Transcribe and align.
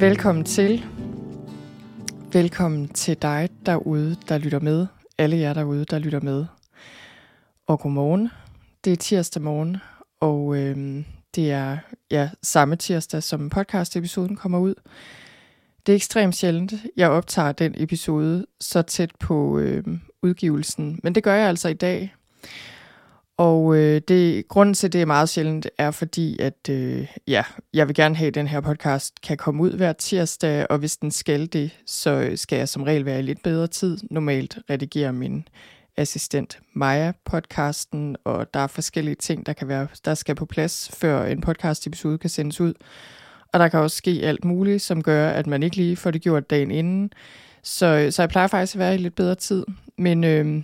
Velkommen 0.00 0.44
til. 0.44 0.84
Velkommen 2.32 2.88
til 2.88 3.22
dig 3.22 3.48
derude, 3.66 4.16
der 4.28 4.38
lytter 4.38 4.60
med. 4.60 4.86
Alle 5.18 5.36
jer 5.36 5.54
derude, 5.54 5.84
der 5.84 5.98
lytter 5.98 6.20
med. 6.20 6.44
Og 7.66 7.80
godmorgen. 7.80 8.28
Det 8.84 8.92
er 8.92 8.96
tirsdag 8.96 9.42
morgen, 9.42 9.76
og 10.20 10.56
øhm, 10.56 11.04
det 11.34 11.50
er 11.50 11.78
ja, 12.10 12.30
samme 12.42 12.76
tirsdag, 12.76 13.22
som 13.22 13.50
podcast-episoden 13.50 14.36
kommer 14.36 14.58
ud. 14.58 14.74
Det 15.86 15.92
er 15.92 15.96
ekstremt 15.96 16.36
sjældent, 16.36 16.72
jeg 16.96 17.10
optager 17.10 17.52
den 17.52 17.74
episode 17.76 18.46
så 18.60 18.82
tæt 18.82 19.10
på 19.20 19.58
øhm, 19.58 20.00
udgivelsen, 20.22 21.00
men 21.02 21.14
det 21.14 21.22
gør 21.22 21.34
jeg 21.34 21.48
altså 21.48 21.68
i 21.68 21.74
dag. 21.74 22.14
Og 23.40 23.76
øh, 23.76 24.00
det, 24.08 24.48
grunden 24.48 24.74
til, 24.74 24.86
at 24.86 24.92
det 24.92 25.00
er 25.02 25.06
meget 25.06 25.28
sjældent, 25.28 25.68
er 25.78 25.90
fordi, 25.90 26.38
at 26.38 26.68
øh, 26.70 27.06
ja, 27.28 27.42
jeg 27.74 27.88
vil 27.88 27.94
gerne 27.94 28.16
have, 28.16 28.28
at 28.28 28.34
den 28.34 28.46
her 28.46 28.60
podcast 28.60 29.20
kan 29.20 29.36
komme 29.36 29.62
ud 29.62 29.70
hver 29.72 29.92
tirsdag, 29.92 30.66
og 30.70 30.78
hvis 30.78 30.96
den 30.96 31.10
skal 31.10 31.46
det, 31.46 31.70
så 31.86 32.32
skal 32.34 32.56
jeg 32.56 32.68
som 32.68 32.82
regel 32.82 33.04
være 33.04 33.18
i 33.18 33.22
lidt 33.22 33.42
bedre 33.42 33.66
tid. 33.66 33.98
Normalt 34.10 34.58
redigerer 34.70 35.12
min 35.12 35.48
assistent 35.96 36.58
Maja 36.72 37.12
podcasten, 37.24 38.16
og 38.24 38.54
der 38.54 38.60
er 38.60 38.66
forskellige 38.66 39.14
ting, 39.14 39.46
der 39.46 39.52
kan 39.52 39.68
være, 39.68 39.86
der 40.04 40.14
skal 40.14 40.34
på 40.34 40.46
plads, 40.46 40.90
før 40.94 41.24
en 41.24 41.40
podcast 41.40 41.86
episode 41.86 42.18
kan 42.18 42.30
sendes 42.30 42.60
ud. 42.60 42.74
Og 43.52 43.60
der 43.60 43.68
kan 43.68 43.80
også 43.80 43.96
ske 43.96 44.20
alt 44.22 44.44
muligt, 44.44 44.82
som 44.82 45.02
gør, 45.02 45.30
at 45.30 45.46
man 45.46 45.62
ikke 45.62 45.76
lige 45.76 45.96
får 45.96 46.10
det 46.10 46.22
gjort 46.22 46.50
dagen 46.50 46.70
inden. 46.70 47.12
Så, 47.62 48.08
så 48.10 48.22
jeg 48.22 48.28
plejer 48.28 48.46
faktisk 48.46 48.74
at 48.74 48.78
være 48.78 48.94
i 48.94 48.98
lidt 48.98 49.14
bedre 49.14 49.34
tid. 49.34 49.64
Men 49.98 50.24
øh, 50.24 50.62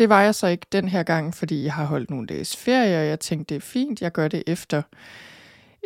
det 0.00 0.08
var 0.08 0.22
jeg 0.22 0.34
så 0.34 0.46
ikke 0.46 0.66
den 0.72 0.88
her 0.88 1.02
gang, 1.02 1.34
fordi 1.34 1.64
jeg 1.64 1.72
har 1.72 1.84
holdt 1.84 2.10
nogle 2.10 2.26
dages 2.26 2.56
ferie, 2.56 2.98
og 2.98 3.06
jeg 3.06 3.20
tænkte, 3.20 3.54
det 3.54 3.62
er 3.62 3.66
fint, 3.66 4.02
jeg 4.02 4.12
gør 4.12 4.28
det 4.28 4.42
efter, 4.46 4.82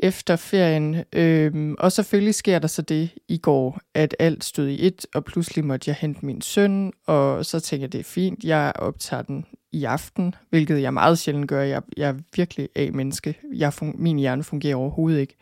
efter 0.03 0.37
ferien. 0.37 1.05
Øhm, 1.13 1.75
og 1.79 1.93
selvfølgelig 1.93 2.35
sker 2.35 2.59
der 2.59 2.69
så 2.69 2.83
det 2.83 3.11
i 3.29 3.39
går, 3.39 3.81
at 3.95 4.17
alt 4.19 4.45
stod 4.45 4.69
i 4.69 4.87
et, 4.87 5.07
og 5.15 5.25
pludselig 5.25 5.65
måtte 5.65 5.91
jeg 5.91 5.97
hente 6.01 6.27
min 6.27 6.41
søn, 6.41 6.93
og 7.07 7.47
så 7.47 7.61
tænkte 7.61 7.83
jeg, 7.83 7.93
det 7.93 7.99
er 7.99 8.05
fint, 8.05 8.45
jeg 8.45 8.73
optager 8.77 9.23
den 9.23 9.47
i 9.73 9.85
aften, 9.85 10.35
hvilket 10.51 10.83
jeg 10.83 10.95
meget 10.95 11.19
sjældent 11.19 11.49
gør. 11.49 11.63
Jeg, 11.63 11.83
jeg 11.97 12.09
er 12.09 12.15
virkelig 12.37 12.69
af 12.77 12.93
menneske. 12.93 13.39
Jeg, 13.55 13.73
min 13.81 14.19
hjerne 14.19 14.45
fungerer 14.45 14.77
overhovedet 14.77 15.21
ikke 15.21 15.37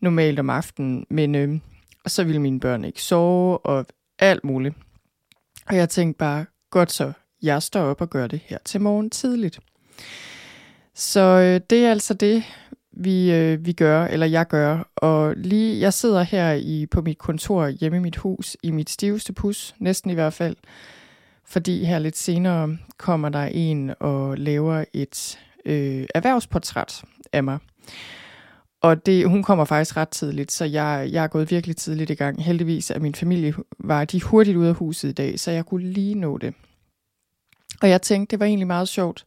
normalt 0.00 0.38
om 0.38 0.50
aftenen, 0.50 1.06
men 1.10 1.34
øhm, 1.34 1.60
så 2.06 2.24
ville 2.24 2.40
mine 2.40 2.60
børn 2.60 2.84
ikke 2.84 3.02
sove, 3.02 3.58
og 3.58 3.86
alt 4.18 4.44
muligt. 4.44 4.74
Og 5.66 5.76
jeg 5.76 5.88
tænkte 5.88 6.18
bare, 6.18 6.44
godt 6.70 6.92
så, 6.92 7.12
jeg 7.42 7.62
står 7.62 7.80
op 7.80 8.00
og 8.00 8.10
gør 8.10 8.26
det 8.26 8.40
her 8.44 8.58
til 8.64 8.80
morgen 8.80 9.10
tidligt. 9.10 9.60
Så 10.94 11.20
øh, 11.20 11.60
det 11.70 11.84
er 11.84 11.90
altså 11.90 12.14
det, 12.14 12.44
vi, 12.92 13.32
øh, 13.32 13.66
vi 13.66 13.72
gør, 13.72 14.04
eller 14.04 14.26
jeg 14.26 14.46
gør. 14.46 14.88
Og 14.96 15.34
lige, 15.36 15.80
jeg 15.80 15.92
sidder 15.92 16.22
her 16.22 16.52
i 16.52 16.86
på 16.90 17.02
mit 17.02 17.18
kontor 17.18 17.68
hjemme 17.68 17.98
i 17.98 18.00
mit 18.00 18.16
hus, 18.16 18.56
i 18.62 18.70
mit 18.70 18.90
stiveste 18.90 19.32
pus, 19.32 19.74
næsten 19.78 20.10
i 20.10 20.14
hvert 20.14 20.32
fald. 20.32 20.56
Fordi 21.44 21.84
her 21.84 21.98
lidt 21.98 22.16
senere 22.16 22.76
kommer 22.98 23.28
der 23.28 23.44
en 23.44 23.92
og 24.00 24.38
laver 24.38 24.84
et 24.92 25.38
øh, 25.64 26.06
erhvervsportræt 26.14 27.02
af 27.32 27.44
mig. 27.44 27.58
Og 28.80 29.06
det, 29.06 29.28
hun 29.28 29.42
kommer 29.42 29.64
faktisk 29.64 29.96
ret 29.96 30.08
tidligt, 30.08 30.52
så 30.52 30.64
jeg, 30.64 31.08
jeg 31.12 31.24
er 31.24 31.28
gået 31.28 31.50
virkelig 31.50 31.76
tidligt 31.76 32.10
i 32.10 32.14
gang. 32.14 32.44
Heldigvis 32.44 32.90
er 32.90 32.98
min 32.98 33.14
familie 33.14 33.54
var 33.78 34.04
de 34.04 34.22
hurtigt 34.22 34.56
ude 34.56 34.68
af 34.68 34.74
huset 34.74 35.08
i 35.08 35.12
dag, 35.12 35.40
så 35.40 35.50
jeg 35.50 35.66
kunne 35.66 35.92
lige 35.92 36.14
nå 36.14 36.38
det. 36.38 36.54
Og 37.82 37.88
jeg 37.88 38.02
tænkte, 38.02 38.30
det 38.30 38.40
var 38.40 38.46
egentlig 38.46 38.66
meget 38.66 38.88
sjovt, 38.88 39.24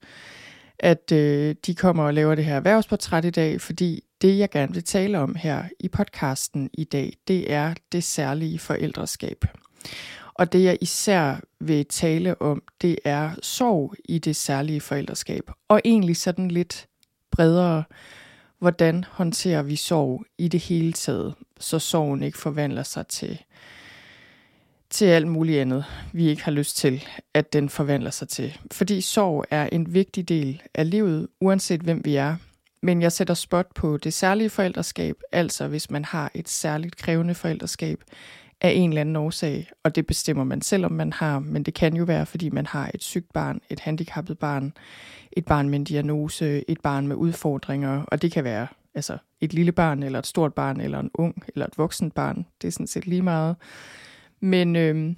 at 0.79 1.11
øh, 1.11 1.55
de 1.65 1.75
kommer 1.75 2.03
og 2.03 2.13
laver 2.13 2.35
det 2.35 2.45
her 2.45 2.55
erhvervsportræt 2.55 3.25
i 3.25 3.29
dag, 3.29 3.61
fordi 3.61 4.03
det, 4.21 4.37
jeg 4.37 4.49
gerne 4.49 4.73
vil 4.73 4.83
tale 4.83 5.19
om 5.19 5.35
her 5.35 5.63
i 5.79 5.87
podcasten 5.87 6.69
i 6.73 6.83
dag, 6.83 7.13
det 7.27 7.53
er 7.53 7.73
det 7.91 8.03
særlige 8.03 8.59
forældreskab. 8.59 9.45
Og 10.33 10.53
det, 10.53 10.63
jeg 10.63 10.77
især 10.81 11.39
vil 11.59 11.85
tale 11.85 12.41
om, 12.41 12.63
det 12.81 12.99
er 13.03 13.31
sorg 13.41 13.93
i 14.05 14.19
det 14.19 14.35
særlige 14.35 14.81
forældreskab. 14.81 15.51
Og 15.67 15.81
egentlig 15.85 16.17
sådan 16.17 16.51
lidt 16.51 16.87
bredere, 17.31 17.83
hvordan 18.59 19.03
håndterer 19.09 19.61
vi 19.61 19.75
sorg 19.75 20.25
i 20.37 20.47
det 20.47 20.59
hele 20.59 20.93
taget, 20.93 21.35
så 21.59 21.79
sorgen 21.79 22.23
ikke 22.23 22.37
forvandler 22.37 22.83
sig 22.83 23.07
til 23.07 23.39
til 24.89 25.05
alt 25.05 25.27
muligt 25.27 25.61
andet, 25.61 25.85
vi 26.13 26.27
ikke 26.27 26.43
har 26.43 26.51
lyst 26.51 26.77
til, 26.77 27.03
at 27.33 27.53
den 27.53 27.69
forvandler 27.69 28.09
sig 28.09 28.29
til. 28.29 28.57
Fordi 28.71 29.01
sorg 29.01 29.45
er 29.49 29.69
en 29.71 29.93
vigtig 29.93 30.29
del 30.29 30.61
af 30.73 30.89
livet, 30.89 31.27
uanset 31.41 31.81
hvem 31.81 32.01
vi 32.05 32.15
er. 32.15 32.35
Men 32.81 33.01
jeg 33.01 33.11
sætter 33.11 33.33
spot 33.33 33.67
på 33.75 33.97
det 33.97 34.13
særlige 34.13 34.49
forældreskab, 34.49 35.15
altså 35.31 35.67
hvis 35.67 35.91
man 35.91 36.05
har 36.05 36.31
et 36.33 36.49
særligt 36.49 36.97
krævende 36.97 37.35
forældreskab 37.35 38.03
af 38.61 38.71
en 38.75 38.89
eller 38.89 39.01
anden 39.01 39.15
årsag, 39.15 39.69
og 39.83 39.95
det 39.95 40.07
bestemmer 40.07 40.43
man 40.43 40.61
selv, 40.61 40.85
om 40.85 40.91
man 40.91 41.13
har, 41.13 41.39
men 41.39 41.63
det 41.63 41.73
kan 41.73 41.95
jo 41.95 42.03
være, 42.03 42.25
fordi 42.25 42.49
man 42.49 42.65
har 42.65 42.91
et 42.93 43.03
sygt 43.03 43.33
barn, 43.33 43.61
et 43.69 43.79
handicappet 43.79 44.39
barn, 44.39 44.73
et 45.31 45.45
barn 45.45 45.69
med 45.69 45.79
en 45.79 45.83
diagnose, 45.83 46.63
et 46.67 46.81
barn 46.81 47.07
med 47.07 47.15
udfordringer, 47.15 48.03
og 48.03 48.21
det 48.21 48.31
kan 48.31 48.43
være 48.43 48.67
altså 48.95 49.17
et 49.41 49.53
lille 49.53 49.71
barn, 49.71 50.03
eller 50.03 50.19
et 50.19 50.27
stort 50.27 50.53
barn, 50.53 50.81
eller 50.81 50.99
en 50.99 51.11
ung, 51.13 51.43
eller 51.47 51.65
et 51.65 51.77
voksent 51.77 52.15
barn. 52.15 52.45
Det 52.61 52.67
er 52.67 52.71
sådan 52.71 52.87
set 52.87 53.07
lige 53.07 53.21
meget. 53.21 53.55
Men, 54.39 54.75
øh, 54.75 55.15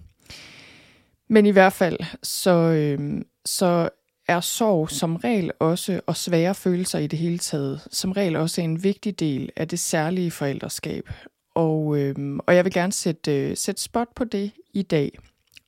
men 1.29 1.45
i 1.45 1.49
hvert 1.49 1.73
fald, 1.73 1.97
så, 2.23 2.51
øh, 2.51 3.21
så 3.45 3.89
er 4.27 4.39
sorg 4.39 4.89
som 4.89 5.15
regel 5.15 5.51
også, 5.59 6.01
og 6.07 6.17
svære 6.17 6.55
følelser 6.55 6.99
i 6.99 7.07
det 7.07 7.19
hele 7.19 7.37
taget, 7.37 7.87
som 7.91 8.11
regel 8.11 8.35
også 8.35 8.61
en 8.61 8.83
vigtig 8.83 9.19
del 9.19 9.49
af 9.55 9.67
det 9.67 9.79
særlige 9.79 10.31
forældreskab. 10.31 11.09
Og, 11.55 11.97
øh, 11.97 12.15
og 12.47 12.55
jeg 12.55 12.65
vil 12.65 12.73
gerne 12.73 12.93
sætte, 12.93 13.49
øh, 13.49 13.57
sætte 13.57 13.81
spot 13.81 14.07
på 14.15 14.23
det 14.23 14.51
i 14.73 14.81
dag, 14.81 15.19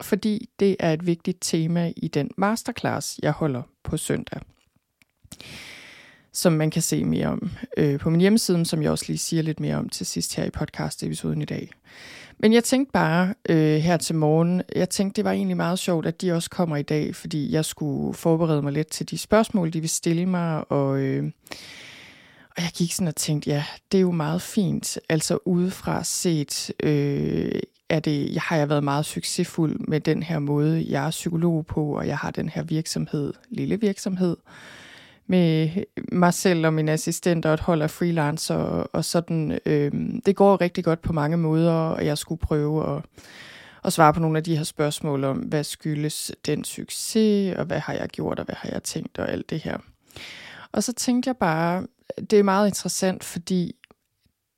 fordi 0.01 0.49
det 0.59 0.75
er 0.79 0.93
et 0.93 1.05
vigtigt 1.05 1.37
tema 1.41 1.93
i 1.97 2.07
den 2.07 2.31
masterclass, 2.37 3.19
jeg 3.23 3.31
holder 3.31 3.61
på 3.83 3.97
søndag 3.97 4.41
som 6.33 6.53
man 6.53 6.71
kan 6.71 6.81
se 6.81 7.05
mere 7.05 7.27
om 7.27 7.51
øh, 7.77 7.99
på 7.99 8.09
min 8.09 8.21
hjemmeside, 8.21 8.65
som 8.65 8.81
jeg 8.81 8.91
også 8.91 9.05
lige 9.07 9.17
siger 9.17 9.43
lidt 9.43 9.59
mere 9.59 9.75
om 9.75 9.89
til 9.89 10.05
sidst 10.05 10.35
her 10.35 10.43
i 10.43 10.49
podcast-episoden 10.49 11.41
i 11.41 11.45
dag. 11.45 11.71
Men 12.39 12.53
jeg 12.53 12.63
tænkte 12.63 12.91
bare 12.91 13.33
øh, 13.49 13.75
her 13.75 13.97
til 13.97 14.15
morgen, 14.15 14.61
jeg 14.75 14.89
tænkte, 14.89 15.15
det 15.15 15.25
var 15.25 15.31
egentlig 15.31 15.57
meget 15.57 15.79
sjovt, 15.79 16.05
at 16.05 16.21
de 16.21 16.31
også 16.31 16.49
kommer 16.49 16.77
i 16.77 16.81
dag, 16.81 17.15
fordi 17.15 17.51
jeg 17.51 17.65
skulle 17.65 18.13
forberede 18.13 18.61
mig 18.61 18.73
lidt 18.73 18.87
til 18.87 19.09
de 19.09 19.17
spørgsmål, 19.17 19.73
de 19.73 19.79
vil 19.79 19.89
stille 19.89 20.25
mig, 20.25 20.71
og, 20.71 20.99
øh, 20.99 21.31
og 22.57 22.63
jeg 22.63 22.71
gik 22.77 22.93
sådan 22.93 23.07
og 23.07 23.15
tænkte, 23.15 23.49
ja, 23.49 23.65
det 23.91 23.97
er 23.97 24.01
jo 24.01 24.11
meget 24.11 24.41
fint, 24.41 24.97
altså 25.09 25.39
udefra 25.45 26.03
set, 26.03 26.71
øh, 26.83 27.51
er 27.89 27.99
det, 27.99 28.37
har 28.37 28.55
jeg 28.55 28.69
været 28.69 28.83
meget 28.83 29.05
succesfuld 29.05 29.79
med 29.79 29.99
den 29.99 30.23
her 30.23 30.39
måde, 30.39 30.85
jeg 30.89 31.05
er 31.05 31.11
psykolog 31.11 31.65
på, 31.65 31.97
og 31.97 32.07
jeg 32.07 32.17
har 32.17 32.31
den 32.31 32.49
her 32.49 32.63
virksomhed, 32.63 33.33
lille 33.49 33.79
virksomhed, 33.79 34.37
med 35.27 35.69
mig 36.11 36.33
selv 36.33 36.65
og 36.65 36.73
min 36.73 36.89
assistent 36.89 37.45
og 37.45 37.53
et 37.53 37.59
hold 37.59 37.81
af 37.81 37.89
freelancer 37.89 38.55
og, 38.55 38.89
og 38.93 39.05
sådan. 39.05 39.59
Øh, 39.65 39.91
det 40.25 40.35
går 40.35 40.61
rigtig 40.61 40.83
godt 40.83 41.01
på 41.01 41.13
mange 41.13 41.37
måder, 41.37 41.73
og 41.73 42.05
jeg 42.05 42.17
skulle 42.17 42.39
prøve 42.39 42.95
at, 42.95 43.03
at 43.83 43.93
svare 43.93 44.13
på 44.13 44.19
nogle 44.19 44.37
af 44.37 44.43
de 44.43 44.57
her 44.57 44.63
spørgsmål 44.63 45.23
om, 45.23 45.37
hvad 45.37 45.63
skyldes 45.63 46.31
den 46.45 46.63
succes, 46.63 47.55
og 47.57 47.65
hvad 47.65 47.79
har 47.79 47.93
jeg 47.93 48.09
gjort, 48.09 48.39
og 48.39 48.45
hvad 48.45 48.55
har 48.55 48.69
jeg 48.69 48.83
tænkt, 48.83 49.17
og 49.17 49.31
alt 49.31 49.49
det 49.49 49.59
her. 49.59 49.77
Og 50.71 50.83
så 50.83 50.93
tænkte 50.93 51.27
jeg 51.27 51.37
bare, 51.37 51.87
det 52.29 52.39
er 52.39 52.43
meget 52.43 52.67
interessant, 52.67 53.23
fordi 53.23 53.75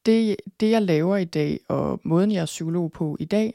det, 0.06 0.35
det 0.59 0.71
jeg 0.71 0.81
laver 0.81 1.17
i 1.17 1.25
dag, 1.25 1.59
og 1.69 2.00
måden 2.03 2.31
jeg 2.31 2.41
er 2.41 2.45
psykolog 2.45 2.91
på 2.91 3.17
i 3.19 3.25
dag, 3.25 3.53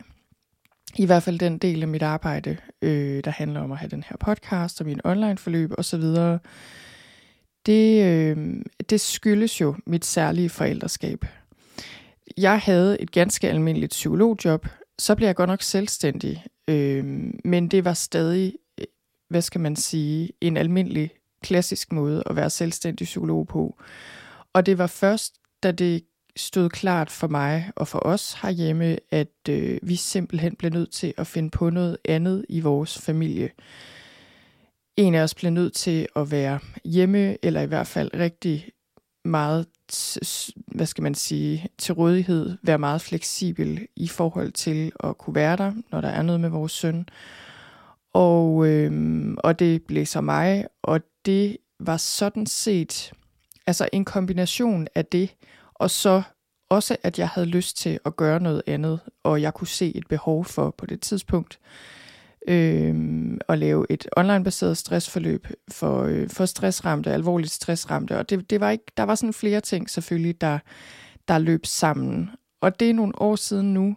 i 0.96 1.06
hvert 1.06 1.22
fald 1.22 1.38
den 1.38 1.58
del 1.58 1.82
af 1.82 1.88
mit 1.88 2.02
arbejde, 2.02 2.56
øh, 2.82 3.24
der 3.24 3.30
handler 3.30 3.60
om 3.60 3.72
at 3.72 3.78
have 3.78 3.90
den 3.90 4.04
her 4.08 4.16
podcast 4.16 4.80
og 4.80 4.86
min 4.86 5.00
online 5.04 5.38
forløb 5.38 5.72
osv., 5.78 6.04
det, 7.70 8.04
øh, 8.04 8.62
det 8.90 9.00
skyldes 9.00 9.60
jo 9.60 9.74
mit 9.86 10.04
særlige 10.04 10.48
forældreskab. 10.48 11.24
Jeg 12.36 12.58
havde 12.58 13.00
et 13.02 13.10
ganske 13.10 13.48
almindeligt 13.48 13.90
psykologjob, 13.90 14.66
så 14.98 15.14
blev 15.14 15.26
jeg 15.26 15.36
godt 15.36 15.50
nok 15.50 15.62
selvstændig, 15.62 16.44
øh, 16.68 17.04
men 17.44 17.68
det 17.68 17.84
var 17.84 17.92
stadig, 17.92 18.54
øh, 18.80 18.86
hvad 19.28 19.42
skal 19.42 19.60
man 19.60 19.76
sige, 19.76 20.30
en 20.40 20.56
almindelig 20.56 21.10
klassisk 21.42 21.92
måde 21.92 22.22
at 22.26 22.36
være 22.36 22.50
selvstændig 22.50 23.04
psykolog 23.04 23.46
på. 23.46 23.80
Og 24.52 24.66
det 24.66 24.78
var 24.78 24.86
først, 24.86 25.34
da 25.62 25.72
det 25.72 26.04
stod 26.36 26.70
klart 26.70 27.10
for 27.10 27.28
mig 27.28 27.70
og 27.76 27.88
for 27.88 27.98
os 28.06 28.32
herhjemme, 28.42 28.96
at 29.10 29.48
øh, 29.48 29.78
vi 29.82 29.96
simpelthen 29.96 30.56
blev 30.56 30.70
nødt 30.70 30.92
til 30.92 31.14
at 31.16 31.26
finde 31.26 31.50
på 31.50 31.70
noget 31.70 31.96
andet 32.04 32.46
i 32.48 32.60
vores 32.60 32.98
familie. 32.98 33.50
En 35.00 35.14
af 35.14 35.22
os 35.22 35.34
bliver 35.34 35.50
nødt 35.50 35.72
til 35.72 36.06
at 36.16 36.30
være 36.30 36.58
hjemme, 36.84 37.44
eller 37.44 37.60
i 37.60 37.66
hvert 37.66 37.86
fald 37.86 38.10
rigtig 38.14 38.68
meget, 39.24 39.66
hvad 40.66 40.86
skal 40.86 41.02
man 41.02 41.14
sige, 41.14 41.68
til 41.78 41.94
rådighed, 41.94 42.56
være 42.62 42.78
meget 42.78 43.00
fleksibel 43.00 43.86
i 43.96 44.08
forhold 44.08 44.52
til 44.52 44.92
at 45.04 45.18
kunne 45.18 45.34
være 45.34 45.56
der, 45.56 45.72
når 45.90 46.00
der 46.00 46.08
er 46.08 46.22
noget 46.22 46.40
med 46.40 46.48
vores 46.48 46.72
søn. 46.72 47.08
Og, 48.12 48.66
øh, 48.66 48.92
og 49.38 49.58
det 49.58 49.82
blev 49.82 50.06
så 50.06 50.20
mig, 50.20 50.66
og 50.82 51.00
det 51.26 51.56
var 51.78 51.96
sådan 51.96 52.46
set 52.46 53.12
altså 53.66 53.88
en 53.92 54.04
kombination 54.04 54.86
af 54.94 55.06
det, 55.06 55.34
og 55.74 55.90
så 55.90 56.22
også, 56.70 56.96
at 57.02 57.18
jeg 57.18 57.28
havde 57.28 57.46
lyst 57.46 57.76
til 57.76 57.98
at 58.04 58.16
gøre 58.16 58.40
noget 58.40 58.62
andet, 58.66 59.00
og 59.22 59.42
jeg 59.42 59.54
kunne 59.54 59.68
se 59.68 59.96
et 59.96 60.06
behov 60.08 60.44
for 60.44 60.74
på 60.78 60.86
det 60.86 61.00
tidspunkt 61.00 61.58
Øhm, 62.48 63.29
at 63.48 63.58
lave 63.58 63.86
et 63.90 64.08
online-baseret 64.16 64.76
stressforløb 64.76 65.46
for, 65.70 66.02
øh, 66.02 66.28
for 66.28 66.46
stressramte, 66.46 67.12
alvorligt 67.12 67.52
stressramte. 67.52 68.18
Og 68.18 68.30
det, 68.30 68.50
det 68.50 68.60
var 68.60 68.70
ikke, 68.70 68.92
der 68.96 69.02
var 69.02 69.14
sådan 69.14 69.32
flere 69.32 69.60
ting 69.60 69.90
selvfølgelig, 69.90 70.40
der, 70.40 70.58
der 71.28 71.38
løb 71.38 71.66
sammen. 71.66 72.30
Og 72.60 72.80
det 72.80 72.90
er 72.90 72.94
nogle 72.94 73.22
år 73.22 73.36
siden 73.36 73.74
nu, 73.74 73.96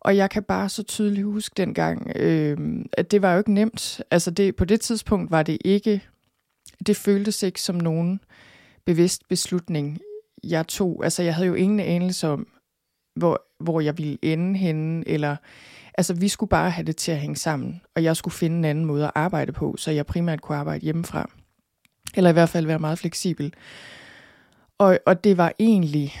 og 0.00 0.16
jeg 0.16 0.30
kan 0.30 0.42
bare 0.42 0.68
så 0.68 0.82
tydeligt 0.82 1.26
huske 1.26 1.54
dengang, 1.56 2.12
øh, 2.16 2.58
at 2.92 3.10
det 3.10 3.22
var 3.22 3.32
jo 3.32 3.38
ikke 3.38 3.52
nemt. 3.52 4.02
Altså 4.10 4.30
det, 4.30 4.56
på 4.56 4.64
det 4.64 4.80
tidspunkt 4.80 5.30
var 5.30 5.42
det 5.42 5.58
ikke, 5.64 6.02
det 6.86 6.96
føltes 6.96 7.42
ikke 7.42 7.60
som 7.60 7.74
nogen 7.74 8.20
bevidst 8.84 9.28
beslutning, 9.28 9.98
jeg 10.44 10.66
tog. 10.66 11.00
Altså 11.04 11.22
jeg 11.22 11.34
havde 11.34 11.48
jo 11.48 11.54
ingen 11.54 11.80
anelse 11.80 12.28
om, 12.28 12.46
hvor, 13.16 13.42
hvor 13.60 13.80
jeg 13.80 13.98
ville 13.98 14.18
ende 14.22 14.58
henne, 14.58 15.08
eller 15.08 15.36
altså 15.98 16.14
vi 16.14 16.28
skulle 16.28 16.50
bare 16.50 16.70
have 16.70 16.86
det 16.86 16.96
til 16.96 17.12
at 17.12 17.18
hænge 17.18 17.36
sammen, 17.36 17.80
og 17.96 18.02
jeg 18.02 18.16
skulle 18.16 18.34
finde 18.34 18.56
en 18.56 18.64
anden 18.64 18.84
måde 18.84 19.04
at 19.04 19.12
arbejde 19.14 19.52
på, 19.52 19.74
så 19.78 19.90
jeg 19.90 20.06
primært 20.06 20.40
kunne 20.40 20.58
arbejde 20.58 20.84
hjemmefra. 20.84 21.30
Eller 22.14 22.30
i 22.30 22.32
hvert 22.32 22.48
fald 22.48 22.66
være 22.66 22.78
meget 22.78 22.98
fleksibel. 22.98 23.54
Og, 24.78 24.98
og 25.06 25.24
det 25.24 25.36
var 25.36 25.52
egentlig, 25.58 26.14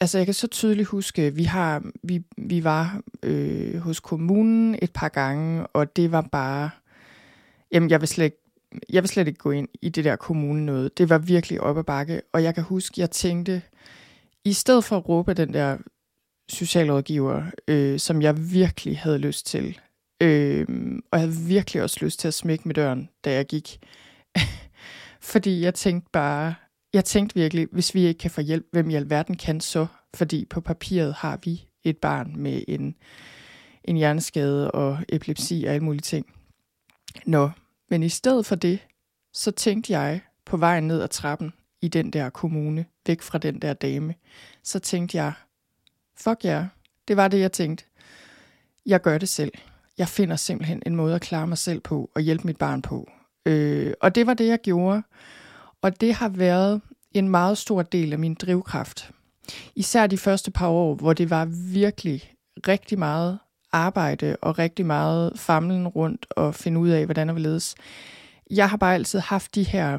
altså 0.00 0.18
jeg 0.18 0.26
kan 0.26 0.34
så 0.34 0.46
tydeligt 0.46 0.88
huske, 0.88 1.34
vi 1.34 1.44
har, 1.44 1.82
vi, 2.02 2.22
vi 2.38 2.64
var 2.64 3.00
øh, 3.22 3.76
hos 3.76 4.00
kommunen 4.00 4.78
et 4.82 4.92
par 4.92 5.08
gange, 5.08 5.66
og 5.66 5.96
det 5.96 6.12
var 6.12 6.28
bare, 6.32 6.70
jamen 7.72 7.90
jeg 7.90 8.00
vil 8.00 8.08
slet 8.08 8.24
ikke 8.24 8.42
jeg 8.90 9.02
vil 9.02 9.08
slet 9.08 9.28
ikke 9.28 9.38
gå 9.38 9.50
ind 9.50 9.68
i 9.82 9.88
det 9.88 10.04
der 10.04 10.16
kommune 10.16 10.66
noget. 10.66 10.98
Det 10.98 11.10
var 11.10 11.18
virkelig 11.18 11.60
op 11.60 11.78
ad 11.78 11.84
bakke, 11.84 12.22
og 12.32 12.42
jeg 12.42 12.54
kan 12.54 12.62
huske, 12.62 13.00
jeg 13.00 13.10
tænkte, 13.10 13.62
i 14.44 14.52
stedet 14.52 14.84
for 14.84 14.96
at 14.96 15.08
råbe 15.08 15.34
den 15.34 15.54
der 15.54 15.76
socialrådgiver, 16.48 17.42
øh, 17.68 17.98
som 17.98 18.22
jeg 18.22 18.52
virkelig 18.52 18.98
havde 18.98 19.18
lyst 19.18 19.46
til, 19.46 19.80
øh, 20.22 20.66
og 21.12 21.18
jeg 21.18 21.28
havde 21.28 21.36
virkelig 21.48 21.82
også 21.82 21.96
lyst 22.00 22.20
til 22.20 22.28
at 22.28 22.34
smække 22.34 22.68
med 22.68 22.74
døren, 22.74 23.08
da 23.24 23.32
jeg 23.32 23.46
gik. 23.46 23.78
Fordi 25.32 25.60
jeg 25.60 25.74
tænkte 25.74 26.10
bare, 26.12 26.54
jeg 26.92 27.04
tænkte 27.04 27.34
virkelig, 27.34 27.68
hvis 27.72 27.94
vi 27.94 28.06
ikke 28.06 28.18
kan 28.18 28.30
få 28.30 28.40
hjælp, 28.40 28.66
hvem 28.72 28.90
i 28.90 28.94
alverden 28.94 29.36
kan 29.36 29.60
så? 29.60 29.86
Fordi 30.14 30.44
på 30.50 30.60
papiret 30.60 31.14
har 31.14 31.38
vi 31.44 31.64
et 31.84 31.98
barn 31.98 32.32
med 32.36 32.62
en, 32.68 32.94
en 33.84 33.96
hjerneskade 33.96 34.70
og 34.70 34.98
epilepsi 35.08 35.64
og 35.66 35.74
alle 35.74 35.84
mulige 35.84 36.02
ting. 36.02 36.26
Nå, 37.26 37.50
men 37.90 38.02
i 38.02 38.08
stedet 38.08 38.46
for 38.46 38.54
det, 38.54 38.78
så 39.32 39.50
tænkte 39.50 39.92
jeg 39.92 40.20
på 40.46 40.56
vejen 40.56 40.86
ned 40.86 41.02
ad 41.02 41.08
trappen 41.08 41.52
i 41.82 41.88
den 41.88 42.10
der 42.12 42.30
kommune, 42.30 42.84
væk 43.06 43.22
fra 43.22 43.38
den 43.38 43.62
der 43.62 43.72
dame, 43.72 44.14
så 44.62 44.78
tænkte 44.78 45.16
jeg, 45.16 45.32
fuck 46.20 46.44
ja, 46.44 46.50
yeah. 46.50 46.66
det 47.08 47.16
var 47.16 47.28
det, 47.28 47.40
jeg 47.40 47.52
tænkte. 47.52 47.84
Jeg 48.86 49.00
gør 49.00 49.18
det 49.18 49.28
selv. 49.28 49.52
Jeg 49.98 50.08
finder 50.08 50.36
simpelthen 50.36 50.82
en 50.86 50.96
måde 50.96 51.14
at 51.14 51.20
klare 51.20 51.46
mig 51.46 51.58
selv 51.58 51.80
på 51.80 52.10
og 52.14 52.22
hjælpe 52.22 52.46
mit 52.46 52.56
barn 52.56 52.82
på. 52.82 53.10
Øh, 53.46 53.92
og 54.00 54.14
det 54.14 54.26
var 54.26 54.34
det, 54.34 54.46
jeg 54.46 54.58
gjorde. 54.58 55.02
Og 55.82 56.00
det 56.00 56.14
har 56.14 56.28
været 56.28 56.80
en 57.12 57.28
meget 57.28 57.58
stor 57.58 57.82
del 57.82 58.12
af 58.12 58.18
min 58.18 58.34
drivkraft. 58.34 59.10
Især 59.74 60.06
de 60.06 60.18
første 60.18 60.50
par 60.50 60.68
år, 60.68 60.94
hvor 60.94 61.12
det 61.12 61.30
var 61.30 61.44
virkelig 61.72 62.32
rigtig 62.68 62.98
meget 62.98 63.38
arbejde 63.72 64.36
og 64.42 64.58
rigtig 64.58 64.86
meget 64.86 65.32
famlen 65.38 65.88
rundt 65.88 66.26
og 66.30 66.54
finde 66.54 66.80
ud 66.80 66.88
af, 66.88 67.04
hvordan 67.04 67.28
det 67.28 67.40
ledes. 67.40 67.74
Jeg 68.50 68.70
har 68.70 68.76
bare 68.76 68.94
altid 68.94 69.18
haft 69.18 69.54
de 69.54 69.62
her 69.62 69.98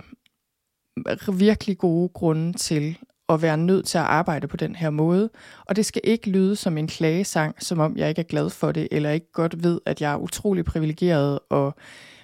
virkelig 1.32 1.78
gode 1.78 2.10
grunde 2.10 2.54
til 2.54 2.98
at 3.30 3.42
være 3.42 3.58
nødt 3.58 3.86
til 3.86 3.98
at 3.98 4.04
arbejde 4.04 4.48
på 4.48 4.58
den 4.58 4.76
her 4.76 4.90
måde. 4.90 5.30
Og 5.66 5.76
det 5.76 5.86
skal 5.86 6.02
ikke 6.04 6.30
lyde 6.30 6.56
som 6.56 6.78
en 6.78 6.88
klagesang, 6.88 7.64
som 7.64 7.80
om 7.80 7.98
jeg 7.98 8.10
ikke 8.10 8.20
er 8.20 8.24
glad 8.24 8.50
for 8.50 8.72
det, 8.72 8.88
eller 8.92 9.10
ikke 9.10 9.32
godt 9.32 9.64
ved, 9.64 9.82
at 9.86 10.02
jeg 10.02 10.12
er 10.12 10.18
utrolig 10.18 10.66
privilegeret 10.66 11.40
og 11.50 11.76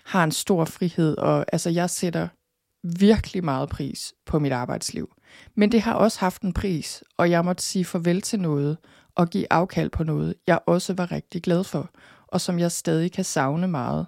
har 0.06 0.24
en 0.24 0.32
stor 0.32 0.66
frihed. 0.66 1.18
Og 1.18 1.46
altså, 1.52 1.70
jeg 1.70 1.90
sætter 1.90 2.28
virkelig 2.84 3.44
meget 3.44 3.70
pris 3.70 4.14
på 4.26 4.40
mit 4.40 4.52
arbejdsliv. 4.52 5.10
Men 5.56 5.72
det 5.72 5.82
har 5.82 5.94
også 5.94 6.20
haft 6.20 6.42
en 6.42 6.54
pris, 6.54 7.04
og 7.18 7.30
jeg 7.30 7.46
måtte 7.46 7.64
sige 7.64 7.86
farvel 7.86 8.22
til 8.22 8.40
noget, 8.40 8.78
og 9.16 9.30
give 9.30 9.48
afkald 9.50 9.90
på 9.90 10.04
noget, 10.04 10.36
jeg 10.48 10.60
også 10.66 10.94
var 10.94 11.12
rigtig 11.12 11.44
glad 11.44 11.64
for, 11.64 11.90
og 12.28 12.42
som 12.42 12.60
jeg 12.60 12.72
stadig 12.72 13.12
kan 13.12 13.24
savne 13.24 13.68
meget. 13.68 14.06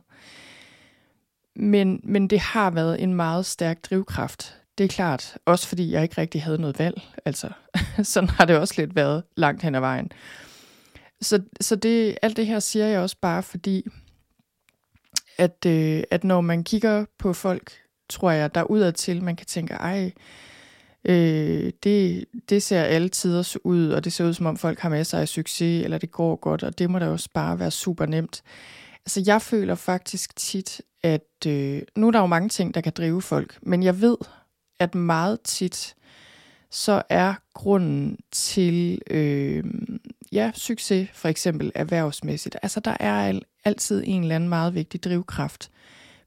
Men, 1.56 2.00
men 2.04 2.28
det 2.28 2.40
har 2.40 2.72
været 2.72 3.04
en 3.04 3.14
meget 3.14 3.46
stærk 3.46 3.78
drivkraft. 3.90 4.65
Det 4.78 4.84
er 4.84 4.88
klart, 4.88 5.38
også 5.46 5.68
fordi 5.68 5.92
jeg 5.92 6.04
ikke 6.04 6.22
rigtig 6.22 6.44
havde 6.44 6.58
noget 6.58 6.80
valg. 6.80 7.02
Altså, 7.26 7.50
sådan 8.04 8.30
har 8.30 8.46
det 8.46 8.58
også 8.58 8.74
lidt 8.78 8.96
været 8.96 9.24
langt 9.38 9.64
hen 9.64 9.76
ad 9.76 9.80
vejen. 9.80 10.12
Så, 11.22 11.42
så 11.62 11.76
det, 11.76 12.18
alt 12.22 12.38
det 12.38 12.48
her 12.48 12.60
siger 12.60 12.86
jeg 12.86 13.00
også 13.00 13.18
bare 13.22 13.44
fordi, 13.44 13.86
at, 15.38 15.66
øh, 15.68 16.04
at 16.12 16.24
når 16.24 16.42
man 16.42 16.64
kigger 16.64 17.06
på 17.20 17.34
folk, 17.34 17.72
tror 18.10 18.32
jeg, 18.32 18.56
der 18.56 18.64
udadtil, 18.64 19.24
man 19.24 19.36
kan 19.36 19.48
tænke, 19.48 19.74
ej, 19.74 20.12
Øh, 21.06 21.72
det, 21.84 22.26
det 22.50 22.64
ser 22.64 22.82
alle 22.82 23.10
tider 23.10 23.58
ud, 23.64 23.90
og 23.90 24.04
det 24.04 24.14
ser 24.14 24.26
ud 24.26 24.34
som 24.34 24.46
om 24.46 24.58
folk 24.58 24.80
har 24.80 24.90
masser 24.90 25.20
af 25.20 25.28
succes, 25.28 25.84
eller 25.84 25.98
det 25.98 26.12
går 26.12 26.36
godt, 26.36 26.64
og 26.64 26.80
det 26.80 26.90
må 26.90 27.00
da 27.00 27.08
også 27.08 27.30
bare 27.34 27.60
være 27.60 27.72
super 27.72 28.06
nemt. 28.06 28.44
Altså 29.06 29.24
jeg 29.26 29.42
føler 29.42 29.76
faktisk 29.76 30.36
tit, 30.36 30.82
at 31.04 31.48
øh, 31.48 31.82
nu 31.96 32.08
er 32.08 32.12
der 32.12 32.20
jo 32.20 32.26
mange 32.26 32.50
ting, 32.50 32.74
der 32.74 32.82
kan 32.82 32.94
drive 32.98 33.22
folk, 33.22 33.58
men 33.62 33.84
jeg 33.84 34.02
ved, 34.02 34.18
at 34.80 34.96
meget 34.96 35.42
tit, 35.42 35.96
så 36.72 37.02
er 37.10 37.34
grunden 37.54 38.18
til 38.32 39.02
øh, 39.10 39.64
ja, 40.32 40.52
succes, 40.56 41.10
for 41.14 41.28
eksempel 41.28 41.72
erhvervsmæssigt, 41.76 42.58
altså 42.62 42.80
der 42.80 42.98
er 43.00 43.40
altid 43.64 44.04
en 44.06 44.22
eller 44.22 44.36
anden 44.36 44.50
meget 44.50 44.76
vigtig 44.76 45.04
drivkraft 45.04 45.72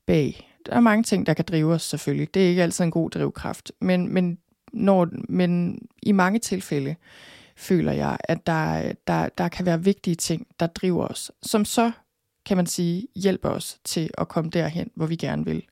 bag. 0.06 0.54
Der 0.66 0.72
er 0.72 0.80
mange 0.80 1.02
ting, 1.02 1.26
der 1.26 1.34
kan 1.34 1.44
drive 1.48 1.72
os 1.74 1.82
selvfølgelig. 1.82 2.34
Det 2.34 2.44
er 2.44 2.48
ikke 2.48 2.62
altid 2.62 2.84
en 2.84 2.90
god 2.90 3.10
drivkraft, 3.10 3.72
men, 3.80 4.14
men 4.14 4.38
når, 4.72 5.08
men 5.28 5.78
i 6.02 6.12
mange 6.12 6.38
tilfælde 6.38 6.96
føler 7.56 7.92
jeg, 7.92 8.16
at 8.24 8.46
der, 8.46 8.92
der, 9.06 9.28
der 9.38 9.48
kan 9.48 9.66
være 9.66 9.84
vigtige 9.84 10.16
ting, 10.16 10.46
der 10.60 10.66
driver 10.66 11.06
os, 11.06 11.32
som 11.42 11.64
så, 11.64 11.90
kan 12.46 12.56
man 12.56 12.66
sige, 12.66 13.06
hjælper 13.16 13.48
os 13.48 13.78
til 13.84 14.10
at 14.18 14.28
komme 14.28 14.50
derhen, 14.50 14.90
hvor 14.94 15.06
vi 15.06 15.16
gerne 15.16 15.44
vil. 15.44 15.62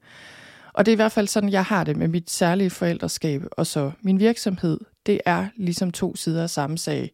Og 0.76 0.86
det 0.86 0.92
er 0.92 0.94
i 0.94 0.96
hvert 0.96 1.12
fald 1.12 1.26
sådan, 1.26 1.52
jeg 1.52 1.64
har 1.64 1.84
det 1.84 1.96
med 1.96 2.08
mit 2.08 2.30
særlige 2.30 2.70
forældreskab, 2.70 3.42
og 3.52 3.66
så 3.66 3.90
min 4.00 4.20
virksomhed, 4.20 4.80
det 5.06 5.20
er 5.26 5.46
ligesom 5.56 5.90
to 5.90 6.16
sider 6.16 6.42
af 6.42 6.50
samme 6.50 6.78
sag. 6.78 7.10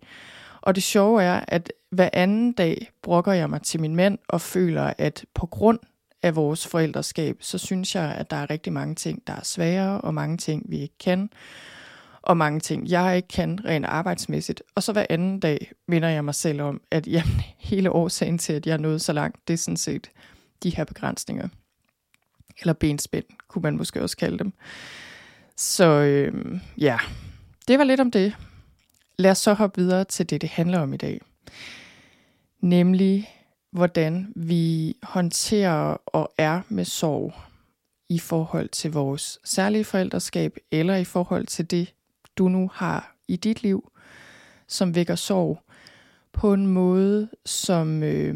Og 0.60 0.74
det 0.74 0.82
sjove 0.82 1.22
er, 1.22 1.44
at 1.48 1.72
hver 1.90 2.08
anden 2.12 2.52
dag 2.52 2.90
brokker 3.02 3.32
jeg 3.32 3.50
mig 3.50 3.62
til 3.62 3.80
min 3.80 3.96
mand 3.96 4.18
og 4.28 4.40
føler, 4.40 4.92
at 4.98 5.24
på 5.34 5.46
grund 5.46 5.78
af 6.22 6.36
vores 6.36 6.66
forældreskab, 6.66 7.36
så 7.40 7.58
synes 7.58 7.94
jeg, 7.94 8.14
at 8.18 8.30
der 8.30 8.36
er 8.36 8.50
rigtig 8.50 8.72
mange 8.72 8.94
ting, 8.94 9.26
der 9.26 9.32
er 9.32 9.44
svære, 9.44 10.00
og 10.00 10.14
mange 10.14 10.36
ting, 10.36 10.64
vi 10.68 10.78
ikke 10.78 10.98
kan 10.98 11.30
og 12.22 12.36
mange 12.36 12.60
ting, 12.60 12.88
jeg 12.88 13.16
ikke 13.16 13.28
kan 13.28 13.60
rent 13.64 13.86
arbejdsmæssigt. 13.86 14.62
Og 14.74 14.82
så 14.82 14.92
hver 14.92 15.06
anden 15.10 15.40
dag 15.40 15.72
minder 15.88 16.08
jeg 16.08 16.24
mig 16.24 16.34
selv 16.34 16.60
om, 16.60 16.80
at 16.90 17.06
jamen, 17.06 17.40
hele 17.70 17.90
årsagen 17.90 18.38
til, 18.38 18.52
at 18.52 18.66
jeg 18.66 18.72
er 18.72 18.78
nået 18.78 19.00
så 19.00 19.12
langt, 19.12 19.48
det 19.48 19.54
er 19.54 19.58
sådan 19.58 19.76
set 19.76 20.10
de 20.62 20.76
her 20.76 20.84
begrænsninger. 20.84 21.48
Eller 22.60 22.72
benspænd, 22.72 23.24
kunne 23.48 23.62
man 23.62 23.76
måske 23.76 24.02
også 24.02 24.16
kalde 24.16 24.38
dem. 24.38 24.52
Så 25.56 25.86
øh, 25.86 26.60
ja, 26.78 26.98
det 27.68 27.78
var 27.78 27.84
lidt 27.84 28.00
om 28.00 28.10
det. 28.10 28.36
Lad 29.16 29.30
os 29.30 29.38
så 29.38 29.52
hoppe 29.52 29.80
videre 29.80 30.04
til 30.04 30.30
det, 30.30 30.40
det 30.40 30.48
handler 30.48 30.78
om 30.78 30.94
i 30.94 30.96
dag. 30.96 31.20
Nemlig, 32.60 33.28
hvordan 33.70 34.32
vi 34.36 34.96
håndterer 35.02 35.96
og 36.06 36.32
er 36.38 36.60
med 36.68 36.84
sorg 36.84 37.34
i 38.08 38.18
forhold 38.18 38.68
til 38.68 38.92
vores 38.92 39.38
særlige 39.44 39.84
forældreskab, 39.84 40.56
eller 40.70 40.96
i 40.96 41.04
forhold 41.04 41.46
til 41.46 41.70
det, 41.70 41.94
du 42.38 42.48
nu 42.48 42.70
har 42.74 43.16
i 43.28 43.36
dit 43.36 43.62
liv, 43.62 43.92
som 44.68 44.94
vækker 44.94 45.14
sorg, 45.14 45.62
på 46.32 46.52
en 46.52 46.66
måde, 46.66 47.28
som, 47.46 48.02
øh, 48.02 48.34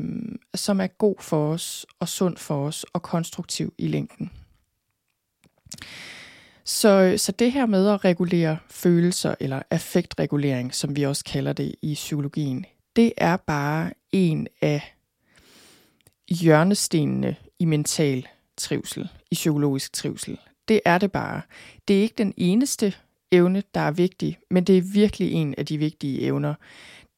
som 0.55 0.81
er 0.81 0.87
god 0.87 1.15
for 1.21 1.53
os, 1.53 1.87
og 2.01 2.09
sund 2.09 2.37
for 2.37 2.67
os, 2.67 2.85
og 2.93 3.03
konstruktiv 3.03 3.75
i 3.79 3.87
længden. 3.87 4.31
Så, 6.65 7.15
så 7.17 7.33
det 7.33 7.53
her 7.53 7.67
med 7.67 7.89
at 7.89 8.05
regulere 8.05 8.59
følelser, 8.71 9.35
eller 9.41 9.63
affektregulering, 9.71 10.75
som 10.75 10.97
vi 10.97 11.03
også 11.03 11.25
kalder 11.25 11.53
det 11.53 11.75
i 11.83 11.95
psykologien, 11.95 12.67
det 12.97 13.13
er 13.17 13.37
bare 13.37 13.91
en 14.13 14.47
af 14.61 14.95
hjørnestenene 16.29 17.37
i 17.59 17.65
mental 17.65 18.27
trivsel, 18.57 19.09
i 19.31 19.35
psykologisk 19.35 19.93
trivsel. 19.93 20.39
Det 20.69 20.81
er 20.85 20.99
det 20.99 21.13
bare. 21.13 21.41
Det 21.89 21.99
er 21.99 22.03
ikke 22.03 22.15
den 22.19 22.35
eneste 22.37 22.95
evne, 23.33 23.63
der 23.75 23.81
er 23.81 23.91
vigtig, 23.91 24.39
men 24.51 24.65
det 24.65 24.79
er 24.79 24.83
virkelig 24.83 25.33
en 25.33 25.55
af 25.59 25.67
de 25.67 25.79
vigtige 25.79 26.21
evner. 26.21 26.55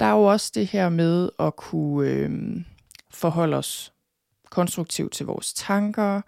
Der 0.01 0.07
er 0.07 0.13
jo 0.13 0.23
også 0.23 0.53
det 0.55 0.67
her 0.67 0.89
med 0.89 1.31
at 1.39 1.57
kunne 1.57 2.11
øh, 2.11 2.31
forholde 3.11 3.57
os 3.57 3.93
konstruktivt 4.51 5.13
til 5.13 5.27
vores 5.27 5.53
tanker. 5.53 6.21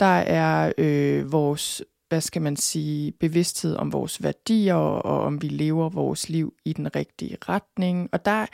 Der 0.00 0.06
er 0.06 0.72
øh, 0.78 1.32
vores, 1.32 1.82
hvad 2.08 2.20
skal 2.20 2.42
man 2.42 2.56
sige, 2.56 3.12
bevidsthed 3.12 3.76
om 3.76 3.92
vores 3.92 4.22
værdier, 4.22 4.74
og 4.74 5.22
om 5.22 5.42
vi 5.42 5.48
lever 5.48 5.88
vores 5.88 6.28
liv 6.28 6.54
i 6.64 6.72
den 6.72 6.96
rigtige 6.96 7.36
retning. 7.48 8.08
Og 8.12 8.24
der, 8.24 8.46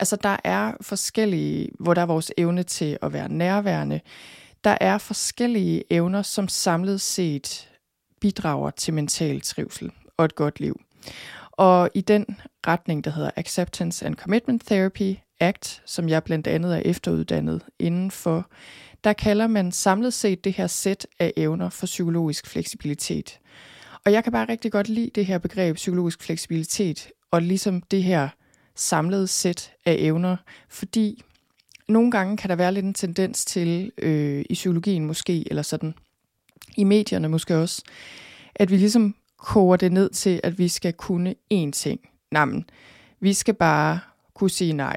altså 0.00 0.16
der 0.16 0.36
er 0.44 0.72
forskellige, 0.80 1.68
hvor 1.80 1.94
der 1.94 2.02
er 2.02 2.06
vores 2.06 2.32
evne 2.36 2.62
til 2.62 2.98
at 3.02 3.12
være 3.12 3.28
nærværende. 3.28 4.00
Der 4.64 4.78
er 4.80 4.98
forskellige 4.98 5.84
evner, 5.90 6.22
som 6.22 6.48
samlet 6.48 7.00
set 7.00 7.68
bidrager 8.20 8.70
til 8.70 8.94
mental 8.94 9.40
trivsel 9.40 9.90
og 10.16 10.24
et 10.24 10.34
godt 10.34 10.60
liv. 10.60 10.80
Og 11.62 11.90
i 11.94 12.00
den 12.00 12.26
retning, 12.66 13.04
der 13.04 13.10
hedder 13.10 13.30
Acceptance 13.36 14.06
and 14.06 14.14
Commitment 14.14 14.66
Therapy, 14.66 15.16
ACT, 15.40 15.82
som 15.86 16.08
jeg 16.08 16.24
blandt 16.24 16.46
andet 16.46 16.76
er 16.76 16.82
efteruddannet 16.84 17.62
indenfor, 17.78 18.50
der 19.04 19.12
kalder 19.12 19.46
man 19.46 19.72
samlet 19.72 20.14
set 20.14 20.44
det 20.44 20.52
her 20.52 20.66
sæt 20.66 21.06
af 21.18 21.32
evner 21.36 21.70
for 21.70 21.86
psykologisk 21.86 22.46
fleksibilitet. 22.46 23.40
Og 24.04 24.12
jeg 24.12 24.24
kan 24.24 24.32
bare 24.32 24.48
rigtig 24.48 24.72
godt 24.72 24.88
lide 24.88 25.10
det 25.14 25.26
her 25.26 25.38
begreb 25.38 25.76
psykologisk 25.76 26.22
fleksibilitet, 26.22 27.08
og 27.30 27.42
ligesom 27.42 27.82
det 27.82 28.02
her 28.02 28.28
samlede 28.74 29.26
sæt 29.26 29.72
af 29.86 29.96
evner, 29.98 30.36
fordi 30.68 31.22
nogle 31.88 32.10
gange 32.10 32.36
kan 32.36 32.50
der 32.50 32.56
være 32.56 32.72
lidt 32.72 32.86
en 32.86 32.94
tendens 32.94 33.44
til, 33.44 33.92
øh, 33.98 34.44
i 34.50 34.54
psykologien 34.54 35.06
måske, 35.06 35.48
eller 35.50 35.62
sådan, 35.62 35.94
i 36.76 36.84
medierne 36.84 37.28
måske 37.28 37.56
også, 37.56 37.82
at 38.54 38.70
vi 38.70 38.76
ligesom 38.76 39.14
koger 39.42 39.76
det 39.76 39.92
ned 39.92 40.10
til, 40.10 40.40
at 40.42 40.58
vi 40.58 40.68
skal 40.68 40.92
kunne 40.92 41.34
én 41.54 41.70
ting. 41.70 42.00
Jamen, 42.32 42.64
vi 43.20 43.32
skal 43.32 43.54
bare 43.54 44.00
kunne 44.34 44.50
sige 44.50 44.72
nej. 44.72 44.96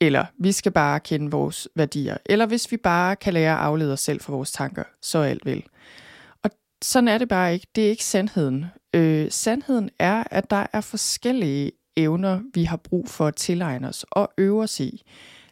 Eller 0.00 0.26
vi 0.38 0.52
skal 0.52 0.72
bare 0.72 1.00
kende 1.00 1.30
vores 1.30 1.68
værdier. 1.76 2.16
Eller 2.26 2.46
hvis 2.46 2.72
vi 2.72 2.76
bare 2.76 3.16
kan 3.16 3.34
lære 3.34 3.52
at 3.52 3.64
aflede 3.64 3.92
os 3.92 4.00
selv 4.00 4.20
for 4.20 4.32
vores 4.32 4.52
tanker, 4.52 4.84
så 5.02 5.18
er 5.18 5.24
alt 5.24 5.46
vel. 5.46 5.64
Og 6.42 6.50
sådan 6.82 7.08
er 7.08 7.18
det 7.18 7.28
bare 7.28 7.54
ikke. 7.54 7.66
Det 7.74 7.86
er 7.86 7.90
ikke 7.90 8.04
sandheden. 8.04 8.66
Øh, 8.94 9.30
sandheden 9.30 9.90
er, 9.98 10.24
at 10.30 10.50
der 10.50 10.66
er 10.72 10.80
forskellige 10.80 11.72
evner, 11.96 12.40
vi 12.54 12.64
har 12.64 12.76
brug 12.76 13.08
for 13.08 13.26
at 13.26 13.36
tilegne 13.36 13.88
os 13.88 14.04
og 14.10 14.32
øve 14.38 14.62
os 14.62 14.80
i 14.80 15.02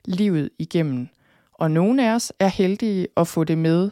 livet 0.04 0.50
igennem. 0.58 1.08
Og 1.52 1.70
nogle 1.70 2.08
af 2.08 2.14
os 2.14 2.32
er 2.38 2.48
heldige 2.48 3.06
at 3.16 3.28
få 3.28 3.44
det 3.44 3.58
med 3.58 3.90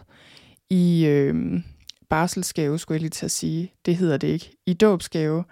i 0.71 1.07
øh, 1.07 1.61
barselsgave, 2.11 2.79
skulle 2.79 2.97
jeg 2.97 3.01
lige 3.01 3.11
til 3.11 3.25
at 3.25 3.31
sige. 3.31 3.73
Det 3.87 3.97
hedder 3.97 4.17
det 4.17 4.29
ikke. 4.29 4.57
I 4.67 4.75
dåbsgave. 4.75 5.45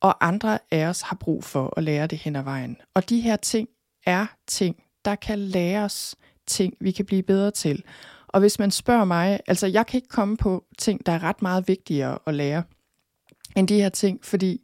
Og 0.00 0.26
andre 0.26 0.58
af 0.70 0.86
os 0.86 1.00
har 1.00 1.16
brug 1.16 1.44
for 1.44 1.72
at 1.76 1.84
lære 1.84 2.06
det 2.06 2.18
hen 2.18 2.36
ad 2.36 2.42
vejen. 2.42 2.76
Og 2.94 3.08
de 3.08 3.20
her 3.20 3.36
ting 3.36 3.68
er 4.06 4.26
ting, 4.46 4.76
der 5.04 5.14
kan 5.14 5.38
lære 5.38 5.84
os 5.84 6.16
ting, 6.46 6.74
vi 6.80 6.90
kan 6.90 7.04
blive 7.04 7.22
bedre 7.22 7.50
til. 7.50 7.82
Og 8.28 8.40
hvis 8.40 8.58
man 8.58 8.70
spørger 8.70 9.04
mig, 9.04 9.40
altså 9.46 9.66
jeg 9.66 9.86
kan 9.86 9.98
ikke 9.98 10.08
komme 10.08 10.36
på 10.36 10.64
ting, 10.78 11.06
der 11.06 11.12
er 11.12 11.22
ret 11.22 11.42
meget 11.42 11.68
vigtigere 11.68 12.18
at 12.26 12.34
lære, 12.34 12.62
end 13.56 13.68
de 13.68 13.80
her 13.82 13.88
ting, 13.88 14.24
fordi 14.24 14.60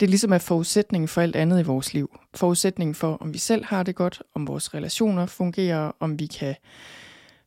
det 0.00 0.10
ligesom 0.10 0.32
er 0.32 0.38
forudsætningen 0.38 1.08
for 1.08 1.20
alt 1.20 1.36
andet 1.36 1.60
i 1.60 1.62
vores 1.62 1.94
liv. 1.94 2.18
Forudsætningen 2.34 2.94
for, 2.94 3.16
om 3.20 3.32
vi 3.34 3.38
selv 3.38 3.64
har 3.64 3.82
det 3.82 3.94
godt, 3.94 4.22
om 4.34 4.46
vores 4.46 4.74
relationer 4.74 5.26
fungerer, 5.26 5.92
om 6.00 6.18
vi 6.18 6.26
kan 6.26 6.54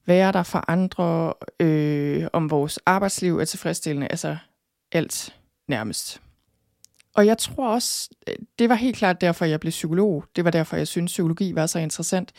være 0.07 0.31
der 0.31 0.43
for 0.43 0.65
andre, 0.67 1.33
øh, 1.59 2.27
om 2.33 2.49
vores 2.49 2.79
arbejdsliv 2.85 3.37
er 3.37 3.45
tilfredsstillende, 3.45 4.07
altså 4.07 4.37
alt 4.91 5.35
nærmest. 5.67 6.21
Og 7.15 7.25
jeg 7.25 7.37
tror 7.37 7.69
også, 7.69 8.09
øh, 8.27 8.35
det 8.59 8.69
var 8.69 8.75
helt 8.75 8.97
klart 8.97 9.21
derfor, 9.21 9.45
jeg 9.45 9.59
blev 9.59 9.71
psykolog. 9.71 10.23
Det 10.35 10.45
var 10.45 10.51
derfor, 10.51 10.77
jeg 10.77 10.87
synes 10.87 11.11
psykologi 11.11 11.55
var 11.55 11.65
så 11.65 11.79
interessant. 11.79 12.31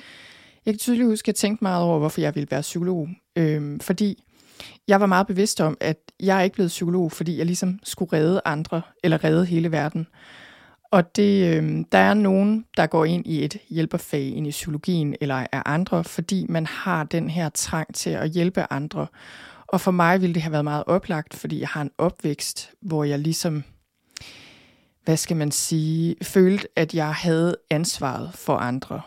Jeg 0.66 0.74
kan 0.74 0.78
tydeligt 0.78 1.06
huske, 1.06 1.24
at 1.24 1.28
jeg 1.28 1.34
tænkte 1.34 1.64
meget 1.64 1.84
over, 1.84 1.98
hvorfor 1.98 2.20
jeg 2.20 2.34
ville 2.34 2.50
være 2.50 2.60
psykolog. 2.60 3.08
Øhm, 3.36 3.80
fordi 3.80 4.24
jeg 4.88 5.00
var 5.00 5.06
meget 5.06 5.26
bevidst 5.26 5.60
om, 5.60 5.76
at 5.80 5.98
jeg 6.20 6.38
er 6.38 6.42
ikke 6.42 6.54
blevet 6.54 6.68
psykolog, 6.68 7.12
fordi 7.12 7.38
jeg 7.38 7.46
ligesom 7.46 7.78
skulle 7.82 8.12
redde 8.12 8.40
andre, 8.44 8.82
eller 9.04 9.24
redde 9.24 9.46
hele 9.46 9.72
verden. 9.72 10.06
Og 10.90 11.16
det, 11.16 11.56
øh, 11.56 11.84
der 11.92 11.98
er 11.98 12.14
nogen, 12.14 12.64
der 12.76 12.86
går 12.86 13.04
ind 13.04 13.26
i 13.26 13.44
et 13.44 13.56
hjælperfag 13.68 14.22
ind 14.22 14.46
i 14.46 14.50
psykologien, 14.50 15.16
eller 15.20 15.46
er 15.52 15.62
andre, 15.66 16.04
fordi 16.04 16.46
man 16.48 16.66
har 16.66 17.04
den 17.04 17.30
her 17.30 17.48
trang 17.48 17.94
til 17.94 18.10
at 18.10 18.30
hjælpe 18.30 18.72
andre. 18.72 19.06
Og 19.66 19.80
for 19.80 19.90
mig 19.90 20.20
ville 20.20 20.34
det 20.34 20.42
have 20.42 20.52
været 20.52 20.64
meget 20.64 20.84
oplagt, 20.86 21.34
fordi 21.34 21.60
jeg 21.60 21.68
har 21.68 21.82
en 21.82 21.90
opvækst, 21.98 22.70
hvor 22.80 23.04
jeg 23.04 23.18
ligesom, 23.18 23.64
hvad 25.04 25.16
skal 25.16 25.36
man 25.36 25.50
sige, 25.50 26.16
følte, 26.22 26.68
at 26.76 26.94
jeg 26.94 27.14
havde 27.14 27.56
ansvaret 27.70 28.34
for 28.34 28.56
andre. 28.56 29.00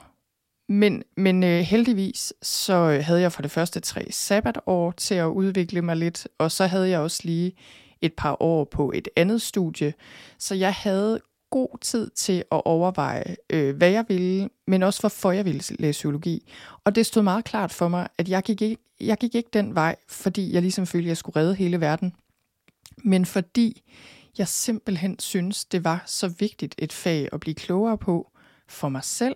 Men, 0.69 1.03
men 1.17 1.43
øh, 1.43 1.59
heldigvis 1.59 2.33
så 2.41 2.73
øh, 2.73 3.05
havde 3.05 3.21
jeg 3.21 3.31
for 3.31 3.41
det 3.41 3.51
første 3.51 3.79
tre 3.79 4.07
sabbatår 4.11 4.91
til 4.91 5.15
at 5.15 5.25
udvikle 5.27 5.81
mig 5.81 5.97
lidt, 5.97 6.27
og 6.37 6.51
så 6.51 6.65
havde 6.65 6.89
jeg 6.89 6.99
også 6.99 7.21
lige 7.23 7.53
et 8.01 8.13
par 8.13 8.37
år 8.39 8.63
på 8.63 8.91
et 8.95 9.07
andet 9.15 9.41
studie, 9.41 9.93
så 10.39 10.55
jeg 10.55 10.73
havde 10.73 11.19
god 11.51 11.77
tid 11.81 12.09
til 12.09 12.43
at 12.51 12.61
overveje, 12.65 13.35
øh, 13.49 13.75
hvad 13.75 13.89
jeg 13.89 14.05
ville, 14.07 14.49
men 14.67 14.83
også 14.83 14.99
hvorfor 14.99 15.31
jeg 15.31 15.45
ville 15.45 15.61
læse 15.79 15.91
psykologi. 15.91 16.51
Og 16.83 16.95
det 16.95 17.05
stod 17.05 17.23
meget 17.23 17.45
klart 17.45 17.71
for 17.71 17.87
mig, 17.87 18.07
at 18.17 18.29
jeg 18.29 18.43
gik 18.43 18.61
ikke, 18.61 18.83
jeg 19.01 19.17
gik 19.17 19.35
ikke 19.35 19.49
den 19.53 19.75
vej, 19.75 19.95
fordi 20.09 20.53
jeg 20.53 20.61
ligesom 20.61 20.85
følte, 20.85 21.05
at 21.05 21.09
jeg 21.09 21.17
skulle 21.17 21.35
redde 21.35 21.55
hele 21.55 21.81
verden, 21.81 22.13
men 22.97 23.25
fordi 23.25 23.81
jeg 24.37 24.47
simpelthen 24.47 25.19
synes, 25.19 25.65
det 25.65 25.83
var 25.83 26.03
så 26.05 26.27
vigtigt 26.27 26.75
et 26.77 26.93
fag 26.93 27.29
at 27.33 27.39
blive 27.39 27.55
klogere 27.55 27.97
på 27.97 28.31
for 28.67 28.89
mig 28.89 29.03
selv, 29.03 29.35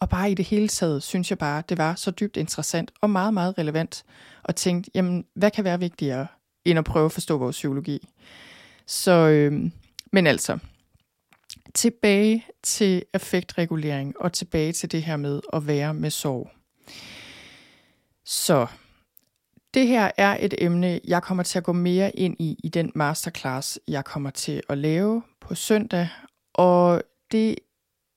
og 0.00 0.08
bare 0.08 0.30
i 0.30 0.34
det 0.34 0.44
hele 0.44 0.68
taget 0.68 1.02
synes 1.02 1.30
jeg 1.30 1.38
bare, 1.38 1.62
det 1.68 1.78
var 1.78 1.94
så 1.94 2.10
dybt 2.10 2.36
interessant 2.36 2.92
og 3.00 3.10
meget, 3.10 3.34
meget 3.34 3.58
relevant, 3.58 4.04
og 4.42 4.56
tænkte, 4.56 4.90
jamen, 4.94 5.24
hvad 5.34 5.50
kan 5.50 5.64
være 5.64 5.80
vigtigere, 5.80 6.26
end 6.64 6.78
at 6.78 6.84
prøve 6.84 7.04
at 7.04 7.12
forstå 7.12 7.38
vores 7.38 7.56
psykologi? 7.56 8.08
Så, 8.86 9.12
øh, 9.12 9.70
men 10.12 10.26
altså, 10.26 10.58
tilbage 11.76 12.46
til 12.62 13.04
affektregulering 13.12 14.20
og 14.20 14.32
tilbage 14.32 14.72
til 14.72 14.92
det 14.92 15.02
her 15.02 15.16
med 15.16 15.40
at 15.52 15.66
være 15.66 15.94
med 15.94 16.10
sorg. 16.10 16.50
Så 18.24 18.66
det 19.74 19.86
her 19.86 20.10
er 20.16 20.36
et 20.40 20.54
emne, 20.58 21.00
jeg 21.04 21.22
kommer 21.22 21.42
til 21.42 21.58
at 21.58 21.64
gå 21.64 21.72
mere 21.72 22.16
ind 22.16 22.36
i 22.38 22.56
i 22.64 22.68
den 22.68 22.92
masterclass, 22.94 23.80
jeg 23.88 24.04
kommer 24.04 24.30
til 24.30 24.62
at 24.68 24.78
lave 24.78 25.22
på 25.40 25.54
søndag. 25.54 26.08
Og 26.54 27.02
det, 27.32 27.56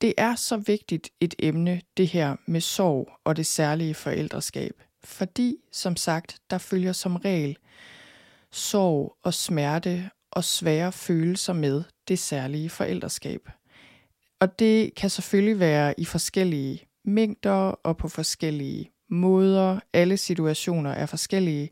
det 0.01 0.13
er 0.17 0.35
så 0.35 0.57
vigtigt 0.57 1.09
et 1.19 1.35
emne, 1.39 1.81
det 1.97 2.07
her 2.07 2.35
med 2.45 2.61
sorg 2.61 3.11
og 3.23 3.37
det 3.37 3.45
særlige 3.45 3.93
forældreskab. 3.93 4.73
Fordi, 5.03 5.55
som 5.71 5.95
sagt, 5.95 6.39
der 6.49 6.57
følger 6.57 6.93
som 6.93 7.15
regel 7.15 7.57
sorg 8.51 9.15
og 9.23 9.33
smerte 9.33 10.09
og 10.31 10.43
svære 10.43 10.91
følelser 10.91 11.53
med 11.53 11.83
det 12.09 12.19
særlige 12.19 12.69
forældreskab. 12.69 13.49
Og 14.39 14.59
det 14.59 14.95
kan 14.95 15.09
selvfølgelig 15.09 15.59
være 15.59 15.99
i 15.99 16.05
forskellige 16.05 16.81
mængder 17.05 17.51
og 17.83 17.97
på 17.97 18.07
forskellige 18.07 18.91
måder. 19.09 19.79
Alle 19.93 20.17
situationer 20.17 20.91
er 20.91 21.05
forskellige. 21.05 21.69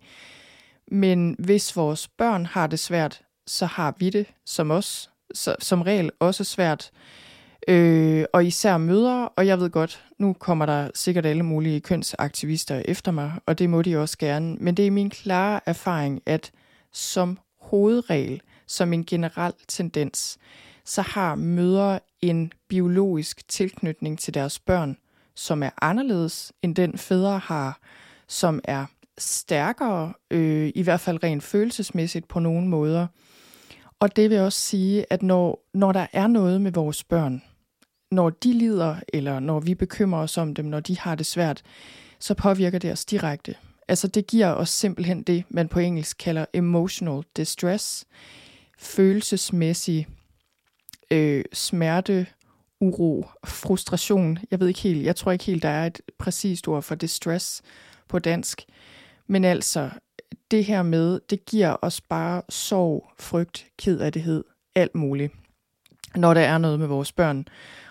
Men 0.92 1.36
hvis 1.40 1.76
vores 1.76 2.08
børn 2.08 2.46
har 2.46 2.68
det 2.68 2.80
svært, 2.80 3.22
så 3.48 3.66
har 3.66 3.96
vi 4.00 4.10
det 4.10 4.26
som 4.46 4.72
os, 4.72 5.10
så, 5.34 5.56
som 5.60 5.82
regel 5.82 6.12
også 6.20 6.44
svært. 6.44 6.92
Øh, 7.68 8.26
og 8.34 8.46
især 8.46 8.78
mødre, 8.78 9.30
og 9.30 9.48
jeg 9.48 9.60
ved 9.60 9.70
godt, 9.70 10.06
nu 10.20 10.34
kommer 10.34 10.66
der 10.66 10.90
sikkert 10.96 11.26
alle 11.26 11.44
mulige 11.44 11.80
kønsaktivister 11.80 12.82
efter 12.86 13.12
mig, 13.12 13.34
og 13.46 13.60
det 13.60 13.70
må 13.70 13.82
de 13.82 13.98
også 13.98 14.18
gerne. 14.18 14.56
Men 14.56 14.78
det 14.78 14.88
er 14.88 14.92
min 14.92 15.10
klare 15.10 15.60
erfaring, 15.66 16.22
at 16.26 16.52
som 16.94 17.40
hovedregel, 17.62 18.42
som 18.68 18.94
en 18.94 19.06
generel 19.06 19.54
tendens, 19.68 20.38
så 20.86 21.02
har 21.02 21.36
mødre 21.36 22.00
en 22.22 22.52
biologisk 22.68 23.48
tilknytning 23.48 24.20
til 24.20 24.34
deres 24.34 24.60
børn, 24.60 24.98
som 25.36 25.64
er 25.64 25.70
anderledes 25.82 26.54
end 26.62 26.76
den 26.76 26.98
fædre 26.98 27.40
har, 27.40 27.80
som 28.28 28.62
er 28.64 28.86
stærkere, 29.18 30.14
øh, 30.32 30.72
i 30.76 30.82
hvert 30.82 31.00
fald 31.00 31.24
rent 31.24 31.44
følelsesmæssigt 31.44 32.28
på 32.28 32.40
nogle 32.40 32.68
måder. 32.68 33.08
Og 34.00 34.16
det 34.16 34.30
vil 34.30 34.40
også 34.40 34.60
sige, 34.60 35.06
at 35.10 35.24
når, 35.24 35.68
når 35.74 35.92
der 35.92 36.08
er 36.14 36.28
noget 36.28 36.62
med 36.62 36.72
vores 36.72 37.04
børn, 37.04 37.44
når 38.12 38.30
de 38.30 38.54
lider, 38.54 38.96
eller 39.14 39.40
når 39.40 39.60
vi 39.60 39.76
bekymrer 39.76 40.20
os 40.20 40.38
om 40.38 40.54
dem, 40.54 40.66
når 40.66 40.80
de 40.80 41.00
har 41.00 41.16
det 41.16 41.26
svært, 41.26 41.64
så 42.20 42.34
påvirker 42.34 42.80
det 42.80 42.92
os 42.92 43.06
direkte. 43.06 43.56
Altså 43.88 44.08
det 44.08 44.28
giver 44.28 44.48
os 44.54 44.70
simpelthen 44.70 45.24
det, 45.24 45.44
man 45.50 45.68
på 45.68 45.80
engelsk 45.80 46.18
kalder 46.18 46.46
emotional 46.54 47.24
distress, 47.38 48.06
følelsesmæssig 48.78 50.08
øh, 51.12 51.44
smerte, 51.54 52.28
uro, 52.80 53.26
frustration. 53.46 54.38
Jeg 54.52 54.60
ved 54.60 54.68
ikke 54.68 54.80
helt, 54.80 55.06
jeg 55.06 55.16
tror 55.16 55.32
ikke 55.32 55.46
helt, 55.46 55.64
der 55.64 55.70
er 55.70 55.86
et 55.86 56.02
præcist 56.20 56.68
ord 56.68 56.84
for 56.84 56.96
distress 56.96 57.62
på 58.08 58.20
dansk. 58.20 58.62
Men 59.28 59.46
altså, 59.46 59.90
det 60.52 60.66
her 60.66 60.84
med, 60.84 61.20
det 61.30 61.46
giver 61.46 61.76
os 61.82 62.02
bare 62.02 62.42
sorg, 62.50 63.12
frygt, 63.20 63.68
kedelighed, 63.78 64.44
alt 64.76 64.96
muligt, 64.96 65.34
når 66.16 66.34
der 66.34 66.42
er 66.42 66.58
noget 66.58 66.80
med 66.80 66.88
vores 66.88 67.12
børn. 67.12 67.46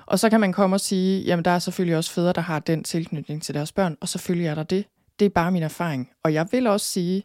Og 0.07 0.19
så 0.19 0.31
kan 0.31 0.41
man 0.41 0.53
komme 0.53 0.77
og 0.77 0.81
sige, 0.81 1.23
jamen 1.23 1.45
der 1.45 1.51
er 1.51 1.59
selvfølgelig 1.59 1.97
også 1.97 2.13
fædre, 2.13 2.33
der 2.33 2.41
har 2.41 2.59
den 2.59 2.85
tilknytning 2.85 3.43
til 3.43 3.55
deres 3.55 3.73
børn, 3.73 3.97
og 4.01 4.09
selvfølgelig 4.09 4.47
er 4.47 4.55
der 4.55 4.63
det. 4.63 4.85
Det 5.19 5.27
er 5.27 5.31
bare 5.31 5.53
min 5.53 5.63
erfaring. 5.63 6.11
Og 6.23 6.35
jeg 6.35 6.49
vil 6.53 6.67
også 6.67 6.87
sige, 6.87 7.23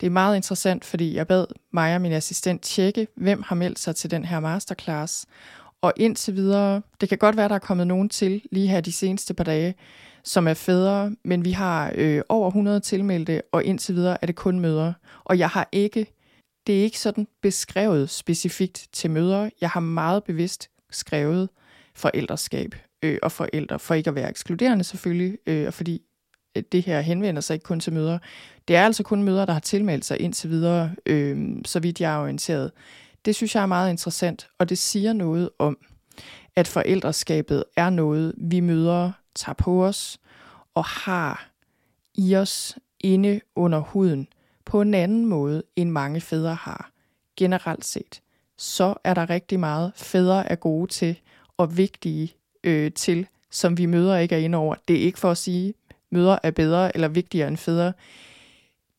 det 0.00 0.06
er 0.06 0.10
meget 0.10 0.36
interessant, 0.36 0.84
fordi 0.84 1.14
jeg 1.14 1.26
bad 1.26 1.46
mig 1.72 1.94
og 1.94 2.00
min 2.00 2.12
assistent 2.12 2.62
tjekke, 2.62 3.06
hvem 3.16 3.42
har 3.42 3.54
meldt 3.54 3.78
sig 3.78 3.96
til 3.96 4.10
den 4.10 4.24
her 4.24 4.40
masterclass. 4.40 5.26
Og 5.82 5.92
indtil 5.96 6.36
videre, 6.36 6.82
det 7.00 7.08
kan 7.08 7.18
godt 7.18 7.36
være, 7.36 7.48
der 7.48 7.54
er 7.54 7.58
kommet 7.58 7.86
nogen 7.86 8.08
til 8.08 8.42
lige 8.52 8.68
her 8.68 8.80
de 8.80 8.92
seneste 8.92 9.34
par 9.34 9.44
dage, 9.44 9.74
som 10.24 10.48
er 10.48 10.54
fædre, 10.54 11.16
men 11.24 11.44
vi 11.44 11.50
har 11.50 11.92
øh, 11.94 12.22
over 12.28 12.48
100 12.48 12.80
tilmeldte, 12.80 13.42
og 13.52 13.64
indtil 13.64 13.94
videre 13.94 14.18
er 14.22 14.26
det 14.26 14.36
kun 14.36 14.60
mødre. 14.60 14.94
Og 15.24 15.38
jeg 15.38 15.48
har 15.48 15.68
ikke, 15.72 16.06
det 16.66 16.78
er 16.78 16.82
ikke 16.82 17.00
sådan 17.00 17.26
beskrevet 17.42 18.10
specifikt 18.10 18.88
til 18.92 19.10
mødre. 19.10 19.50
Jeg 19.60 19.70
har 19.70 19.80
meget 19.80 20.24
bevidst 20.24 20.70
skrevet 20.90 21.48
forældreskab 21.94 22.74
øh, 23.02 23.18
og 23.22 23.32
forældre, 23.32 23.78
for 23.78 23.94
ikke 23.94 24.10
at 24.10 24.14
være 24.14 24.30
ekskluderende 24.30 24.84
selvfølgelig, 24.84 25.38
øh, 25.46 25.66
og 25.66 25.74
fordi 25.74 26.02
det 26.72 26.82
her 26.82 27.00
henvender 27.00 27.40
sig 27.40 27.54
ikke 27.54 27.64
kun 27.64 27.80
til 27.80 27.92
mødre. 27.92 28.18
Det 28.68 28.76
er 28.76 28.84
altså 28.84 29.02
kun 29.02 29.22
mødre, 29.22 29.46
der 29.46 29.52
har 29.52 29.60
tilmeldt 29.60 30.04
sig 30.04 30.20
indtil 30.20 30.50
videre, 30.50 30.94
øh, 31.06 31.56
så 31.64 31.80
vidt 31.80 32.00
jeg 32.00 32.14
er 32.14 32.18
orienteret. 32.18 32.70
Det 33.24 33.34
synes 33.34 33.54
jeg 33.54 33.62
er 33.62 33.66
meget 33.66 33.90
interessant, 33.90 34.48
og 34.58 34.68
det 34.68 34.78
siger 34.78 35.12
noget 35.12 35.50
om, 35.58 35.78
at 36.56 36.68
forældreskabet 36.68 37.64
er 37.76 37.90
noget, 37.90 38.34
vi 38.38 38.60
møder 38.60 39.12
tager 39.34 39.54
på 39.54 39.84
os 39.84 40.20
og 40.74 40.84
har 40.84 41.48
i 42.14 42.36
os 42.36 42.78
inde 43.00 43.40
under 43.56 43.78
huden 43.78 44.28
på 44.64 44.80
en 44.80 44.94
anden 44.94 45.26
måde, 45.26 45.62
end 45.76 45.90
mange 45.90 46.20
fædre 46.20 46.54
har 46.54 46.90
generelt 47.36 47.84
set. 47.84 48.20
Så 48.58 48.94
er 49.04 49.14
der 49.14 49.30
rigtig 49.30 49.60
meget, 49.60 49.92
fædre 49.96 50.50
er 50.50 50.54
gode 50.54 50.92
til 50.92 51.20
og 51.56 51.76
vigtige 51.76 52.34
øh, 52.64 52.92
til, 52.92 53.26
som 53.50 53.78
vi 53.78 53.86
møder 53.86 54.18
ikke 54.18 54.34
er 54.34 54.38
inde 54.38 54.58
over. 54.58 54.74
Det 54.88 54.96
er 54.96 55.00
ikke 55.00 55.18
for 55.18 55.30
at 55.30 55.38
sige, 55.38 55.74
mødre 56.12 56.46
er 56.46 56.50
bedre 56.50 56.96
eller 56.96 57.08
vigtigere 57.08 57.48
end 57.48 57.56
fædre. 57.56 57.92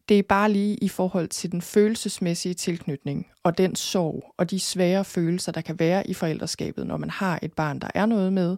Det 0.10 0.20
er 0.20 0.24
bare 0.24 0.52
lige 0.52 0.78
i 0.78 0.88
forhold 0.88 1.28
til 1.28 1.52
den 1.52 1.62
følelsesmæssige 1.62 2.54
tilknytning 2.54 3.28
og 3.44 3.58
den 3.58 3.76
sorg 3.76 4.34
og 4.38 4.52
de 4.52 4.60
svære 4.60 5.06
følelser, 5.06 5.52
der 5.52 5.62
kan 5.62 5.80
være 5.80 6.08
i 6.08 6.14
forældreskabet, 6.14 6.88
når 6.88 6.98
man 6.98 7.10
har 7.10 7.40
et 7.42 7.54
barn, 7.54 7.80
der 7.80 7.88
er 7.96 8.06
noget 8.06 8.34
med. 8.34 8.58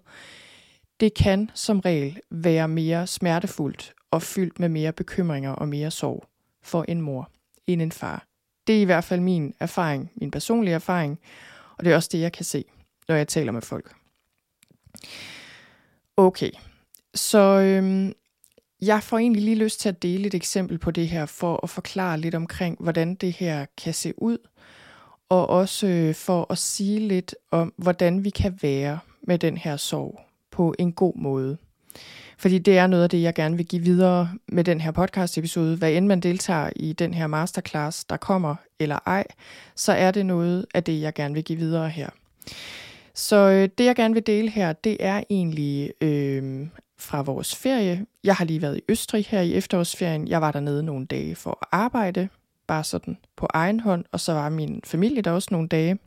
Det 0.99 1.13
kan 1.13 1.51
som 1.53 1.79
regel 1.79 2.19
være 2.31 2.67
mere 2.67 3.07
smertefuldt 3.07 3.93
og 4.11 4.21
fyldt 4.21 4.59
med 4.59 4.69
mere 4.69 4.91
bekymringer 4.91 5.51
og 5.51 5.67
mere 5.67 5.91
sorg 5.91 6.27
for 6.63 6.85
en 6.87 7.01
mor 7.01 7.29
end 7.67 7.81
en 7.81 7.91
far. 7.91 8.25
Det 8.67 8.77
er 8.77 8.81
i 8.81 8.85
hvert 8.85 9.03
fald 9.03 9.21
min 9.21 9.53
erfaring, 9.59 10.11
min 10.15 10.31
personlige 10.31 10.75
erfaring, 10.75 11.19
og 11.77 11.85
det 11.85 11.91
er 11.91 11.95
også 11.95 12.09
det, 12.11 12.19
jeg 12.19 12.31
kan 12.31 12.45
se, 12.45 12.65
når 13.07 13.15
jeg 13.15 13.27
taler 13.27 13.51
med 13.51 13.61
folk. 13.61 13.95
Okay, 16.17 16.51
så 17.15 17.39
øhm, 17.39 18.13
jeg 18.81 19.03
får 19.03 19.17
egentlig 19.17 19.43
lige 19.43 19.55
lyst 19.55 19.79
til 19.79 19.89
at 19.89 20.03
dele 20.03 20.27
et 20.27 20.33
eksempel 20.33 20.77
på 20.77 20.91
det 20.91 21.07
her, 21.07 21.25
for 21.25 21.59
at 21.63 21.69
forklare 21.69 22.19
lidt 22.19 22.35
omkring, 22.35 22.77
hvordan 22.79 23.15
det 23.15 23.33
her 23.33 23.65
kan 23.77 23.93
se 23.93 24.13
ud, 24.17 24.37
og 25.29 25.49
også 25.49 25.87
øh, 25.87 26.15
for 26.15 26.47
at 26.49 26.57
sige 26.57 26.99
lidt 26.99 27.35
om, 27.51 27.73
hvordan 27.77 28.23
vi 28.23 28.29
kan 28.29 28.59
være 28.61 28.99
med 29.23 29.39
den 29.39 29.57
her 29.57 29.77
sorg 29.77 30.19
på 30.51 30.75
en 30.79 30.91
god 30.91 31.17
måde. 31.17 31.57
Fordi 32.37 32.59
det 32.59 32.77
er 32.77 32.87
noget 32.87 33.03
af 33.03 33.09
det, 33.09 33.21
jeg 33.21 33.33
gerne 33.33 33.57
vil 33.57 33.65
give 33.65 33.81
videre 33.81 34.29
med 34.47 34.63
den 34.63 34.81
her 34.81 34.91
podcast 34.91 35.37
episode. 35.37 35.77
Hvad 35.77 35.91
end 35.91 36.07
man 36.07 36.19
deltager 36.19 36.69
i 36.75 36.93
den 36.93 37.13
her 37.13 37.27
masterclass, 37.27 38.05
der 38.05 38.17
kommer 38.17 38.55
eller 38.79 38.99
ej, 39.05 39.23
så 39.75 39.91
er 39.91 40.11
det 40.11 40.25
noget 40.25 40.65
af 40.73 40.83
det, 40.83 41.01
jeg 41.01 41.13
gerne 41.13 41.33
vil 41.33 41.43
give 41.43 41.59
videre 41.59 41.89
her. 41.89 42.09
Så 43.13 43.35
øh, 43.35 43.69
det, 43.77 43.85
jeg 43.85 43.95
gerne 43.95 44.13
vil 44.13 44.27
dele 44.27 44.49
her, 44.49 44.73
det 44.73 44.97
er 44.99 45.23
egentlig 45.29 45.91
øh, 46.01 46.67
fra 46.97 47.21
vores 47.21 47.55
ferie. 47.55 48.05
Jeg 48.23 48.35
har 48.35 48.45
lige 48.45 48.61
været 48.61 48.77
i 48.77 48.81
Østrig 48.89 49.25
her 49.25 49.41
i 49.41 49.53
efterårsferien. 49.53 50.27
Jeg 50.27 50.41
var 50.41 50.51
dernede 50.51 50.83
nogle 50.83 51.05
dage 51.05 51.35
for 51.35 51.51
at 51.61 51.67
arbejde, 51.71 52.29
bare 52.67 52.83
sådan 52.83 53.17
på 53.37 53.47
egen 53.53 53.79
hånd, 53.79 54.05
og 54.11 54.19
så 54.19 54.33
var 54.33 54.49
min 54.49 54.81
familie 54.85 55.21
der 55.21 55.31
også 55.31 55.47
nogle 55.51 55.67
dage. 55.67 55.99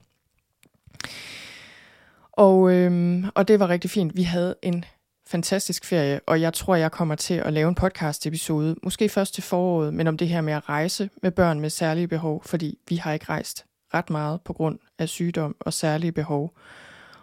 Og, 2.33 2.73
øhm, 2.73 3.25
og 3.35 3.49
det 3.49 3.61
var 3.61 3.69
rigtig 3.69 3.91
fint. 3.91 4.17
Vi 4.17 4.23
havde 4.23 4.55
en 4.63 4.85
fantastisk 5.27 5.85
ferie, 5.85 6.21
og 6.27 6.41
jeg 6.41 6.55
tror, 6.55 6.75
jeg 6.75 6.93
kommer 6.93 7.15
til 7.15 7.35
at 7.35 7.53
lave 7.53 7.69
en 7.69 7.75
podcast-episode, 7.75 8.77
måske 8.83 9.09
først 9.09 9.35
til 9.35 9.43
foråret, 9.43 9.95
men 9.95 10.07
om 10.07 10.17
det 10.17 10.29
her 10.29 10.41
med 10.41 10.53
at 10.53 10.69
rejse 10.69 11.11
med 11.23 11.31
børn 11.31 11.61
med 11.61 11.71
særlige 11.71 12.09
behov, 12.09 12.43
fordi 12.45 12.79
vi 12.89 12.97
har 12.97 13.13
ikke 13.13 13.27
rejst 13.29 13.65
ret 13.95 14.11
meget 14.11 14.41
på 14.45 14.53
grund 14.53 14.79
af 14.99 15.09
sygdom 15.09 15.57
og 15.61 15.73
særlige 15.73 16.13
behov. 16.13 16.53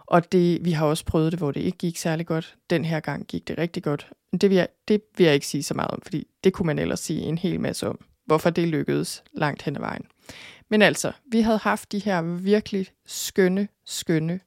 Og 0.08 0.32
det, 0.32 0.66
vi 0.66 0.72
har 0.72 0.86
også 0.86 1.06
prøvet 1.06 1.32
det, 1.32 1.40
hvor 1.40 1.52
det 1.52 1.62
ikke 1.62 1.78
gik 1.78 1.98
særlig 1.98 2.26
godt. 2.26 2.56
Den 2.70 2.86
her 2.86 3.00
gang 3.00 3.26
gik 3.28 3.48
det 3.48 3.58
rigtig 3.58 3.84
godt. 3.84 4.10
Men 4.32 4.40
det 4.40 4.50
vil, 4.50 4.56
jeg, 4.56 4.68
det 4.88 5.02
vil 5.18 5.26
jeg 5.26 5.34
ikke 5.34 5.48
sige 5.48 5.64
så 5.64 5.74
meget 5.74 5.92
om, 5.92 6.02
fordi 6.02 6.28
det 6.44 6.54
kunne 6.54 6.66
man 6.68 6.80
ellers 6.80 7.00
sige 7.00 7.22
en 7.22 7.38
hel 7.38 7.60
masse 7.60 7.88
om, 7.88 8.00
hvorfor 8.26 8.50
det 8.50 8.68
lykkedes 8.68 9.24
langt 9.34 9.62
hen 9.62 9.76
ad 9.76 9.82
vejen. 9.82 10.06
Men 10.70 10.82
altså, 10.82 11.12
vi 11.32 11.42
havde 11.42 11.58
haft 11.58 11.92
de 11.92 12.00
her 12.00 12.22
virkelig 12.22 12.88
skønne, 13.06 13.68
skønne 13.86 14.40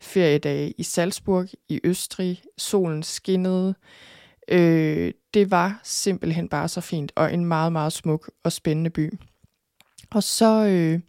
feriedage 0.00 0.74
i 0.78 0.82
Salzburg 0.82 1.48
i 1.68 1.80
Østrig. 1.84 2.42
Solen 2.58 3.02
skinnede. 3.02 3.74
Øh, 4.48 5.12
det 5.34 5.50
var 5.50 5.80
simpelthen 5.82 6.48
bare 6.48 6.68
så 6.68 6.80
fint, 6.80 7.12
og 7.14 7.34
en 7.34 7.44
meget, 7.44 7.72
meget 7.72 7.92
smuk 7.92 8.30
og 8.44 8.52
spændende 8.52 8.90
by. 8.90 9.12
Og 10.10 10.22
så, 10.22 10.66
øh, 10.66 11.00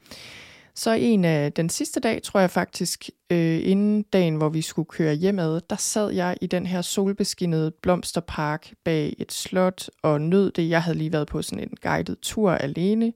så 0.78 0.92
en 0.92 1.26
af 1.26 1.54
den 1.54 1.70
sidste 1.70 2.00
dag, 2.00 2.24
tror 2.24 2.40
jeg 2.40 2.52
faktisk, 2.52 3.10
øh, 3.30 3.60
inden 3.64 4.02
dagen, 4.02 4.36
hvor 4.36 4.50
vi 4.50 4.62
skulle 4.62 4.86
køre 4.86 5.14
hjemad, 5.14 5.62
der 5.70 5.76
sad 5.76 6.12
jeg 6.12 6.38
i 6.42 6.48
den 6.48 6.66
her 6.66 6.82
solbeskinnede 6.82 7.72
blomsterpark 7.72 8.74
bag 8.84 9.16
et 9.18 9.32
slot 9.32 9.90
og 10.02 10.22
nød 10.22 10.52
det. 10.52 10.70
Jeg 10.70 10.84
havde 10.84 10.98
lige 10.98 11.12
været 11.12 11.28
på 11.28 11.42
sådan 11.42 11.64
en 11.64 11.78
guided 11.82 12.16
tur 12.22 12.52
alene. 12.52 13.14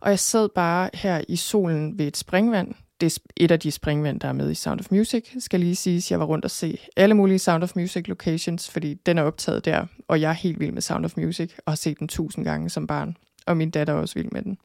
Og 0.00 0.10
jeg 0.10 0.18
sad 0.18 0.48
bare 0.54 0.90
her 0.94 1.24
i 1.28 1.36
solen 1.36 1.98
ved 1.98 2.06
et 2.06 2.16
springvand, 2.16 2.74
det 3.00 3.16
er 3.16 3.20
et 3.36 3.50
af 3.50 3.60
de 3.60 3.70
springvand, 3.70 4.20
der 4.20 4.28
er 4.28 4.32
med 4.32 4.50
i 4.50 4.54
Sound 4.54 4.80
of 4.80 4.86
Music, 4.90 5.24
skal 5.38 5.60
lige 5.60 5.76
siges. 5.76 6.10
Jeg 6.10 6.20
var 6.20 6.26
rundt 6.26 6.44
og 6.44 6.50
se 6.50 6.78
alle 6.96 7.14
mulige 7.14 7.38
Sound 7.38 7.62
of 7.62 7.76
Music 7.76 8.08
locations, 8.08 8.70
fordi 8.70 8.94
den 8.94 9.18
er 9.18 9.22
optaget 9.22 9.64
der, 9.64 9.86
og 10.08 10.20
jeg 10.20 10.28
er 10.28 10.34
helt 10.34 10.60
vild 10.60 10.72
med 10.72 10.82
Sound 10.82 11.04
of 11.04 11.16
Music, 11.16 11.52
og 11.66 11.72
har 11.72 11.76
set 11.76 11.98
den 11.98 12.08
tusind 12.08 12.44
gange 12.44 12.70
som 12.70 12.86
barn, 12.86 13.16
og 13.46 13.56
min 13.56 13.70
datter 13.70 13.94
er 13.94 13.98
også 13.98 14.14
vild 14.14 14.28
med 14.32 14.42
den. 14.42 14.58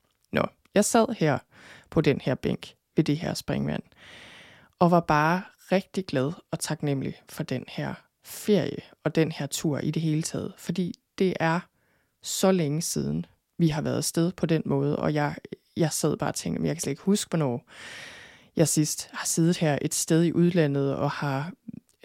Jeg 0.76 0.86
sad 0.86 1.16
her 1.18 1.38
på 1.90 2.02
den 2.02 2.22
her 2.22 2.36
bænk 2.36 2.74
ved 2.96 3.04
det 3.04 3.18
her 3.18 3.34
springvand, 3.34 3.84
og 4.80 4.92
var 4.92 5.00
bare 5.00 5.42
rigtig 5.72 6.06
glad 6.06 6.32
og 6.52 6.60
taknemmelig 6.60 7.22
for 7.30 7.44
den 7.44 7.64
her 7.68 7.94
ferie 8.24 8.82
og 9.04 9.16
den 9.16 9.32
her 9.32 9.46
tur 9.46 9.80
i 9.80 9.92
det 9.92 10.02
hele 10.02 10.22
taget, 10.22 10.54
fordi 10.58 10.94
det 11.18 11.34
er 11.40 11.60
så 12.24 12.52
længe 12.52 12.82
siden, 12.82 13.26
vi 13.58 13.68
har 13.68 13.82
været 13.82 13.98
afsted 13.98 14.32
på 14.32 14.46
den 14.46 14.62
måde, 14.66 14.96
og 14.96 15.14
jeg, 15.14 15.36
jeg 15.78 15.92
sad 15.92 16.18
bare 16.18 16.30
og 16.30 16.36
tænkte, 16.36 16.62
men 16.62 16.68
jeg 16.68 16.76
kan 16.76 16.82
slet 16.82 16.92
ikke 16.92 17.02
huske, 17.02 17.30
hvornår 17.30 17.64
jeg 18.56 18.68
sidst 18.68 19.10
har 19.14 19.26
siddet 19.26 19.58
her 19.58 19.78
et 19.82 19.94
sted 19.94 20.24
i 20.24 20.34
udlandet 20.34 20.96
og 20.96 21.12
har 21.12 21.52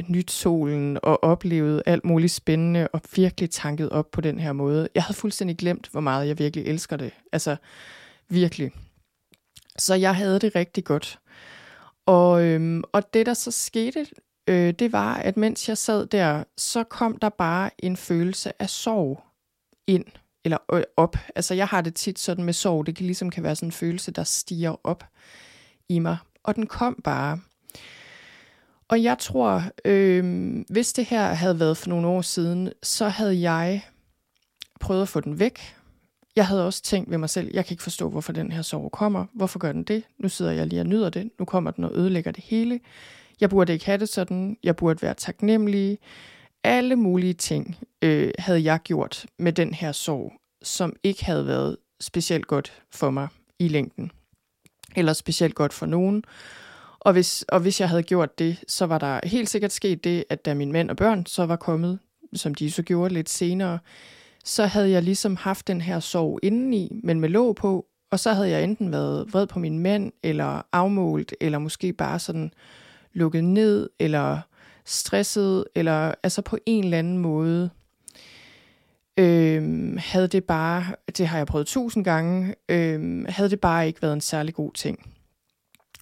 nyt 0.08 0.30
solen 0.30 0.98
og 1.02 1.24
oplevet 1.24 1.82
alt 1.86 2.04
muligt 2.04 2.32
spændende 2.32 2.88
og 2.88 3.00
virkelig 3.16 3.50
tanket 3.50 3.90
op 3.90 4.10
på 4.10 4.20
den 4.20 4.38
her 4.38 4.52
måde. 4.52 4.88
Jeg 4.94 5.02
havde 5.02 5.16
fuldstændig 5.16 5.56
glemt, 5.56 5.88
hvor 5.88 6.00
meget 6.00 6.28
jeg 6.28 6.38
virkelig 6.38 6.66
elsker 6.66 6.96
det. 6.96 7.12
Altså, 7.32 7.56
virkelig. 8.30 8.72
Så 9.78 9.94
jeg 9.94 10.16
havde 10.16 10.38
det 10.38 10.54
rigtig 10.54 10.84
godt. 10.84 11.18
Og, 12.06 12.44
øhm, 12.44 12.82
og 12.92 13.14
det, 13.14 13.26
der 13.26 13.34
så 13.34 13.50
skete, 13.50 14.06
øh, 14.46 14.74
det 14.78 14.92
var, 14.92 15.14
at 15.14 15.36
mens 15.36 15.68
jeg 15.68 15.78
sad 15.78 16.06
der, 16.06 16.44
så 16.56 16.84
kom 16.84 17.18
der 17.18 17.28
bare 17.28 17.70
en 17.78 17.96
følelse 17.96 18.62
af 18.62 18.70
sorg 18.70 19.24
ind, 19.86 20.04
eller 20.44 20.58
øh, 20.72 20.82
op. 20.96 21.16
Altså, 21.34 21.54
jeg 21.54 21.66
har 21.66 21.80
det 21.80 21.94
tit 21.94 22.18
sådan 22.18 22.44
med 22.44 22.52
sorg, 22.52 22.86
det 22.86 22.96
kan 22.96 23.06
ligesom 23.06 23.30
kan 23.30 23.42
være 23.42 23.56
sådan 23.56 23.68
en 23.68 23.72
følelse, 23.72 24.10
der 24.10 24.24
stiger 24.24 24.86
op 24.86 25.04
i 25.88 25.98
mig 25.98 26.18
og 26.42 26.56
den 26.56 26.66
kom 26.66 27.00
bare. 27.04 27.40
Og 28.88 29.02
jeg 29.02 29.18
tror, 29.18 29.64
øh, 29.84 30.56
hvis 30.68 30.92
det 30.92 31.04
her 31.04 31.32
havde 31.32 31.60
været 31.60 31.76
for 31.76 31.88
nogle 31.88 32.06
år 32.06 32.22
siden, 32.22 32.72
så 32.82 33.08
havde 33.08 33.40
jeg 33.40 33.82
prøvet 34.80 35.02
at 35.02 35.08
få 35.08 35.20
den 35.20 35.38
væk. 35.38 35.76
Jeg 36.40 36.46
havde 36.46 36.66
også 36.66 36.82
tænkt 36.82 37.10
ved 37.10 37.18
mig 37.18 37.30
selv, 37.30 37.50
jeg 37.54 37.66
kan 37.66 37.74
ikke 37.74 37.82
forstå, 37.82 38.08
hvorfor 38.08 38.32
den 38.32 38.52
her 38.52 38.62
sorg 38.62 38.92
kommer. 38.92 39.26
Hvorfor 39.32 39.58
gør 39.58 39.72
den 39.72 39.82
det? 39.82 40.02
Nu 40.18 40.28
sidder 40.28 40.52
jeg 40.52 40.66
lige 40.66 40.80
og 40.80 40.86
nyder 40.86 41.10
det. 41.10 41.30
Nu 41.38 41.44
kommer 41.44 41.70
den 41.70 41.84
og 41.84 41.90
ødelægger 41.94 42.32
det 42.32 42.44
hele. 42.44 42.80
Jeg 43.40 43.50
burde 43.50 43.72
ikke 43.72 43.86
have 43.86 43.98
det 43.98 44.08
sådan. 44.08 44.56
Jeg 44.62 44.76
burde 44.76 45.02
være 45.02 45.14
taknemmelig. 45.14 45.98
alle 46.64 46.96
mulige 46.96 47.34
ting 47.34 47.78
øh, 48.02 48.30
havde 48.38 48.64
jeg 48.64 48.80
gjort 48.84 49.26
med 49.38 49.52
den 49.52 49.74
her 49.74 49.92
sorg, 49.92 50.32
som 50.62 50.96
ikke 51.02 51.24
havde 51.24 51.46
været 51.46 51.76
specielt 52.00 52.46
godt 52.46 52.82
for 52.92 53.10
mig 53.10 53.28
i 53.58 53.68
længden. 53.68 54.10
Eller 54.96 55.12
specielt 55.12 55.54
godt 55.54 55.72
for 55.72 55.86
nogen. 55.86 56.24
Og 57.00 57.12
hvis, 57.12 57.44
og 57.48 57.60
hvis 57.60 57.80
jeg 57.80 57.88
havde 57.88 58.02
gjort 58.02 58.38
det, 58.38 58.64
så 58.68 58.86
var 58.86 58.98
der 58.98 59.20
helt 59.24 59.48
sikkert 59.48 59.72
sket 59.72 60.04
det, 60.04 60.24
at 60.28 60.44
da 60.44 60.54
min 60.54 60.72
mænd 60.72 60.90
og 60.90 60.96
børn 60.96 61.26
så 61.26 61.46
var 61.46 61.56
kommet, 61.56 61.98
som 62.34 62.54
de 62.54 62.70
så 62.70 62.82
gjorde 62.82 63.14
lidt 63.14 63.28
senere, 63.30 63.78
så 64.44 64.66
havde 64.66 64.90
jeg 64.90 65.02
ligesom 65.02 65.36
haft 65.36 65.66
den 65.66 65.80
her 65.80 66.00
sorg 66.00 66.38
indeni, 66.42 67.00
men 67.04 67.20
med 67.20 67.28
låg 67.28 67.56
på, 67.56 67.86
og 68.10 68.20
så 68.20 68.32
havde 68.32 68.50
jeg 68.50 68.64
enten 68.64 68.92
været 68.92 69.32
vred 69.32 69.46
på 69.46 69.58
min 69.58 69.78
mand, 69.78 70.12
eller 70.22 70.62
afmålt, 70.72 71.34
eller 71.40 71.58
måske 71.58 71.92
bare 71.92 72.18
sådan 72.18 72.52
lukket 73.12 73.44
ned, 73.44 73.90
eller 73.98 74.40
stresset, 74.84 75.64
eller 75.74 76.14
altså 76.22 76.42
på 76.42 76.58
en 76.66 76.84
eller 76.84 76.98
anden 76.98 77.18
måde 77.18 77.70
Øhm, 79.20 79.96
havde 79.96 80.28
det 80.28 80.44
bare, 80.44 80.84
det 81.18 81.26
har 81.28 81.38
jeg 81.38 81.46
prøvet 81.46 81.66
tusind 81.66 82.04
gange, 82.04 82.54
øhm, 82.68 83.26
havde 83.28 83.50
det 83.50 83.60
bare 83.60 83.86
ikke 83.86 84.02
været 84.02 84.12
en 84.12 84.20
særlig 84.20 84.54
god 84.54 84.72
ting. 84.72 85.12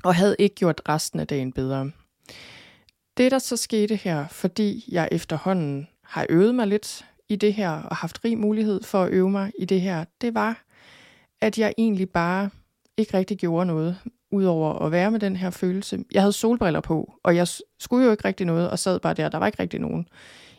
Og 0.04 0.14
havde 0.14 0.36
ikke 0.38 0.54
gjort 0.54 0.82
resten 0.88 1.20
af 1.20 1.26
dagen 1.26 1.52
bedre. 1.52 1.90
Det 3.16 3.30
der 3.30 3.38
så 3.38 3.56
skete 3.56 3.96
her, 3.96 4.28
fordi 4.28 4.84
jeg 4.88 5.08
efterhånden 5.12 5.88
har 6.02 6.26
øvet 6.28 6.54
mig 6.54 6.66
lidt 6.66 7.04
i 7.28 7.36
det 7.36 7.54
her, 7.54 7.70
og 7.70 7.96
haft 7.96 8.24
rig 8.24 8.38
mulighed 8.38 8.82
for 8.82 9.02
at 9.02 9.12
øve 9.12 9.30
mig 9.30 9.52
i 9.58 9.64
det 9.64 9.80
her, 9.80 10.04
det 10.20 10.34
var, 10.34 10.64
at 11.40 11.58
jeg 11.58 11.74
egentlig 11.78 12.10
bare 12.10 12.50
ikke 12.96 13.16
rigtig 13.16 13.38
gjorde 13.38 13.66
noget, 13.66 13.96
udover 14.30 14.78
at 14.78 14.92
være 14.92 15.10
med 15.10 15.20
den 15.20 15.36
her 15.36 15.50
følelse. 15.50 16.04
Jeg 16.12 16.22
havde 16.22 16.32
solbriller 16.32 16.80
på, 16.80 17.14
og 17.22 17.36
jeg 17.36 17.48
skulle 17.78 18.04
jo 18.04 18.10
ikke 18.10 18.24
rigtig 18.24 18.46
noget, 18.46 18.70
og 18.70 18.78
sad 18.78 19.00
bare 19.00 19.14
der. 19.14 19.28
Der 19.28 19.38
var 19.38 19.46
ikke 19.46 19.62
rigtig 19.62 19.80
nogen, 19.80 20.08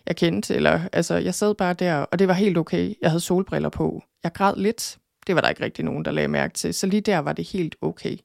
jeg 0.08 0.16
kendte. 0.16 0.56
Eller, 0.56 0.82
altså, 0.94 1.16
jeg 1.16 1.34
sad 1.34 1.56
bare 1.56 1.74
der, 1.74 1.96
og 1.96 2.20
det 2.20 2.28
var 2.28 2.34
helt 2.34 2.58
okay. 2.58 2.94
Jeg 3.02 3.10
havde 3.10 3.22
solbriller 3.22 3.70
på. 3.70 4.04
Jeg 4.24 4.34
græd 4.34 4.56
lidt. 4.56 4.98
Det 5.28 5.36
var 5.36 5.42
der 5.42 5.50
ikke 5.50 5.64
rigtig 5.64 5.86
nogen, 5.86 6.06
der 6.06 6.12
lagde 6.12 6.28
mærke 6.28 6.54
til. 6.54 6.74
Så 6.74 6.88
lige 6.88 7.02
der 7.02 7.18
var 7.20 7.34
det 7.34 7.46
helt 7.46 7.76
okay. 7.82 8.18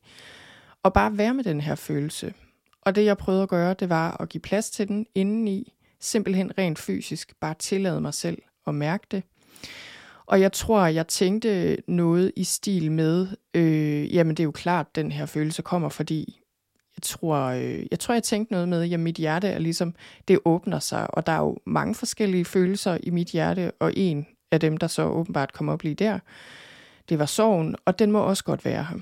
Og 0.82 0.92
bare 0.92 1.18
være 1.18 1.34
med 1.34 1.44
den 1.44 1.60
her 1.60 1.74
følelse. 1.74 2.34
Og 2.82 2.94
det, 2.94 3.04
jeg 3.04 3.18
prøvede 3.18 3.42
at 3.42 3.48
gøre, 3.48 3.74
det 3.74 3.88
var 3.88 4.16
at 4.20 4.28
give 4.28 4.40
plads 4.40 4.70
til 4.70 4.88
den 4.88 5.06
indeni. 5.14 5.72
Simpelthen 6.04 6.58
rent 6.58 6.78
fysisk. 6.78 7.32
Bare 7.40 7.54
tillade 7.58 8.00
mig 8.00 8.14
selv 8.14 8.42
at 8.66 8.74
mærke 8.74 9.06
det. 9.10 9.22
Og 10.26 10.40
jeg 10.40 10.52
tror, 10.52 10.86
jeg 10.86 11.06
tænkte 11.06 11.76
noget 11.88 12.32
i 12.36 12.44
stil 12.44 12.92
med, 12.92 13.26
øh, 13.54 14.14
jamen 14.14 14.36
det 14.36 14.42
er 14.42 14.44
jo 14.44 14.50
klart, 14.50 14.96
den 14.96 15.12
her 15.12 15.26
følelse 15.26 15.62
kommer, 15.62 15.88
fordi 15.88 16.40
jeg 16.96 17.02
tror, 17.02 17.36
øh, 17.36 17.86
jeg 17.90 17.98
tror, 17.98 18.14
jeg 18.14 18.22
tænkte 18.22 18.52
noget 18.52 18.68
med, 18.68 18.92
at 18.92 19.00
mit 19.00 19.16
hjerte 19.16 19.48
er 19.48 19.58
ligesom, 19.58 19.94
det 20.28 20.38
åbner 20.44 20.78
sig, 20.78 21.14
og 21.14 21.26
der 21.26 21.32
er 21.32 21.40
jo 21.40 21.58
mange 21.66 21.94
forskellige 21.94 22.44
følelser 22.44 22.98
i 23.02 23.10
mit 23.10 23.28
hjerte, 23.28 23.72
og 23.80 23.92
en 23.96 24.26
af 24.52 24.60
dem, 24.60 24.76
der 24.76 24.86
så 24.86 25.02
åbenbart 25.02 25.52
kom 25.52 25.68
op 25.68 25.82
lige 25.82 25.94
der, 25.94 26.18
det 27.08 27.18
var 27.18 27.26
sorgen, 27.26 27.76
og 27.84 27.98
den 27.98 28.12
må 28.12 28.18
også 28.18 28.44
godt 28.44 28.64
være 28.64 28.84
her. 28.84 28.98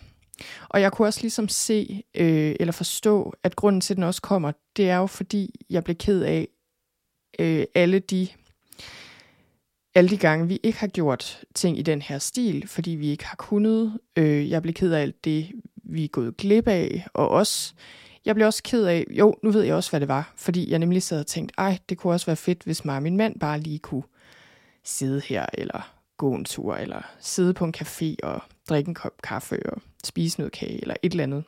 Og 0.69 0.81
jeg 0.81 0.93
kunne 0.93 1.09
også 1.09 1.21
ligesom 1.21 1.49
se, 1.49 2.03
øh, 2.15 2.57
eller 2.61 2.73
forstå, 2.73 3.35
at 3.43 3.57
grunden 3.57 3.81
til, 3.81 3.95
at 3.95 3.97
den 3.97 4.05
også 4.05 4.23
kommer, 4.23 4.53
det 4.77 4.91
er 4.91 4.97
jo 4.97 5.07
fordi, 5.07 5.55
jeg 5.71 5.85
blev 5.85 5.97
ked 5.97 6.23
af 6.23 6.49
øh, 7.39 7.65
alle 7.75 7.99
de 7.99 8.29
alle 9.95 10.11
de 10.11 10.17
gange, 10.17 10.49
vi 10.49 10.61
ikke 10.63 10.79
har 10.79 10.87
gjort 10.87 11.45
ting 11.55 11.79
i 11.79 11.83
den 11.83 12.03
her 12.03 12.19
stil, 12.19 12.69
fordi 12.69 12.91
vi 12.91 13.11
ikke 13.11 13.25
har 13.25 13.37
kunnet. 13.37 13.99
Øh, 14.17 14.51
jeg 14.51 14.63
blev 14.63 14.75
ked 14.75 14.93
af 14.93 15.03
alt 15.03 15.25
det, 15.25 15.51
vi 15.85 16.05
er 16.05 16.09
gået 16.09 16.37
glip 16.37 16.69
af, 16.69 17.07
og 17.15 17.29
også, 17.29 17.75
jeg 18.25 18.35
blev 18.35 18.47
også 18.47 18.63
ked 18.63 18.85
af, 18.85 19.05
jo, 19.11 19.35
nu 19.43 19.51
ved 19.51 19.63
jeg 19.63 19.75
også, 19.75 19.91
hvad 19.91 20.01
det 20.01 20.09
var, 20.09 20.33
fordi 20.37 20.71
jeg 20.71 20.79
nemlig 20.79 21.03
sad 21.03 21.21
og 21.21 21.27
tænkte, 21.27 21.55
ej, 21.59 21.79
det 21.89 21.99
kunne 21.99 22.13
også 22.13 22.27
være 22.27 22.37
fedt, 22.37 22.63
hvis 22.63 22.85
mig 22.85 22.97
og 22.97 23.03
min 23.03 23.17
mand 23.17 23.41
bare 23.41 23.61
lige 23.61 23.79
kunne 23.79 24.03
sidde 24.85 25.21
her, 25.21 25.47
eller 25.55 25.95
gå 26.17 26.35
en 26.35 26.45
tur, 26.45 26.75
eller 26.75 27.03
sidde 27.21 27.55
på 27.55 27.65
en 27.65 27.75
café 27.77 28.15
og 28.23 28.43
drikke 28.69 28.89
en 28.89 28.95
kop 28.95 29.23
kaffe 29.23 29.73
og 29.73 29.83
spise 30.05 30.41
noget 30.41 30.53
kage, 30.53 30.81
eller 30.83 30.95
et 31.03 31.13
eller 31.13 31.25
andet. 31.25 31.45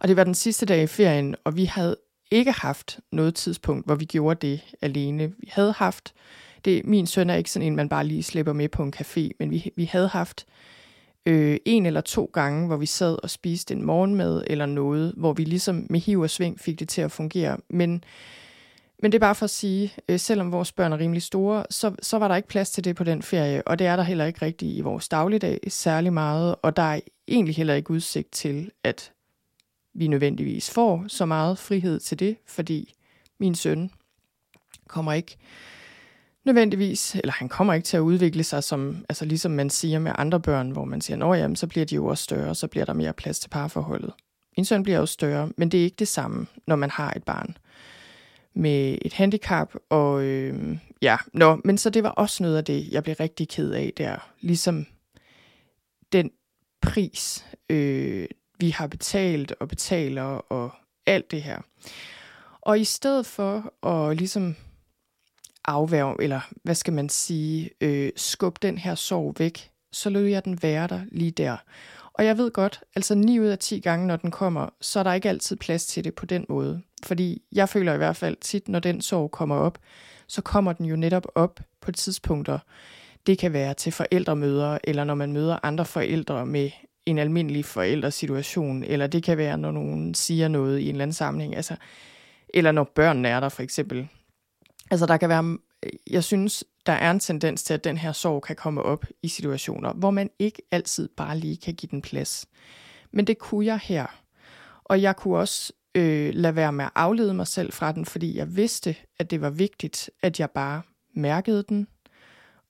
Og 0.00 0.08
det 0.08 0.16
var 0.16 0.24
den 0.24 0.34
sidste 0.34 0.66
dag 0.66 0.82
i 0.82 0.86
ferien, 0.86 1.34
og 1.44 1.56
vi 1.56 1.64
havde 1.64 1.96
ikke 2.30 2.52
haft 2.52 3.00
noget 3.12 3.34
tidspunkt, 3.34 3.86
hvor 3.86 3.94
vi 3.94 4.04
gjorde 4.04 4.46
det 4.46 4.60
alene. 4.82 5.32
Vi 5.38 5.48
havde 5.52 5.72
haft 5.72 6.14
det, 6.64 6.86
min 6.86 7.06
søn 7.06 7.30
er 7.30 7.34
ikke 7.34 7.50
sådan 7.50 7.66
en, 7.66 7.76
man 7.76 7.88
bare 7.88 8.06
lige 8.06 8.22
slipper 8.22 8.52
med 8.52 8.68
på 8.68 8.82
en 8.82 8.94
café, 8.96 9.28
men 9.38 9.50
vi, 9.50 9.70
vi 9.76 9.84
havde 9.84 10.08
haft 10.08 10.46
øh, 11.26 11.56
en 11.64 11.86
eller 11.86 12.00
to 12.00 12.30
gange, 12.32 12.66
hvor 12.66 12.76
vi 12.76 12.86
sad 12.86 13.18
og 13.22 13.30
spiste 13.30 13.74
en 13.74 13.84
morgenmad 13.84 14.42
eller 14.46 14.66
noget, 14.66 15.14
hvor 15.16 15.32
vi 15.32 15.44
ligesom 15.44 15.86
med 15.90 16.00
hiv 16.00 16.20
og 16.20 16.30
sving 16.30 16.60
fik 16.60 16.78
det 16.78 16.88
til 16.88 17.00
at 17.00 17.12
fungere. 17.12 17.56
Men, 17.70 18.04
men 19.02 19.12
det 19.12 19.18
er 19.18 19.26
bare 19.26 19.34
for 19.34 19.44
at 19.44 19.50
sige, 19.50 19.94
øh, 20.08 20.18
selvom 20.18 20.52
vores 20.52 20.72
børn 20.72 20.92
er 20.92 20.98
rimelig 20.98 21.22
store, 21.22 21.64
så, 21.70 21.94
så 22.02 22.18
var 22.18 22.28
der 22.28 22.36
ikke 22.36 22.48
plads 22.48 22.70
til 22.70 22.84
det 22.84 22.96
på 22.96 23.04
den 23.04 23.22
ferie, 23.22 23.68
og 23.68 23.78
det 23.78 23.86
er 23.86 23.96
der 23.96 24.02
heller 24.02 24.24
ikke 24.24 24.42
rigtigt 24.42 24.76
i 24.76 24.80
vores 24.80 25.08
dagligdag 25.08 25.60
særlig 25.68 26.12
meget, 26.12 26.54
og 26.62 26.76
der 26.76 26.82
er 26.82 27.00
egentlig 27.28 27.56
heller 27.56 27.74
ikke 27.74 27.90
udsigt 27.90 28.32
til, 28.32 28.70
at 28.84 29.12
vi 29.96 30.06
nødvendigvis 30.06 30.70
får 30.70 31.04
så 31.08 31.26
meget 31.26 31.58
frihed 31.58 32.00
til 32.00 32.18
det, 32.18 32.36
fordi 32.46 32.94
min 33.40 33.54
søn 33.54 33.90
kommer 34.88 35.12
ikke 35.12 35.36
nødvendigvis, 36.44 37.14
eller 37.14 37.32
han 37.32 37.48
kommer 37.48 37.74
ikke 37.74 37.84
til 37.84 37.96
at 37.96 38.00
udvikle 38.00 38.44
sig 38.44 38.64
som, 38.64 39.04
altså 39.08 39.24
ligesom 39.24 39.52
man 39.52 39.70
siger 39.70 39.98
med 39.98 40.12
andre 40.18 40.40
børn, 40.40 40.70
hvor 40.70 40.84
man 40.84 41.00
siger, 41.00 41.26
at 41.26 41.38
jamen, 41.38 41.56
så 41.56 41.66
bliver 41.66 41.86
de 41.86 41.94
jo 41.94 42.06
også 42.06 42.24
større, 42.24 42.54
så 42.54 42.66
bliver 42.66 42.84
der 42.84 42.92
mere 42.92 43.12
plads 43.12 43.40
til 43.40 43.48
parforholdet. 43.48 44.12
Min 44.56 44.64
søn 44.64 44.82
bliver 44.82 44.98
jo 44.98 45.06
større, 45.06 45.50
men 45.56 45.68
det 45.68 45.80
er 45.80 45.84
ikke 45.84 45.96
det 45.98 46.08
samme, 46.08 46.46
når 46.66 46.76
man 46.76 46.90
har 46.90 47.12
et 47.16 47.24
barn 47.24 47.56
med 48.54 48.98
et 49.02 49.12
handicap, 49.12 49.74
og 49.90 50.22
øh, 50.22 50.78
ja, 51.02 51.16
nå, 51.32 51.60
men 51.64 51.78
så 51.78 51.90
det 51.90 52.02
var 52.02 52.10
også 52.10 52.42
noget 52.42 52.56
af 52.56 52.64
det, 52.64 52.88
jeg 52.92 53.02
blev 53.02 53.16
rigtig 53.20 53.48
ked 53.48 53.72
af 53.72 53.92
der, 53.96 54.32
ligesom 54.40 54.86
den 56.12 56.30
pris, 56.82 57.46
øh, 57.70 58.26
vi 58.58 58.70
har 58.70 58.86
betalt 58.86 59.52
og 59.60 59.68
betaler 59.68 60.22
og 60.22 60.70
alt 61.06 61.30
det 61.30 61.42
her. 61.42 61.58
Og 62.60 62.80
i 62.80 62.84
stedet 62.84 63.26
for 63.26 63.86
at 63.86 64.16
ligesom 64.16 64.56
afværge, 65.64 66.22
eller 66.22 66.40
hvad 66.62 66.74
skal 66.74 66.92
man 66.92 67.08
sige, 67.08 67.70
øh, 67.80 68.10
skubbe 68.16 68.58
den 68.62 68.78
her 68.78 68.94
sorg 68.94 69.34
væk, 69.38 69.70
så 69.92 70.10
lød 70.10 70.24
jeg 70.24 70.44
den 70.44 70.62
være 70.62 70.86
der 70.86 71.00
lige 71.12 71.30
der. 71.30 71.56
Og 72.12 72.24
jeg 72.24 72.38
ved 72.38 72.50
godt, 72.50 72.80
altså 72.96 73.14
9 73.14 73.40
ud 73.40 73.46
af 73.46 73.58
10 73.58 73.80
gange, 73.80 74.06
når 74.06 74.16
den 74.16 74.30
kommer, 74.30 74.68
så 74.80 74.98
er 74.98 75.02
der 75.02 75.12
ikke 75.12 75.28
altid 75.28 75.56
plads 75.56 75.86
til 75.86 76.04
det 76.04 76.14
på 76.14 76.26
den 76.26 76.46
måde. 76.48 76.82
Fordi 77.04 77.42
jeg 77.52 77.68
føler 77.68 77.94
i 77.94 77.96
hvert 77.96 78.16
fald 78.16 78.36
tit, 78.40 78.68
når 78.68 78.78
den 78.78 79.00
sorg 79.00 79.30
kommer 79.30 79.56
op, 79.56 79.78
så 80.26 80.42
kommer 80.42 80.72
den 80.72 80.86
jo 80.86 80.96
netop 80.96 81.26
op 81.34 81.60
på 81.80 81.92
tidspunkter. 81.92 82.58
Det 83.26 83.38
kan 83.38 83.52
være 83.52 83.74
til 83.74 83.92
forældremøder, 83.92 84.78
eller 84.84 85.04
når 85.04 85.14
man 85.14 85.32
møder 85.32 85.58
andre 85.62 85.84
forældre 85.84 86.46
med 86.46 86.70
en 87.06 87.18
almindelig 87.18 87.64
forældresituation, 87.64 88.84
eller 88.84 89.06
det 89.06 89.22
kan 89.22 89.38
være, 89.38 89.58
når 89.58 89.70
nogen 89.70 90.14
siger 90.14 90.48
noget 90.48 90.78
i 90.78 90.82
en 90.82 90.88
eller 90.88 91.02
anden 91.02 91.12
sammenhæng, 91.12 91.56
altså, 91.56 91.76
eller 92.48 92.72
når 92.72 92.84
børnene 92.94 93.28
er 93.28 93.40
der 93.40 93.48
for 93.48 93.62
eksempel. 93.62 94.08
Altså 94.90 95.06
der 95.06 95.16
kan 95.16 95.28
være, 95.28 95.58
jeg 96.10 96.24
synes, 96.24 96.64
der 96.86 96.92
er 96.92 97.10
en 97.10 97.20
tendens 97.20 97.62
til, 97.62 97.74
at 97.74 97.84
den 97.84 97.98
her 97.98 98.12
sorg 98.12 98.42
kan 98.42 98.56
komme 98.56 98.82
op 98.82 99.04
i 99.22 99.28
situationer, 99.28 99.92
hvor 99.92 100.10
man 100.10 100.30
ikke 100.38 100.62
altid 100.70 101.08
bare 101.16 101.38
lige 101.38 101.56
kan 101.56 101.74
give 101.74 101.88
den 101.90 102.02
plads. 102.02 102.46
Men 103.12 103.26
det 103.26 103.38
kunne 103.38 103.66
jeg 103.66 103.80
her. 103.82 104.06
Og 104.84 105.02
jeg 105.02 105.16
kunne 105.16 105.38
også 105.38 105.72
øh, 105.94 106.34
lade 106.34 106.56
være 106.56 106.72
med 106.72 106.84
at 106.84 106.90
aflede 106.94 107.34
mig 107.34 107.46
selv 107.46 107.72
fra 107.72 107.92
den, 107.92 108.04
fordi 108.04 108.36
jeg 108.36 108.56
vidste, 108.56 108.96
at 109.18 109.30
det 109.30 109.40
var 109.40 109.50
vigtigt, 109.50 110.10
at 110.22 110.40
jeg 110.40 110.50
bare 110.50 110.82
mærkede 111.14 111.64
den 111.68 111.86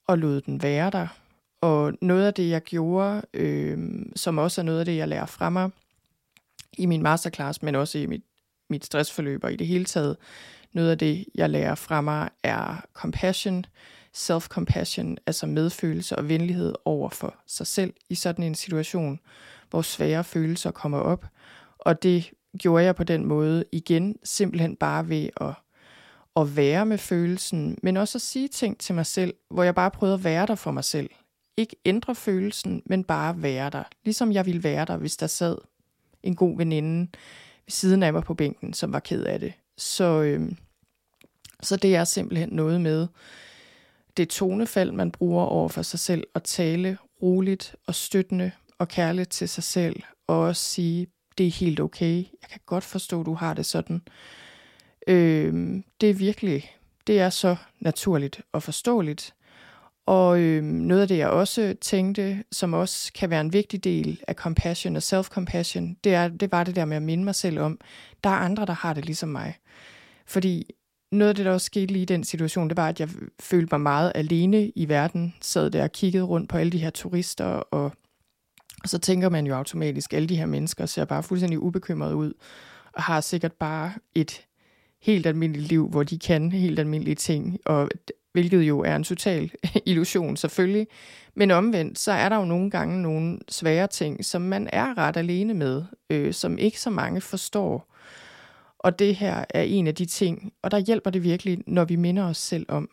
og 0.06 0.18
lod 0.18 0.40
den 0.40 0.62
være 0.62 0.90
der. 0.90 1.08
Og 1.60 1.92
noget 2.02 2.26
af 2.26 2.34
det, 2.34 2.48
jeg 2.48 2.62
gjorde, 2.62 3.22
øh, 3.34 3.78
som 4.16 4.38
også 4.38 4.60
er 4.60 4.64
noget 4.64 4.78
af 4.78 4.84
det, 4.84 4.96
jeg 4.96 5.08
lærer 5.08 5.26
fra 5.26 5.50
mig 5.50 5.70
i 6.78 6.86
min 6.86 7.02
masterclass, 7.02 7.62
men 7.62 7.74
også 7.74 7.98
i 7.98 8.06
mit, 8.06 8.22
mit 8.70 8.84
stressforløb 8.84 9.44
og 9.44 9.52
i 9.52 9.56
det 9.56 9.66
hele 9.66 9.84
taget, 9.84 10.16
noget 10.72 10.90
af 10.90 10.98
det, 10.98 11.24
jeg 11.34 11.50
lærer 11.50 11.74
fra 11.74 12.00
mig, 12.00 12.30
er 12.42 12.86
compassion, 12.92 13.64
self-compassion, 14.16 15.16
altså 15.26 15.46
medfølelse 15.46 16.16
og 16.16 16.28
venlighed 16.28 16.74
over 16.84 17.08
for 17.08 17.34
sig 17.46 17.66
selv 17.66 17.94
i 18.10 18.14
sådan 18.14 18.44
en 18.44 18.54
situation, 18.54 19.20
hvor 19.70 19.82
svære 19.82 20.24
følelser 20.24 20.70
kommer 20.70 20.98
op. 20.98 21.26
Og 21.78 22.02
det 22.02 22.30
gjorde 22.58 22.84
jeg 22.84 22.96
på 22.96 23.04
den 23.04 23.24
måde 23.24 23.64
igen, 23.72 24.16
simpelthen 24.24 24.76
bare 24.76 25.08
ved 25.08 25.28
at, 25.40 25.54
at 26.36 26.56
være 26.56 26.86
med 26.86 26.98
følelsen, 26.98 27.78
men 27.82 27.96
også 27.96 28.18
at 28.18 28.22
sige 28.22 28.48
ting 28.48 28.78
til 28.78 28.94
mig 28.94 29.06
selv, 29.06 29.34
hvor 29.50 29.62
jeg 29.62 29.74
bare 29.74 29.90
prøvede 29.90 30.14
at 30.14 30.24
være 30.24 30.46
der 30.46 30.54
for 30.54 30.70
mig 30.70 30.84
selv. 30.84 31.10
Ikke 31.56 31.76
ændre 31.84 32.14
følelsen, 32.14 32.82
men 32.86 33.04
bare 33.04 33.42
være 33.42 33.70
der. 33.70 33.82
Ligesom 34.04 34.32
jeg 34.32 34.46
ville 34.46 34.64
være 34.64 34.84
der, 34.84 34.96
hvis 34.96 35.16
der 35.16 35.26
sad 35.26 35.56
en 36.22 36.36
god 36.36 36.56
veninde 36.56 37.00
ved 37.66 37.70
siden 37.70 38.02
af 38.02 38.12
mig 38.12 38.22
på 38.22 38.34
bænken, 38.34 38.72
som 38.72 38.92
var 38.92 39.00
ked 39.00 39.24
af 39.24 39.40
det. 39.40 39.52
Så, 39.76 40.22
øhm, 40.22 40.56
så 41.62 41.76
det 41.76 41.96
er 41.96 42.04
simpelthen 42.04 42.48
noget 42.48 42.80
med 42.80 43.06
det 44.16 44.28
tonefald, 44.28 44.92
man 44.92 45.10
bruger 45.10 45.44
over 45.44 45.68
for 45.68 45.82
sig 45.82 45.98
selv, 45.98 46.24
at 46.34 46.42
tale 46.42 46.98
roligt 47.22 47.76
og 47.86 47.94
støttende 47.94 48.50
og 48.78 48.88
kærligt 48.88 49.30
til 49.30 49.48
sig 49.48 49.64
selv, 49.64 50.02
og 50.26 50.40
også 50.40 50.62
sige, 50.62 51.06
det 51.38 51.46
er 51.46 51.50
helt 51.50 51.80
okay, 51.80 52.16
jeg 52.16 52.50
kan 52.50 52.60
godt 52.66 52.84
forstå, 52.84 53.22
du 53.22 53.34
har 53.34 53.54
det 53.54 53.66
sådan. 53.66 54.02
Øh, 55.08 55.82
det 56.00 56.10
er 56.10 56.14
virkelig, 56.14 56.72
Det 57.06 57.20
er 57.20 57.30
så 57.30 57.56
naturligt 57.80 58.40
og 58.52 58.62
forståeligt. 58.62 59.34
Og 60.06 60.40
øh, 60.40 60.62
noget 60.62 61.02
af 61.02 61.08
det, 61.08 61.18
jeg 61.18 61.28
også 61.28 61.76
tænkte, 61.80 62.44
som 62.52 62.74
også 62.74 63.12
kan 63.12 63.30
være 63.30 63.40
en 63.40 63.52
vigtig 63.52 63.84
del 63.84 64.22
af 64.28 64.34
compassion 64.34 64.96
og 64.96 65.02
self-compassion, 65.02 65.96
det, 66.04 66.14
er, 66.14 66.28
det 66.28 66.52
var 66.52 66.64
det 66.64 66.76
der 66.76 66.84
med 66.84 66.96
at 66.96 67.02
minde 67.02 67.24
mig 67.24 67.34
selv 67.34 67.58
om, 67.58 67.80
der 68.24 68.30
er 68.30 68.34
andre, 68.34 68.66
der 68.66 68.72
har 68.72 68.94
det 68.94 69.04
ligesom 69.04 69.28
mig. 69.28 69.54
Fordi 70.26 70.70
noget 71.12 71.28
af 71.28 71.34
det, 71.34 71.44
der 71.44 71.52
også 71.52 71.64
skete 71.64 71.92
lige 71.92 72.02
i 72.02 72.06
den 72.06 72.24
situation, 72.24 72.68
det 72.68 72.76
var, 72.76 72.88
at 72.88 73.00
jeg 73.00 73.08
følte 73.40 73.68
mig 73.72 73.80
meget 73.80 74.12
alene 74.14 74.68
i 74.68 74.88
verden. 74.88 75.34
Sad 75.40 75.70
der 75.70 75.82
og 75.82 75.92
kiggede 75.92 76.24
rundt 76.24 76.48
på 76.48 76.58
alle 76.58 76.72
de 76.72 76.78
her 76.78 76.90
turister, 76.90 77.44
og, 77.44 77.92
og 78.82 78.88
så 78.88 78.98
tænker 78.98 79.28
man 79.28 79.46
jo 79.46 79.54
automatisk, 79.54 80.12
alle 80.12 80.28
de 80.28 80.36
her 80.36 80.46
mennesker 80.46 80.86
ser 80.86 81.04
bare 81.04 81.22
fuldstændig 81.22 81.58
ubekymrede 81.58 82.16
ud, 82.16 82.32
og 82.92 83.02
har 83.02 83.20
sikkert 83.20 83.52
bare 83.52 83.92
et 84.14 84.42
helt 85.02 85.26
almindeligt 85.26 85.68
liv, 85.68 85.88
hvor 85.88 86.02
de 86.02 86.18
kan 86.18 86.52
helt 86.52 86.78
almindelige 86.78 87.14
ting, 87.14 87.58
og 87.64 87.88
hvilket 88.36 88.62
jo 88.62 88.80
er 88.80 88.96
en 88.96 89.04
total 89.04 89.50
illusion 89.86 90.36
selvfølgelig. 90.36 90.86
Men 91.34 91.50
omvendt, 91.50 91.98
så 91.98 92.12
er 92.12 92.28
der 92.28 92.36
jo 92.36 92.44
nogle 92.44 92.70
gange 92.70 93.02
nogle 93.02 93.38
svære 93.48 93.86
ting, 93.86 94.24
som 94.24 94.42
man 94.42 94.68
er 94.72 94.98
ret 94.98 95.16
alene 95.16 95.54
med, 95.54 95.84
øh, 96.10 96.34
som 96.34 96.58
ikke 96.58 96.80
så 96.80 96.90
mange 96.90 97.20
forstår. 97.20 97.94
Og 98.78 98.98
det 98.98 99.16
her 99.16 99.44
er 99.50 99.62
en 99.62 99.86
af 99.86 99.94
de 99.94 100.04
ting, 100.04 100.52
og 100.62 100.70
der 100.70 100.78
hjælper 100.78 101.10
det 101.10 101.22
virkelig, 101.22 101.58
når 101.66 101.84
vi 101.84 101.96
minder 101.96 102.24
os 102.24 102.36
selv 102.36 102.66
om, 102.68 102.90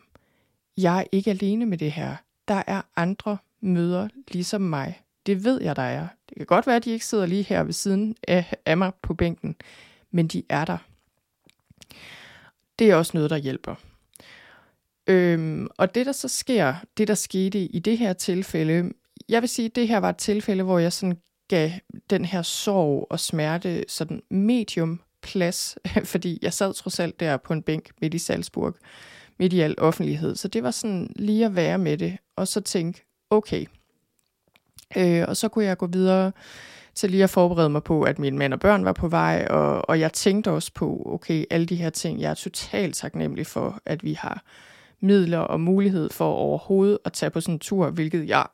jeg 0.76 0.98
er 0.98 1.04
ikke 1.12 1.30
alene 1.30 1.66
med 1.66 1.78
det 1.78 1.92
her. 1.92 2.16
Der 2.48 2.62
er 2.66 2.82
andre 2.96 3.38
møder 3.60 4.08
ligesom 4.28 4.60
mig. 4.60 5.02
Det 5.26 5.44
ved 5.44 5.62
jeg, 5.62 5.76
der 5.76 5.82
er. 5.82 6.08
Det 6.28 6.36
kan 6.36 6.46
godt 6.46 6.66
være, 6.66 6.76
at 6.76 6.84
de 6.84 6.90
ikke 6.90 7.06
sidder 7.06 7.26
lige 7.26 7.42
her 7.42 7.62
ved 7.62 7.72
siden 7.72 8.16
af, 8.28 8.54
af 8.66 8.76
mig 8.76 8.92
på 9.02 9.14
bænken, 9.14 9.56
men 10.10 10.26
de 10.26 10.42
er 10.48 10.64
der. 10.64 10.78
Det 12.78 12.90
er 12.90 12.96
også 12.96 13.10
noget, 13.14 13.30
der 13.30 13.36
hjælper. 13.36 13.74
Øhm, 15.06 15.68
og 15.78 15.94
det, 15.94 16.06
der 16.06 16.12
så 16.12 16.28
sker, 16.28 16.74
det 16.96 17.08
der 17.08 17.14
skete 17.14 17.58
i 17.58 17.78
det 17.78 17.98
her 17.98 18.12
tilfælde, 18.12 18.92
jeg 19.28 19.42
vil 19.42 19.48
sige, 19.48 19.66
at 19.66 19.76
det 19.76 19.88
her 19.88 19.98
var 19.98 20.08
et 20.08 20.16
tilfælde, 20.16 20.62
hvor 20.62 20.78
jeg 20.78 20.92
sådan 20.92 21.16
gav 21.48 21.70
den 22.10 22.24
her 22.24 22.42
sorg 22.42 23.06
og 23.10 23.20
smerte 23.20 23.84
sådan 23.88 24.22
medium 24.30 25.00
plads, 25.22 25.78
fordi 26.12 26.38
jeg 26.42 26.52
sad 26.52 26.74
trods 26.74 27.00
alt 27.00 27.20
der 27.20 27.36
på 27.36 27.52
en 27.52 27.62
bænk 27.62 27.90
midt 28.00 28.14
i 28.14 28.18
Salzburg, 28.18 28.74
midt 29.38 29.52
i 29.52 29.60
al 29.60 29.74
offentlighed. 29.78 30.36
Så 30.36 30.48
det 30.48 30.62
var 30.62 30.70
sådan 30.70 31.12
lige 31.16 31.44
at 31.46 31.56
være 31.56 31.78
med 31.78 31.98
det, 31.98 32.16
og 32.36 32.48
så 32.48 32.60
tænke, 32.60 33.04
okay. 33.30 33.66
Øh, 34.96 35.24
og 35.28 35.36
så 35.36 35.48
kunne 35.48 35.64
jeg 35.64 35.76
gå 35.76 35.86
videre 35.86 36.32
til 36.94 37.10
lige 37.10 37.24
at 37.24 37.30
forberede 37.30 37.70
mig 37.70 37.82
på, 37.82 38.02
at 38.02 38.18
min 38.18 38.38
mand 38.38 38.52
og 38.52 38.60
børn 38.60 38.84
var 38.84 38.92
på 38.92 39.08
vej, 39.08 39.46
og, 39.50 39.88
og 39.88 40.00
jeg 40.00 40.12
tænkte 40.12 40.50
også 40.50 40.70
på, 40.74 41.02
okay, 41.06 41.44
alle 41.50 41.66
de 41.66 41.76
her 41.76 41.90
ting, 41.90 42.20
jeg 42.20 42.30
er 42.30 42.34
totalt 42.34 42.96
taknemmelig 42.96 43.46
for, 43.46 43.78
at 43.86 44.04
vi 44.04 44.12
har 44.12 44.44
midler 45.04 45.38
og 45.38 45.60
mulighed 45.60 46.10
for 46.10 46.32
overhovedet 46.32 46.98
at 47.04 47.12
tage 47.12 47.30
på 47.30 47.40
sådan 47.40 47.54
en 47.54 47.58
tur, 47.58 47.90
hvilket 47.90 48.28
jeg 48.28 48.46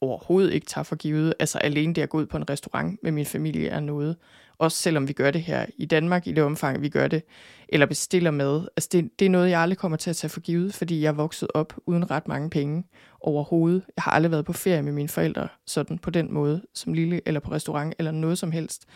overhovedet 0.00 0.52
ikke 0.52 0.66
tager 0.66 0.82
for 0.82 0.96
givet. 0.96 1.34
Altså 1.38 1.58
alene 1.58 1.94
det 1.94 2.02
at 2.02 2.08
gå 2.08 2.18
ud 2.18 2.26
på 2.26 2.36
en 2.36 2.50
restaurant 2.50 2.98
med 3.02 3.12
min 3.12 3.26
familie 3.26 3.68
er 3.68 3.80
noget. 3.80 4.16
Også 4.58 4.78
selvom 4.78 5.08
vi 5.08 5.12
gør 5.12 5.30
det 5.30 5.42
her 5.42 5.66
i 5.76 5.86
Danmark 5.86 6.26
i 6.26 6.32
det 6.32 6.44
omfang, 6.44 6.82
vi 6.82 6.88
gør 6.88 7.08
det, 7.08 7.22
eller 7.68 7.86
bestiller 7.86 8.30
med. 8.30 8.62
Altså 8.76 8.88
det, 8.92 9.10
det 9.18 9.26
er 9.26 9.30
noget, 9.30 9.50
jeg 9.50 9.60
aldrig 9.60 9.78
kommer 9.78 9.98
til 9.98 10.10
at 10.10 10.16
tage 10.16 10.30
for 10.30 10.40
givet, 10.40 10.74
fordi 10.74 11.00
jeg 11.00 11.08
er 11.08 11.12
vokset 11.12 11.48
op 11.54 11.74
uden 11.86 12.10
ret 12.10 12.28
mange 12.28 12.50
penge 12.50 12.84
overhovedet. 13.20 13.82
Jeg 13.96 14.02
har 14.02 14.10
aldrig 14.10 14.30
været 14.30 14.44
på 14.44 14.52
ferie 14.52 14.82
med 14.82 14.92
mine 14.92 15.08
forældre 15.08 15.48
sådan 15.66 15.98
på 15.98 16.10
den 16.10 16.34
måde, 16.34 16.62
som 16.74 16.92
lille, 16.92 17.20
eller 17.26 17.40
på 17.40 17.50
restaurant, 17.50 17.94
eller 17.98 18.10
noget 18.10 18.38
som 18.38 18.50
helst. 18.52 18.86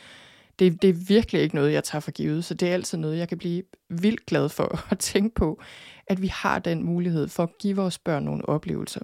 Det, 0.61 0.83
det 0.83 0.91
er 0.91 1.05
virkelig 1.09 1.43
ikke 1.43 1.55
noget, 1.55 1.73
jeg 1.73 1.85
tager 1.85 2.01
for 2.01 2.11
givet, 2.11 2.45
så 2.45 2.55
det 2.55 2.69
er 2.69 2.75
altid 2.75 2.99
noget, 2.99 3.19
jeg 3.19 3.29
kan 3.29 3.39
blive 3.39 3.63
vildt 3.89 4.27
glad 4.27 4.49
for 4.49 4.81
at 4.93 4.99
tænke 4.99 5.35
på, 5.35 5.61
at 6.07 6.23
vi 6.23 6.27
har 6.27 6.59
den 6.59 6.83
mulighed 6.83 7.29
for 7.29 7.43
at 7.43 7.59
give 7.59 7.77
vores 7.77 7.99
børn 7.99 8.25
nogle 8.25 8.49
oplevelser. 8.49 9.01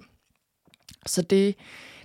Så 1.05 1.21
det, 1.21 1.55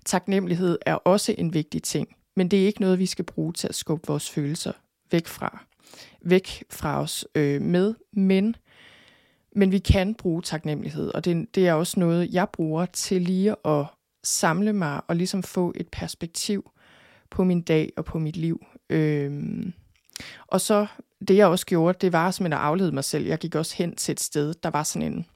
taknemmelighed 0.05 0.79
er 0.87 0.95
også 0.95 1.35
en 1.39 1.55
vigtig 1.55 1.83
ting, 1.83 2.17
men 2.37 2.49
det 2.49 2.63
er 2.63 2.67
ikke 2.67 2.81
noget, 2.81 2.99
vi 2.99 3.07
skal 3.07 3.25
bruge 3.25 3.53
til 3.53 3.69
at 3.69 3.75
skubbe 3.75 4.07
vores 4.07 4.31
følelser 4.31 4.73
væk 5.11 5.27
fra, 5.27 5.65
væk 6.23 6.65
fra 6.71 7.01
os 7.01 7.27
øh, 7.35 7.63
med, 7.63 7.95
men, 8.13 8.57
men 9.57 9.73
vi 9.73 9.79
kan 9.79 10.15
bruge 10.15 10.43
taknemmelighed, 10.43 11.15
og 11.15 11.25
det, 11.25 11.55
det 11.55 11.69
er 11.69 11.73
også 11.73 12.01
noget, 12.01 12.33
jeg 12.33 12.49
bruger 12.53 12.87
til 12.87 13.23
lige 13.23 13.57
at 13.65 13.87
samle 14.25 14.73
mig 14.73 15.01
og 15.09 15.17
ligesom 15.17 15.43
få 15.43 15.73
et 15.77 15.89
perspektiv 15.89 16.71
på 17.31 17.45
min 17.45 17.63
dag 17.63 17.93
og 17.97 18.05
på 18.05 18.19
mit 18.19 18.37
liv. 18.37 18.67
Øhm, 18.93 19.73
og 20.47 20.61
så 20.61 20.87
det 21.29 21.37
jeg 21.37 21.47
også 21.47 21.67
gjorde, 21.67 21.99
det 22.01 22.13
var 22.13 22.31
simpelthen 22.31 22.61
at 22.61 22.67
aflede 22.67 22.93
mig 22.93 23.05
selv. 23.05 23.27
Jeg 23.27 23.39
gik 23.39 23.55
også 23.55 23.77
hen 23.77 23.97
til 23.97 24.13
et 24.13 24.21
sted, 24.21 24.55
der 24.55 24.71
var 24.71 24.83
sådan 24.83 25.13
en, 25.13 25.27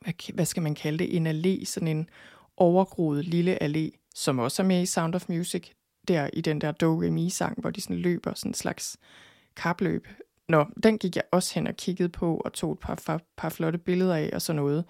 hvad, 0.00 0.34
hvad 0.34 0.44
skal 0.44 0.62
man 0.62 0.74
kalde 0.74 0.98
det, 0.98 1.16
en 1.16 1.26
allé, 1.26 1.64
sådan 1.64 1.88
en 1.88 2.08
overgroet 2.56 3.24
lille 3.24 3.62
allé, 3.62 4.08
som 4.14 4.38
også 4.38 4.62
er 4.62 4.66
med 4.66 4.82
i 4.82 4.86
Sound 4.86 5.14
of 5.14 5.28
Music, 5.28 5.70
der 6.08 6.30
i 6.32 6.40
den 6.40 6.60
der 6.60 6.72
Do 6.72 7.02
Re 7.02 7.10
Mi 7.10 7.30
sang, 7.30 7.60
hvor 7.60 7.70
de 7.70 7.80
sådan 7.80 7.96
løber 7.96 8.34
sådan 8.34 8.50
en 8.50 8.54
slags 8.54 8.96
kapløb. 9.56 10.08
Nå, 10.48 10.66
den 10.82 10.98
gik 10.98 11.16
jeg 11.16 11.24
også 11.32 11.54
hen 11.54 11.66
og 11.66 11.76
kiggede 11.76 12.08
på, 12.08 12.36
og 12.36 12.52
tog 12.52 12.72
et 12.72 12.78
par, 12.78 13.02
par, 13.06 13.20
par 13.36 13.48
flotte 13.48 13.78
billeder 13.78 14.14
af 14.14 14.30
og 14.32 14.42
sådan 14.42 14.62
noget. 14.62 14.84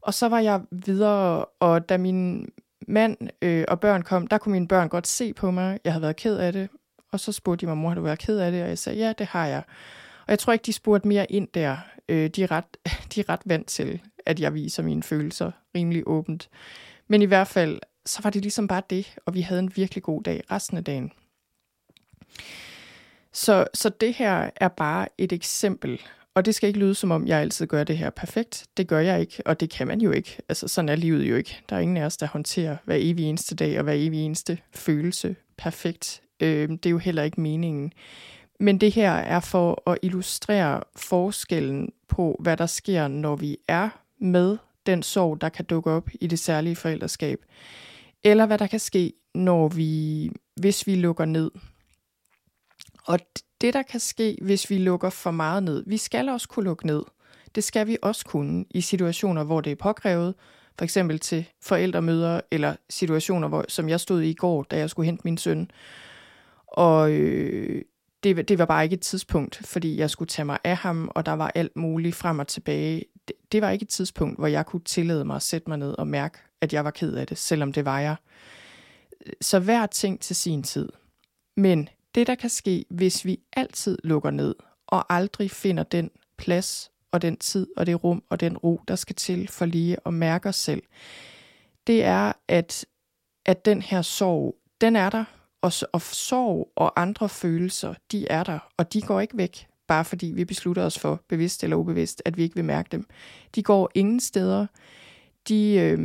Og 0.00 0.14
så 0.14 0.28
var 0.28 0.38
jeg 0.38 0.62
videre, 0.70 1.44
og 1.44 1.88
da 1.88 1.98
min 1.98 2.48
mand 2.86 3.16
øh, 3.42 3.64
og 3.68 3.80
børn 3.80 4.02
kom, 4.02 4.26
der 4.26 4.38
kunne 4.38 4.52
mine 4.52 4.68
børn 4.68 4.88
godt 4.88 5.06
se 5.06 5.32
på 5.32 5.50
mig. 5.50 5.78
Jeg 5.84 5.92
havde 5.92 6.02
været 6.02 6.16
ked 6.16 6.36
af 6.36 6.52
det, 6.52 6.68
og 7.12 7.20
så 7.20 7.32
spurgte 7.32 7.60
de 7.60 7.66
mig, 7.66 7.76
mor, 7.76 7.88
har 7.88 7.94
du 7.94 8.00
været 8.00 8.18
ked 8.18 8.38
af 8.38 8.52
det? 8.52 8.62
Og 8.62 8.68
jeg 8.68 8.78
sagde, 8.78 8.98
ja, 8.98 9.12
det 9.12 9.26
har 9.26 9.46
jeg. 9.46 9.62
Og 10.26 10.30
jeg 10.30 10.38
tror 10.38 10.52
ikke, 10.52 10.62
de 10.62 10.72
spurgte 10.72 11.08
mere 11.08 11.32
ind 11.32 11.48
der. 11.54 11.76
Øh, 12.08 12.30
de, 12.30 12.42
er 12.42 12.50
ret, 12.50 12.76
de 13.14 13.20
er 13.20 13.28
ret 13.28 13.42
vant 13.44 13.66
til, 13.66 14.00
at 14.26 14.40
jeg 14.40 14.54
viser 14.54 14.82
mine 14.82 15.02
følelser 15.02 15.50
rimelig 15.74 16.02
åbent. 16.06 16.48
Men 17.08 17.22
i 17.22 17.24
hvert 17.24 17.48
fald, 17.48 17.80
så 18.06 18.22
var 18.22 18.30
det 18.30 18.42
ligesom 18.42 18.68
bare 18.68 18.82
det, 18.90 19.14
og 19.26 19.34
vi 19.34 19.40
havde 19.40 19.58
en 19.58 19.72
virkelig 19.76 20.02
god 20.02 20.22
dag 20.22 20.42
resten 20.50 20.76
af 20.76 20.84
dagen. 20.84 21.12
Så, 23.32 23.66
så 23.74 23.88
det 23.88 24.14
her 24.14 24.50
er 24.56 24.68
bare 24.68 25.08
et 25.18 25.32
eksempel, 25.32 26.00
og 26.38 26.44
det 26.44 26.54
skal 26.54 26.66
ikke 26.66 26.78
lyde 26.78 26.94
som 26.94 27.10
om, 27.10 27.26
jeg 27.26 27.38
altid 27.38 27.66
gør 27.66 27.84
det 27.84 27.98
her 27.98 28.10
perfekt. 28.10 28.66
Det 28.76 28.88
gør 28.88 28.98
jeg 28.98 29.20
ikke, 29.20 29.42
og 29.46 29.60
det 29.60 29.70
kan 29.70 29.86
man 29.86 30.00
jo 30.00 30.10
ikke. 30.10 30.38
Altså 30.48 30.68
sådan 30.68 30.88
er 30.88 30.96
livet 30.96 31.30
jo 31.30 31.36
ikke. 31.36 31.60
Der 31.68 31.76
er 31.76 31.80
ingen 31.80 31.96
af 31.96 32.04
os, 32.04 32.16
der 32.16 32.26
håndterer 32.26 32.76
hver 32.84 32.96
evig 32.98 33.24
eneste 33.24 33.54
dag 33.54 33.78
og 33.78 33.84
hver 33.84 33.92
evig 33.96 34.20
eneste 34.20 34.58
følelse 34.74 35.36
perfekt 35.58 36.22
Øh, 36.40 36.68
det 36.68 36.86
er 36.86 36.90
jo 36.90 36.98
heller 36.98 37.22
ikke 37.22 37.40
meningen. 37.40 37.92
Men 38.60 38.78
det 38.78 38.92
her 38.92 39.12
er 39.12 39.40
for 39.40 39.90
at 39.90 39.98
illustrere 40.02 40.82
forskellen 40.96 41.92
på, 42.08 42.36
hvad 42.40 42.56
der 42.56 42.66
sker, 42.66 43.08
når 43.08 43.36
vi 43.36 43.56
er 43.68 43.88
med 44.20 44.56
den 44.86 45.02
sorg, 45.02 45.40
der 45.40 45.48
kan 45.48 45.64
dukke 45.64 45.90
op 45.90 46.08
i 46.20 46.26
det 46.26 46.38
særlige 46.38 46.76
forældreskab. 46.76 47.38
Eller 48.24 48.46
hvad 48.46 48.58
der 48.58 48.66
kan 48.66 48.80
ske, 48.80 49.12
når 49.34 49.68
vi, 49.68 50.30
hvis 50.56 50.86
vi 50.86 50.94
lukker 50.94 51.24
ned. 51.24 51.50
Og 53.08 53.18
det, 53.60 53.74
der 53.74 53.82
kan 53.82 54.00
ske, 54.00 54.38
hvis 54.42 54.70
vi 54.70 54.78
lukker 54.78 55.10
for 55.10 55.30
meget 55.30 55.62
ned, 55.62 55.84
vi 55.86 55.96
skal 55.96 56.28
også 56.28 56.48
kunne 56.48 56.64
lukke 56.64 56.86
ned. 56.86 57.02
Det 57.54 57.64
skal 57.64 57.86
vi 57.86 57.96
også 58.02 58.24
kunne 58.24 58.64
i 58.70 58.80
situationer, 58.80 59.44
hvor 59.44 59.60
det 59.60 59.72
er 59.72 59.76
påkrævet, 59.76 60.34
for 60.78 60.84
eksempel 60.84 61.18
til 61.18 61.48
forældremøder, 61.62 62.40
eller 62.50 62.76
situationer, 62.90 63.48
hvor, 63.48 63.64
som 63.68 63.88
jeg 63.88 64.00
stod 64.00 64.22
i 64.22 64.30
i 64.30 64.34
går, 64.34 64.62
da 64.62 64.78
jeg 64.78 64.90
skulle 64.90 65.06
hente 65.06 65.22
min 65.24 65.38
søn, 65.38 65.70
og 66.66 67.10
øh, 67.10 67.82
det, 68.22 68.48
det 68.48 68.58
var 68.58 68.64
bare 68.64 68.84
ikke 68.84 68.94
et 68.94 69.00
tidspunkt, 69.00 69.60
fordi 69.64 69.98
jeg 69.98 70.10
skulle 70.10 70.28
tage 70.28 70.46
mig 70.46 70.58
af 70.64 70.76
ham, 70.76 71.10
og 71.14 71.26
der 71.26 71.32
var 71.32 71.52
alt 71.54 71.76
muligt 71.76 72.14
frem 72.14 72.38
og 72.38 72.48
tilbage. 72.48 73.04
Det, 73.28 73.36
det 73.52 73.62
var 73.62 73.70
ikke 73.70 73.82
et 73.82 73.88
tidspunkt, 73.88 74.38
hvor 74.38 74.46
jeg 74.46 74.66
kunne 74.66 74.84
tillade 74.84 75.24
mig 75.24 75.36
at 75.36 75.42
sætte 75.42 75.70
mig 75.70 75.78
ned 75.78 75.94
og 75.98 76.06
mærke, 76.06 76.38
at 76.60 76.72
jeg 76.72 76.84
var 76.84 76.90
ked 76.90 77.14
af 77.14 77.26
det, 77.26 77.38
selvom 77.38 77.72
det 77.72 77.84
var 77.84 78.00
jeg. 78.00 78.16
Så 79.40 79.58
hver 79.58 79.86
ting 79.86 80.20
til 80.20 80.36
sin 80.36 80.62
tid. 80.62 80.88
Men 81.56 81.88
det, 82.14 82.26
der 82.26 82.34
kan 82.34 82.50
ske, 82.50 82.84
hvis 82.90 83.24
vi 83.24 83.40
altid 83.52 83.98
lukker 84.04 84.30
ned, 84.30 84.54
og 84.86 85.14
aldrig 85.14 85.50
finder 85.50 85.82
den 85.82 86.10
plads 86.38 86.90
og 87.12 87.22
den 87.22 87.36
tid 87.36 87.66
og 87.76 87.86
det 87.86 88.04
rum 88.04 88.22
og 88.30 88.40
den 88.40 88.56
ro, 88.56 88.80
der 88.88 88.96
skal 88.96 89.16
til 89.16 89.48
for 89.48 89.64
lige 89.64 89.96
at 90.06 90.14
mærke 90.14 90.48
os 90.48 90.56
selv, 90.56 90.82
det 91.86 92.04
er, 92.04 92.32
at, 92.48 92.86
at 93.46 93.64
den 93.64 93.82
her 93.82 94.02
sorg, 94.02 94.56
den 94.80 94.96
er 94.96 95.10
der, 95.10 95.24
og, 95.62 95.72
og 95.92 96.02
sorg 96.02 96.72
og 96.76 97.00
andre 97.00 97.28
følelser, 97.28 97.94
de 98.12 98.26
er 98.28 98.44
der, 98.44 98.58
og 98.76 98.92
de 98.92 99.02
går 99.02 99.20
ikke 99.20 99.38
væk, 99.38 99.66
bare 99.86 100.04
fordi 100.04 100.26
vi 100.26 100.44
beslutter 100.44 100.82
os 100.84 100.98
for, 100.98 101.20
bevidst 101.28 101.64
eller 101.64 101.76
ubevidst, 101.76 102.22
at 102.24 102.36
vi 102.36 102.42
ikke 102.42 102.54
vil 102.54 102.64
mærke 102.64 102.88
dem. 102.92 103.06
De 103.54 103.62
går 103.62 103.90
ingen 103.94 104.20
steder. 104.20 104.66
De, 105.48 105.74
øh, 105.74 105.98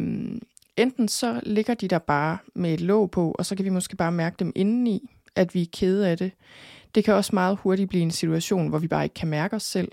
enten 0.78 1.08
så 1.08 1.42
ligger 1.44 1.74
de 1.74 1.88
der 1.88 2.00
bare 2.00 2.38
med 2.56 2.74
et 2.74 2.82
låg 2.82 3.12
på, 3.12 3.32
og 3.32 3.46
så 3.46 3.56
kan 3.56 3.66
vi 3.66 3.70
måske 3.70 3.96
bare 3.96 4.12
mærke 4.12 4.36
dem 4.40 4.52
indeni, 4.56 5.10
at 5.36 5.54
vi 5.54 5.62
er 5.62 5.68
kede 5.74 6.10
af 6.10 6.18
det. 6.18 6.32
Det 6.96 7.04
kan 7.04 7.14
også 7.14 7.32
meget 7.34 7.58
hurtigt 7.58 7.90
blive 7.90 8.04
en 8.04 8.12
situation, 8.12 8.68
hvor 8.68 8.80
vi 8.80 8.88
bare 8.88 9.04
ikke 9.04 9.14
kan 9.14 9.28
mærke 9.28 9.56
os 9.56 9.64
selv, 9.64 9.92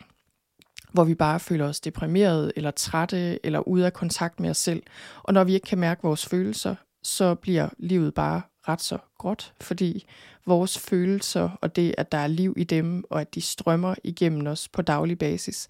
hvor 0.92 1.04
vi 1.04 1.14
bare 1.14 1.40
føler 1.40 1.68
os 1.68 1.80
deprimerede, 1.80 2.52
eller 2.56 2.70
trætte, 2.70 3.46
eller 3.46 3.68
ude 3.68 3.86
af 3.86 3.92
kontakt 3.92 4.40
med 4.40 4.50
os 4.50 4.58
selv. 4.58 4.82
Og 5.22 5.34
når 5.34 5.44
vi 5.44 5.54
ikke 5.54 5.66
kan 5.66 5.78
mærke 5.78 6.02
vores 6.02 6.26
følelser, 6.26 6.74
så 7.02 7.34
bliver 7.34 7.68
livet 7.78 8.14
bare 8.14 8.42
ret 8.68 8.82
så 8.82 8.98
gråt, 9.18 9.52
fordi 9.60 10.04
vores 10.46 10.78
følelser 10.78 11.50
og 11.60 11.76
det, 11.76 11.94
at 11.98 12.12
der 12.12 12.18
er 12.18 12.26
liv 12.26 12.54
i 12.56 12.64
dem, 12.64 13.04
og 13.10 13.20
at 13.20 13.34
de 13.34 13.40
strømmer 13.40 13.94
igennem 14.04 14.46
os 14.46 14.68
på 14.68 14.82
daglig 14.82 15.18
basis, 15.18 15.68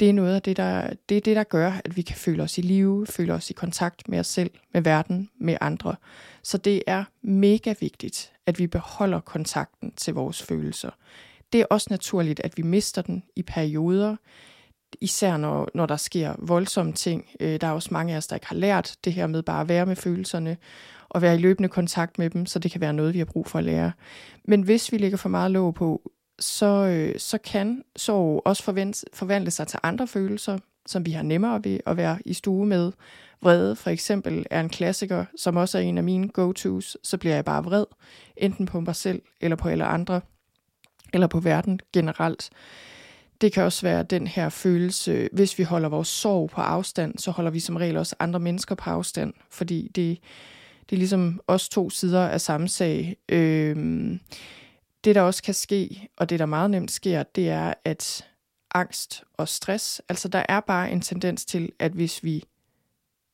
det 0.00 0.08
er 0.08 0.12
noget 0.12 0.34
af 0.34 0.42
det 0.42 0.56
der, 0.56 0.94
det 1.08 1.16
er 1.16 1.20
det, 1.20 1.36
der 1.36 1.44
gør, 1.44 1.72
at 1.84 1.96
vi 1.96 2.02
kan 2.02 2.16
føle 2.16 2.42
os 2.42 2.58
i 2.58 2.60
live, 2.60 3.06
føle 3.06 3.32
os 3.32 3.50
i 3.50 3.52
kontakt 3.52 4.08
med 4.08 4.18
os 4.18 4.26
selv, 4.26 4.50
med 4.72 4.82
verden, 4.82 5.30
med 5.40 5.56
andre. 5.60 5.96
Så 6.42 6.58
det 6.58 6.82
er 6.86 7.04
mega 7.22 7.74
vigtigt, 7.80 8.31
at 8.46 8.58
vi 8.58 8.66
beholder 8.66 9.20
kontakten 9.20 9.92
til 9.96 10.14
vores 10.14 10.42
følelser. 10.42 10.90
Det 11.52 11.60
er 11.60 11.64
også 11.70 11.86
naturligt, 11.90 12.40
at 12.40 12.56
vi 12.56 12.62
mister 12.62 13.02
den 13.02 13.22
i 13.36 13.42
perioder, 13.42 14.16
især 15.00 15.36
når, 15.36 15.68
når 15.74 15.86
der 15.86 15.96
sker 15.96 16.34
voldsomme 16.38 16.92
ting. 16.92 17.26
Øh, 17.40 17.60
der 17.60 17.66
er 17.66 17.72
også 17.72 17.88
mange 17.92 18.12
af 18.12 18.16
os, 18.16 18.26
der 18.26 18.36
ikke 18.36 18.46
har 18.46 18.56
lært 18.56 18.96
det 19.04 19.12
her 19.12 19.26
med 19.26 19.42
bare 19.42 19.60
at 19.60 19.68
være 19.68 19.86
med 19.86 19.96
følelserne, 19.96 20.56
og 21.08 21.22
være 21.22 21.34
i 21.34 21.38
løbende 21.38 21.68
kontakt 21.68 22.18
med 22.18 22.30
dem, 22.30 22.46
så 22.46 22.58
det 22.58 22.70
kan 22.70 22.80
være 22.80 22.92
noget, 22.92 23.14
vi 23.14 23.18
har 23.18 23.24
brug 23.24 23.46
for 23.46 23.58
at 23.58 23.64
lære. 23.64 23.92
Men 24.44 24.62
hvis 24.62 24.92
vi 24.92 24.98
lægger 24.98 25.18
for 25.18 25.28
meget 25.28 25.50
låg 25.50 25.74
på, 25.74 26.10
så, 26.38 26.66
øh, 26.66 27.18
så 27.18 27.38
kan 27.38 27.82
sorg 27.96 28.42
også 28.44 28.62
forvandle 29.12 29.50
sig 29.50 29.66
til 29.66 29.78
andre 29.82 30.06
følelser, 30.06 30.58
som 30.86 31.06
vi 31.06 31.10
har 31.10 31.22
nemmere 31.22 31.64
ved 31.64 31.80
at 31.86 31.96
være 31.96 32.18
i 32.24 32.34
stue 32.34 32.66
med. 32.66 32.92
Vrede 33.42 33.76
for 33.76 33.90
eksempel 33.90 34.46
er 34.50 34.60
en 34.60 34.68
klassiker, 34.68 35.24
som 35.36 35.56
også 35.56 35.78
er 35.78 35.82
en 35.82 35.98
af 35.98 36.04
mine 36.04 36.28
go-tos. 36.28 36.96
Så 37.02 37.18
bliver 37.18 37.34
jeg 37.34 37.44
bare 37.44 37.64
vred, 37.64 37.84
enten 38.36 38.66
på 38.66 38.80
mig 38.80 38.96
selv, 38.96 39.22
eller 39.40 39.56
på 39.56 39.68
alle 39.68 39.84
andre, 39.84 40.20
eller 41.12 41.26
på 41.26 41.40
verden 41.40 41.80
generelt. 41.92 42.50
Det 43.40 43.52
kan 43.52 43.62
også 43.62 43.82
være 43.86 44.02
den 44.02 44.26
her 44.26 44.48
følelse, 44.48 45.28
hvis 45.32 45.58
vi 45.58 45.62
holder 45.62 45.88
vores 45.88 46.08
sorg 46.08 46.50
på 46.50 46.60
afstand, 46.60 47.18
så 47.18 47.30
holder 47.30 47.50
vi 47.50 47.60
som 47.60 47.76
regel 47.76 47.96
også 47.96 48.16
andre 48.18 48.40
mennesker 48.40 48.74
på 48.74 48.90
afstand, 48.90 49.32
fordi 49.50 49.90
det, 49.94 50.18
det 50.90 50.96
er 50.96 50.98
ligesom 50.98 51.40
os 51.46 51.68
to 51.68 51.90
sider 51.90 52.28
af 52.28 52.40
samme 52.40 52.68
sag. 52.68 53.16
Øhm, 53.28 54.20
det, 55.04 55.14
der 55.14 55.20
også 55.20 55.42
kan 55.42 55.54
ske, 55.54 56.08
og 56.16 56.30
det, 56.30 56.38
der 56.38 56.46
meget 56.46 56.70
nemt 56.70 56.90
sker, 56.90 57.22
det 57.22 57.48
er, 57.48 57.74
at 57.84 58.26
angst 58.74 59.24
og 59.36 59.48
stress, 59.48 60.02
altså 60.08 60.28
der 60.28 60.44
er 60.48 60.60
bare 60.60 60.90
en 60.90 61.00
tendens 61.00 61.44
til, 61.44 61.72
at 61.78 61.92
hvis 61.92 62.24
vi 62.24 62.44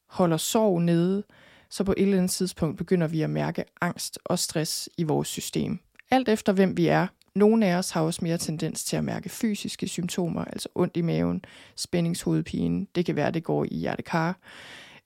holder 0.09 0.37
sorg 0.37 0.83
nede, 0.83 1.23
så 1.71 1.85
på 1.85 1.95
et 1.97 2.03
eller 2.03 2.17
andet 2.17 2.31
tidspunkt 2.31 2.79
begynder 2.79 3.07
vi 3.07 3.23
at 3.23 3.31
mærke 3.31 3.65
angst 3.81 4.19
og 4.25 4.39
stress 4.39 4.89
i 4.97 5.03
vores 5.03 5.29
system. 5.29 5.79
Alt 6.11 6.29
efter 6.29 6.53
hvem 6.53 6.77
vi 6.77 6.87
er. 6.87 7.07
Nogle 7.35 7.67
af 7.67 7.75
os 7.75 7.91
har 7.91 8.01
også 8.03 8.21
mere 8.23 8.39
tendens 8.39 8.85
til 8.85 8.97
at 8.97 9.05
mærke 9.05 9.29
fysiske 9.29 9.89
symptomer, 9.89 10.45
altså 10.45 10.69
ondt 10.75 10.97
i 10.97 11.03
maven, 11.03 11.45
spændingshovedpine. 11.77 12.87
Det 12.95 13.07
kan 13.07 13.17
være, 13.17 13.31
det 13.31 13.45
går 13.45 13.65
i 13.65 13.77
hjertekar 13.77 14.39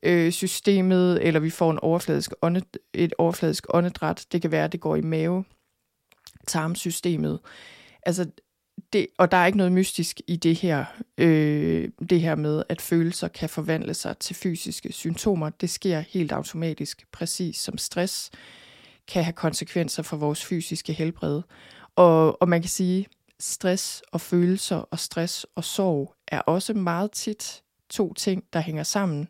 øh, 0.03 0.33
systemet, 0.33 1.27
eller 1.27 1.41
vi 1.41 1.51
får 1.51 1.71
en 1.71 1.79
overfladisk 1.79 2.33
ånde, 2.43 2.62
et 2.95 3.15
overfladisk 3.19 3.67
åndedræt. 3.75 4.27
Det 4.33 4.43
kan 4.43 4.51
være, 4.51 4.69
det 4.69 4.81
går 4.81 4.97
i 4.97 5.01
mave 5.01 5.45
tarmsystemet. 6.47 7.41
Altså, 8.03 8.27
det, 8.92 9.07
og 9.18 9.31
der 9.31 9.37
er 9.37 9.47
ikke 9.47 9.59
noget 9.59 9.73
mystisk 9.73 10.21
i 10.27 10.37
det 10.37 10.57
her, 10.57 10.85
øh, 11.18 11.88
det 12.11 12.21
her 12.21 12.35
med, 12.35 12.62
at 12.68 12.81
følelser 12.81 13.29
kan 13.29 13.49
forvandle 13.49 13.95
sig 13.95 14.18
til 14.18 14.37
fysiske 14.37 14.92
symptomer. 14.92 15.51
Det 15.51 15.71
sker 15.71 16.01
helt 16.01 16.33
automatisk, 16.33 17.07
præcis 17.12 17.57
som 17.57 17.79
stress 17.79 18.31
kan 19.09 19.25
have 19.25 19.33
konsekvenser 19.33 20.03
for 20.03 20.16
vores 20.16 20.45
fysiske 20.45 20.92
helbred. 20.92 21.42
Og, 21.97 22.42
og 22.42 22.49
man 22.49 22.61
kan 22.61 22.68
sige, 22.68 23.07
stress 23.40 24.03
og 24.12 24.21
følelser 24.21 24.77
og 24.77 24.99
stress 24.99 25.47
og 25.55 25.64
sorg 25.64 26.14
er 26.29 26.40
også 26.40 26.75
meget 26.75 27.12
tit 27.12 27.62
to 27.90 28.14
ting, 28.14 28.45
der 28.53 28.61
hænger 28.61 28.83
sammen. 28.83 29.29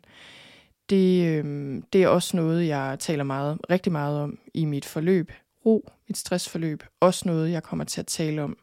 Det, 0.89 1.27
øh, 1.27 1.81
det 1.93 2.03
er 2.03 2.07
også 2.07 2.37
noget, 2.37 2.67
jeg 2.67 2.97
taler 2.99 3.23
meget, 3.23 3.57
rigtig 3.69 3.91
meget 3.91 4.19
om 4.19 4.39
i 4.53 4.65
mit 4.65 4.85
forløb 4.85 5.31
ro, 5.65 5.89
mit 6.07 6.17
stressforløb, 6.17 6.83
også 6.99 7.23
noget, 7.25 7.51
jeg 7.51 7.63
kommer 7.63 7.85
til 7.85 7.99
at 8.01 8.07
tale 8.07 8.41
om 8.41 8.57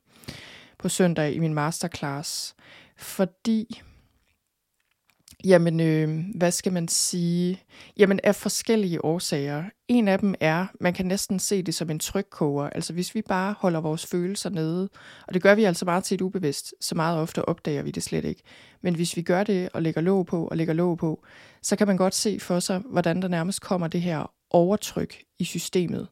på 0.80 0.88
søndag 0.88 1.34
i 1.34 1.38
min 1.38 1.54
masterclass. 1.54 2.54
Fordi, 2.96 3.82
jamen, 5.44 5.80
øh, 5.80 6.24
hvad 6.34 6.50
skal 6.50 6.72
man 6.72 6.88
sige? 6.88 7.62
Jamen, 7.96 8.20
af 8.24 8.34
forskellige 8.34 9.04
årsager. 9.04 9.64
En 9.88 10.08
af 10.08 10.18
dem 10.18 10.34
er, 10.40 10.66
man 10.80 10.92
kan 10.92 11.06
næsten 11.06 11.38
se 11.38 11.62
det 11.62 11.74
som 11.74 11.90
en 11.90 11.98
trykkoger. 11.98 12.70
Altså, 12.70 12.92
hvis 12.92 13.14
vi 13.14 13.22
bare 13.22 13.54
holder 13.58 13.80
vores 13.80 14.06
følelser 14.06 14.50
nede, 14.50 14.88
og 15.26 15.34
det 15.34 15.42
gør 15.42 15.54
vi 15.54 15.64
altså 15.64 15.84
meget 15.84 16.04
tit 16.04 16.20
ubevidst, 16.20 16.74
så 16.80 16.94
meget 16.94 17.18
ofte 17.18 17.48
opdager 17.48 17.82
vi 17.82 17.90
det 17.90 18.02
slet 18.02 18.24
ikke. 18.24 18.42
Men 18.82 18.94
hvis 18.94 19.16
vi 19.16 19.22
gør 19.22 19.44
det 19.44 19.68
og 19.72 19.82
lægger 19.82 20.00
låg 20.00 20.26
på 20.26 20.46
og 20.46 20.56
lægger 20.56 20.74
låg 20.74 20.98
på, 20.98 21.24
så 21.62 21.76
kan 21.76 21.86
man 21.86 21.96
godt 21.96 22.14
se 22.14 22.40
for 22.40 22.60
sig, 22.60 22.78
hvordan 22.78 23.22
der 23.22 23.28
nærmest 23.28 23.60
kommer 23.60 23.88
det 23.88 24.02
her 24.02 24.32
overtryk 24.50 25.14
i 25.38 25.44
systemet 25.44 26.08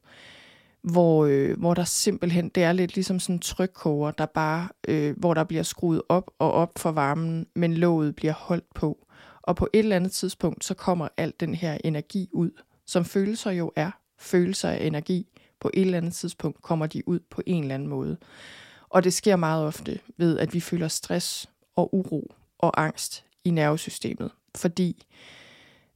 hvor, 0.92 1.24
øh, 1.24 1.58
hvor 1.58 1.74
der 1.74 1.84
simpelthen, 1.84 2.48
det 2.48 2.62
er 2.62 2.72
lidt 2.72 2.94
ligesom 2.94 3.20
sådan 3.20 3.34
en 3.34 3.40
trykkoger, 3.40 4.10
der 4.10 4.26
bare, 4.26 4.68
øh, 4.88 5.18
hvor 5.18 5.34
der 5.34 5.44
bliver 5.44 5.62
skruet 5.62 6.02
op 6.08 6.30
og 6.38 6.52
op 6.52 6.78
for 6.78 6.90
varmen, 6.90 7.46
men 7.54 7.74
låget 7.74 8.16
bliver 8.16 8.32
holdt 8.32 8.74
på. 8.74 9.06
Og 9.42 9.56
på 9.56 9.68
et 9.72 9.78
eller 9.78 9.96
andet 9.96 10.12
tidspunkt, 10.12 10.64
så 10.64 10.74
kommer 10.74 11.08
alt 11.16 11.40
den 11.40 11.54
her 11.54 11.78
energi 11.84 12.28
ud, 12.32 12.50
som 12.86 13.04
følelser 13.04 13.50
jo 13.50 13.72
er. 13.76 13.90
Følelser 14.18 14.70
af 14.70 14.86
energi. 14.86 15.26
På 15.60 15.70
et 15.74 15.80
eller 15.80 15.98
andet 15.98 16.14
tidspunkt 16.14 16.62
kommer 16.62 16.86
de 16.86 17.08
ud 17.08 17.20
på 17.30 17.42
en 17.46 17.62
eller 17.62 17.74
anden 17.74 17.88
måde. 17.88 18.16
Og 18.88 19.04
det 19.04 19.12
sker 19.12 19.36
meget 19.36 19.66
ofte 19.66 19.98
ved, 20.16 20.38
at 20.38 20.54
vi 20.54 20.60
føler 20.60 20.88
stress 20.88 21.50
og 21.76 21.94
uro 21.94 22.32
og 22.58 22.82
angst 22.82 23.24
i 23.44 23.50
nervesystemet, 23.50 24.30
fordi 24.56 25.06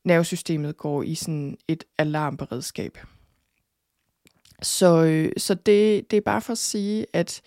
nervesystemet 0.05 0.77
går 0.77 1.03
i 1.03 1.15
sådan 1.15 1.59
et 1.69 1.85
alarmberedskab. 1.99 2.99
Så, 4.63 5.05
øh, 5.05 5.33
så 5.37 5.55
det, 5.55 6.11
det 6.11 6.17
er 6.17 6.21
bare 6.21 6.41
for 6.41 6.53
at 6.53 6.59
sige, 6.59 7.07
at 7.13 7.43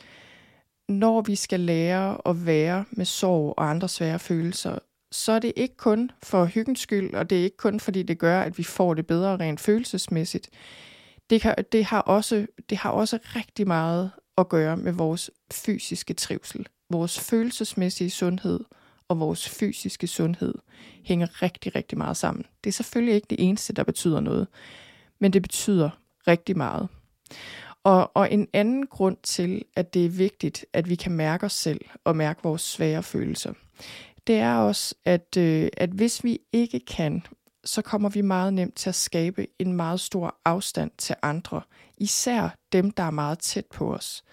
når 0.90 1.22
vi 1.22 1.36
skal 1.36 1.60
lære 1.60 2.18
at 2.26 2.46
være 2.46 2.86
med 2.92 3.06
sorg 3.06 3.54
og 3.58 3.70
andre 3.70 3.90
svære 3.90 4.20
følelser, 4.20 4.80
så 5.12 5.32
er 5.32 5.40
det 5.40 5.54
ikke 5.56 5.78
kun 5.78 6.12
for 6.24 6.46
hyggens 6.46 6.80
skyld, 6.80 7.14
og 7.14 7.30
det 7.30 7.40
er 7.40 7.44
ikke 7.44 7.58
kun 7.58 7.80
fordi 7.80 8.04
det 8.04 8.20
gør, 8.20 8.42
at 8.42 8.58
vi 8.58 8.64
får 8.64 8.94
det 8.94 9.08
bedre 9.08 9.38
rent 9.38 9.60
følelsesmæssigt. 9.60 10.50
Det, 11.30 11.42
kan, 11.42 11.56
det, 11.72 11.86
har 11.86 12.02
også, 12.02 12.48
det 12.70 12.78
har 12.78 12.90
også 12.90 13.20
rigtig 13.36 13.68
meget 13.68 14.12
at 14.38 14.50
gøre 14.50 14.78
med 14.78 14.92
vores 14.92 15.32
fysiske 15.54 16.14
trivsel. 16.14 16.68
Vores 16.90 17.20
følelsesmæssige 17.20 18.10
sundhed 18.10 18.60
og 19.08 19.20
vores 19.20 19.50
fysiske 19.50 20.08
sundhed 20.08 20.54
hænger 21.04 21.42
rigtig, 21.42 21.76
rigtig 21.76 21.98
meget 21.98 22.18
sammen. 22.18 22.46
Det 22.64 22.70
er 22.70 22.74
selvfølgelig 22.74 23.16
ikke 23.16 23.28
det 23.30 23.50
eneste, 23.50 23.74
der 23.74 23.84
betyder 23.84 24.20
noget, 24.20 24.48
men 25.20 25.34
det 25.34 25.42
betyder 25.42 25.90
rigtig 26.28 26.58
meget. 26.58 26.88
Og, 27.84 28.12
og 28.16 28.32
en 28.32 28.48
anden 28.54 28.88
grund 28.88 29.18
til, 29.24 29.66
at 29.76 29.94
det 29.94 30.06
er 30.06 30.10
vigtigt, 30.10 30.66
at 30.74 30.90
vi 30.90 30.96
kan 30.96 31.12
mærke 31.12 31.46
os 31.46 31.54
selv 31.54 31.82
og 32.04 32.16
mærke 32.16 32.40
vores 32.44 32.62
svære 32.62 33.04
følelser, 33.04 33.54
det 34.28 34.36
er 34.36 34.56
også, 34.56 34.96
at, 35.06 35.38
øh, 35.38 35.70
at 35.78 35.90
hvis 35.90 36.24
vi 36.24 36.40
ikke 36.54 36.80
kan, 36.80 37.24
så 37.64 37.82
kommer 37.82 38.10
vi 38.10 38.22
meget 38.22 38.54
nemt 38.54 38.76
til 38.76 38.90
at 38.90 38.96
skabe 38.96 39.48
en 39.60 39.74
meget 39.74 40.00
stor 40.00 40.36
afstand 40.46 40.92
til 40.98 41.16
andre, 41.22 41.62
især 41.98 42.56
dem, 42.72 42.92
der 42.92 43.04
er 43.04 43.12
meget 43.12 43.40
tæt 43.40 43.66
på 43.66 43.94
os. 43.94 44.24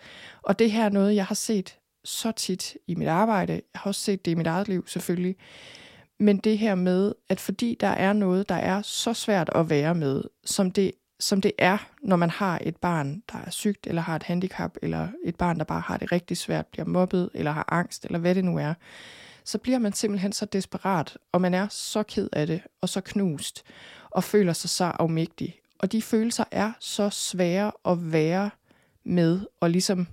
Og 0.43 0.59
det 0.59 0.71
her 0.71 0.85
er 0.85 0.89
noget, 0.89 1.15
jeg 1.15 1.27
har 1.27 1.35
set 1.35 1.79
så 2.05 2.33
tit 2.33 2.77
i 2.87 2.95
mit 2.95 3.09
arbejde. 3.09 3.53
Jeg 3.53 3.63
har 3.75 3.91
også 3.91 4.01
set 4.01 4.25
det 4.25 4.31
i 4.31 4.35
mit 4.35 4.47
eget 4.47 4.69
liv 4.69 4.85
selvfølgelig. 4.87 5.37
Men 6.21 6.39
det 6.39 6.59
her 6.59 6.75
med, 6.75 7.13
at 7.29 7.41
fordi 7.41 7.77
der 7.81 7.89
er 7.89 8.13
noget, 8.13 8.49
der 8.49 8.55
er 8.55 8.83
så 8.83 9.15
svært 9.15 9.51
at 9.55 9.71
være 9.71 9.95
med, 9.95 10.23
som 10.45 10.71
det 10.71 10.93
som 11.23 11.41
det 11.41 11.53
er, 11.59 11.79
når 12.03 12.17
man 12.17 12.31
har 12.31 12.59
et 12.63 12.77
barn, 12.77 13.23
der 13.33 13.39
er 13.39 13.51
sygt, 13.51 13.87
eller 13.87 14.03
har 14.03 14.17
et 14.17 14.23
handicap, 14.23 14.77
eller 14.83 15.09
et 15.25 15.37
barn, 15.37 15.59
der 15.59 15.65
bare 15.65 15.81
har 15.81 15.97
det 15.97 16.13
rigtig 16.13 16.37
svært, 16.37 16.67
bliver 16.67 16.87
mobbet, 16.87 17.31
eller 17.35 17.51
har 17.51 17.65
angst, 17.69 18.05
eller 18.05 18.19
hvad 18.19 18.35
det 18.35 18.45
nu 18.45 18.59
er, 18.59 18.75
så 19.45 19.59
bliver 19.59 19.79
man 19.79 19.93
simpelthen 19.93 20.33
så 20.33 20.45
desperat, 20.47 21.19
og 21.33 21.41
man 21.41 21.55
er 21.55 21.67
så 21.71 22.03
ked 22.03 22.29
af 22.33 22.47
det, 22.47 22.61
og 22.81 22.89
så 22.89 23.01
knust, 23.01 23.65
og 24.11 24.25
føler 24.25 24.53
sig 24.53 24.71
så 24.71 24.85
afmægtig. 24.85 25.59
Og 25.79 25.93
de 25.93 26.03
følelser 26.03 26.45
er 26.51 26.73
så 26.81 27.11
svære 27.11 27.73
at 27.85 28.13
være 28.13 28.51
med, 29.05 29.41
og 29.61 29.71
ligesom 29.71 30.07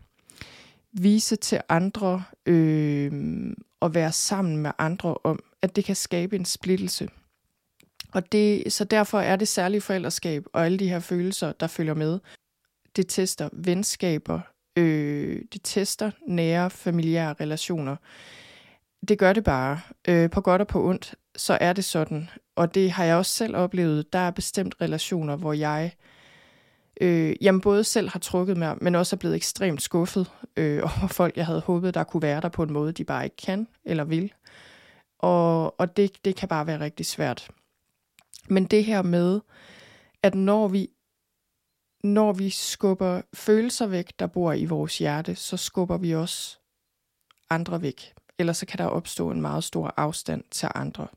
vise 0.92 1.36
til 1.36 1.62
andre, 1.70 2.24
øh, 2.46 3.12
og 3.80 3.94
være 3.94 4.12
sammen 4.12 4.58
med 4.58 4.72
andre 4.78 5.16
om, 5.24 5.40
at 5.62 5.76
det 5.76 5.86
kan 5.86 5.96
skabe 5.96 6.36
en 6.36 6.46
splittelse. 6.46 7.10
Og 8.14 8.32
det, 8.32 8.74
så 8.74 8.84
derfor 8.84 9.20
er 9.20 9.36
det 9.36 9.48
særlige 9.48 9.82
forældreskab 9.82 10.46
og 10.54 10.66
alle 10.66 10.78
de 10.78 10.90
her 10.90 11.00
følelser, 11.00 11.52
der 11.52 11.68
følger 11.68 11.94
med. 11.94 12.20
Det 12.96 13.08
tester 13.08 13.50
venskaber, 13.54 14.40
øh, 14.78 15.42
det 15.54 15.62
tester 15.64 16.12
nære 16.28 16.70
familiære 16.70 17.36
relationer. 17.40 17.96
Det 19.08 19.20
gør 19.20 19.34
det 19.34 19.44
bare. 19.44 19.80
Øh, 20.08 20.30
på 20.30 20.42
godt 20.42 20.62
og 20.62 20.68
på 20.68 20.90
ondt, 20.90 21.16
så 21.36 21.58
er 21.62 21.74
det 21.74 21.86
sådan. 21.86 22.30
Og 22.56 22.76
det 22.76 22.92
har 22.92 23.04
jeg 23.04 23.16
også 23.16 23.32
selv 23.32 23.56
oplevet. 23.56 24.14
Der 24.14 24.20
er 24.20 24.32
bestemt 24.32 24.76
relationer, 24.82 25.36
hvor 25.36 25.54
jeg 25.54 25.92
øh, 27.02 27.36
jamen 27.42 27.62
både 27.62 27.84
selv 27.84 28.10
har 28.10 28.20
trukket 28.20 28.58
mig, 28.58 28.78
men 28.82 28.96
også 28.96 29.16
er 29.16 29.18
blevet 29.18 29.36
ekstremt 29.36 29.82
skuffet 29.82 30.32
øh, 30.58 30.84
over 31.02 31.08
folk, 31.08 31.38
jeg 31.38 31.46
havde 31.46 31.60
håbet, 31.60 31.94
der 31.94 32.04
kunne 32.04 32.22
være 32.22 32.42
der 32.42 32.50
på 32.50 32.64
en 32.64 32.74
måde, 32.74 32.92
de 32.92 33.04
bare 33.04 33.24
ikke 33.24 33.36
kan 33.36 33.68
eller 33.86 34.04
vil. 34.04 34.34
Og, 35.20 35.80
og 35.80 35.98
det, 35.98 36.26
det 36.26 36.36
kan 36.36 36.48
bare 36.48 36.68
være 36.68 36.80
rigtig 36.80 37.06
svært. 37.06 37.50
Men 38.50 38.66
det 38.66 38.86
her 38.86 39.02
med, 39.02 39.40
at 40.24 40.36
når 40.36 40.68
vi, 40.68 40.90
når 42.04 42.34
vi 42.34 42.50
skubber 42.50 43.22
følelser 43.34 43.88
væk, 43.88 44.20
der 44.20 44.28
bor 44.28 44.54
i 44.54 44.66
vores 44.66 44.98
hjerte, 44.98 45.36
så 45.36 45.58
skubber 45.58 45.98
vi 45.98 46.16
også 46.16 46.60
andre 47.50 47.82
væk. 47.82 48.14
Ellers 48.38 48.58
så 48.58 48.66
kan 48.66 48.78
der 48.78 48.86
opstå 48.86 49.32
en 49.32 49.42
meget 49.42 49.64
stor 49.64 49.94
afstand 49.98 50.44
til 50.52 50.70
andre. 50.76 51.08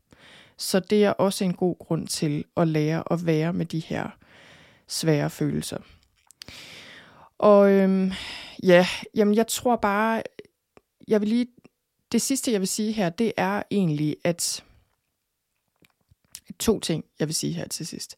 Så 0.56 0.80
det 0.80 1.04
er 1.04 1.10
også 1.10 1.44
en 1.44 1.54
god 1.54 1.78
grund 1.78 2.06
til 2.06 2.44
at 2.56 2.68
lære 2.68 3.12
at 3.12 3.26
være 3.26 3.52
med 3.52 3.66
de 3.66 3.80
her 3.80 4.10
svære 4.88 5.30
følelser. 5.30 5.78
Og 7.38 7.70
øhm, 7.70 8.12
ja, 8.62 8.86
jamen 9.14 9.34
jeg 9.34 9.46
tror 9.46 9.76
bare, 9.76 10.22
jeg 11.08 11.20
vil 11.20 11.28
lige, 11.28 11.46
det 12.12 12.22
sidste 12.22 12.52
jeg 12.52 12.60
vil 12.60 12.68
sige 12.68 12.92
her, 12.92 13.10
det 13.10 13.32
er 13.36 13.62
egentlig, 13.70 14.16
at 14.24 14.64
to 16.58 16.80
ting, 16.80 17.04
jeg 17.20 17.28
vil 17.28 17.34
sige 17.34 17.52
her 17.52 17.68
til 17.68 17.86
sidst. 17.86 18.16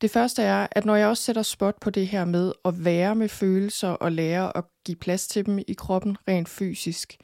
Det 0.00 0.10
første 0.10 0.42
er, 0.42 0.66
at 0.70 0.84
når 0.84 0.96
jeg 0.96 1.08
også 1.08 1.22
sætter 1.22 1.42
spot 1.42 1.80
på 1.80 1.90
det 1.90 2.08
her 2.08 2.24
med 2.24 2.52
at 2.64 2.84
være 2.84 3.14
med 3.14 3.28
følelser 3.28 3.88
og 3.88 4.12
lære 4.12 4.56
at 4.56 4.64
give 4.84 4.96
plads 4.96 5.28
til 5.28 5.46
dem 5.46 5.58
i 5.58 5.74
kroppen 5.78 6.16
rent 6.28 6.48
fysisk, 6.48 7.16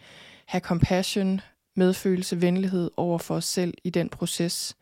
have 0.47 0.61
compassion, 0.61 1.41
medfølelse, 1.77 2.43
venlighed 2.43 2.91
over 2.97 3.19
for 3.19 3.35
os 3.35 3.45
selv 3.45 3.75
i 3.85 3.91
den 3.91 4.09
proces, 4.09 4.77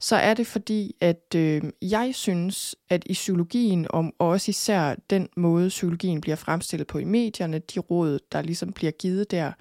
så 0.00 0.16
er 0.16 0.34
det 0.34 0.46
fordi, 0.46 0.96
at 1.00 1.34
øh, 1.36 1.62
jeg 1.82 2.14
synes, 2.14 2.76
at 2.88 3.02
i 3.06 3.12
psykologien, 3.12 3.86
om, 3.90 4.12
og 4.18 4.28
også 4.28 4.50
især 4.50 4.94
den 5.10 5.28
måde, 5.36 5.68
psykologien 5.68 6.20
bliver 6.20 6.36
fremstillet 6.36 6.86
på 6.86 6.98
i 6.98 7.04
medierne, 7.04 7.58
de 7.58 7.78
råd, 7.78 8.18
der 8.32 8.42
ligesom 8.42 8.72
bliver 8.72 8.92
givet 8.92 9.30
der, 9.30 9.52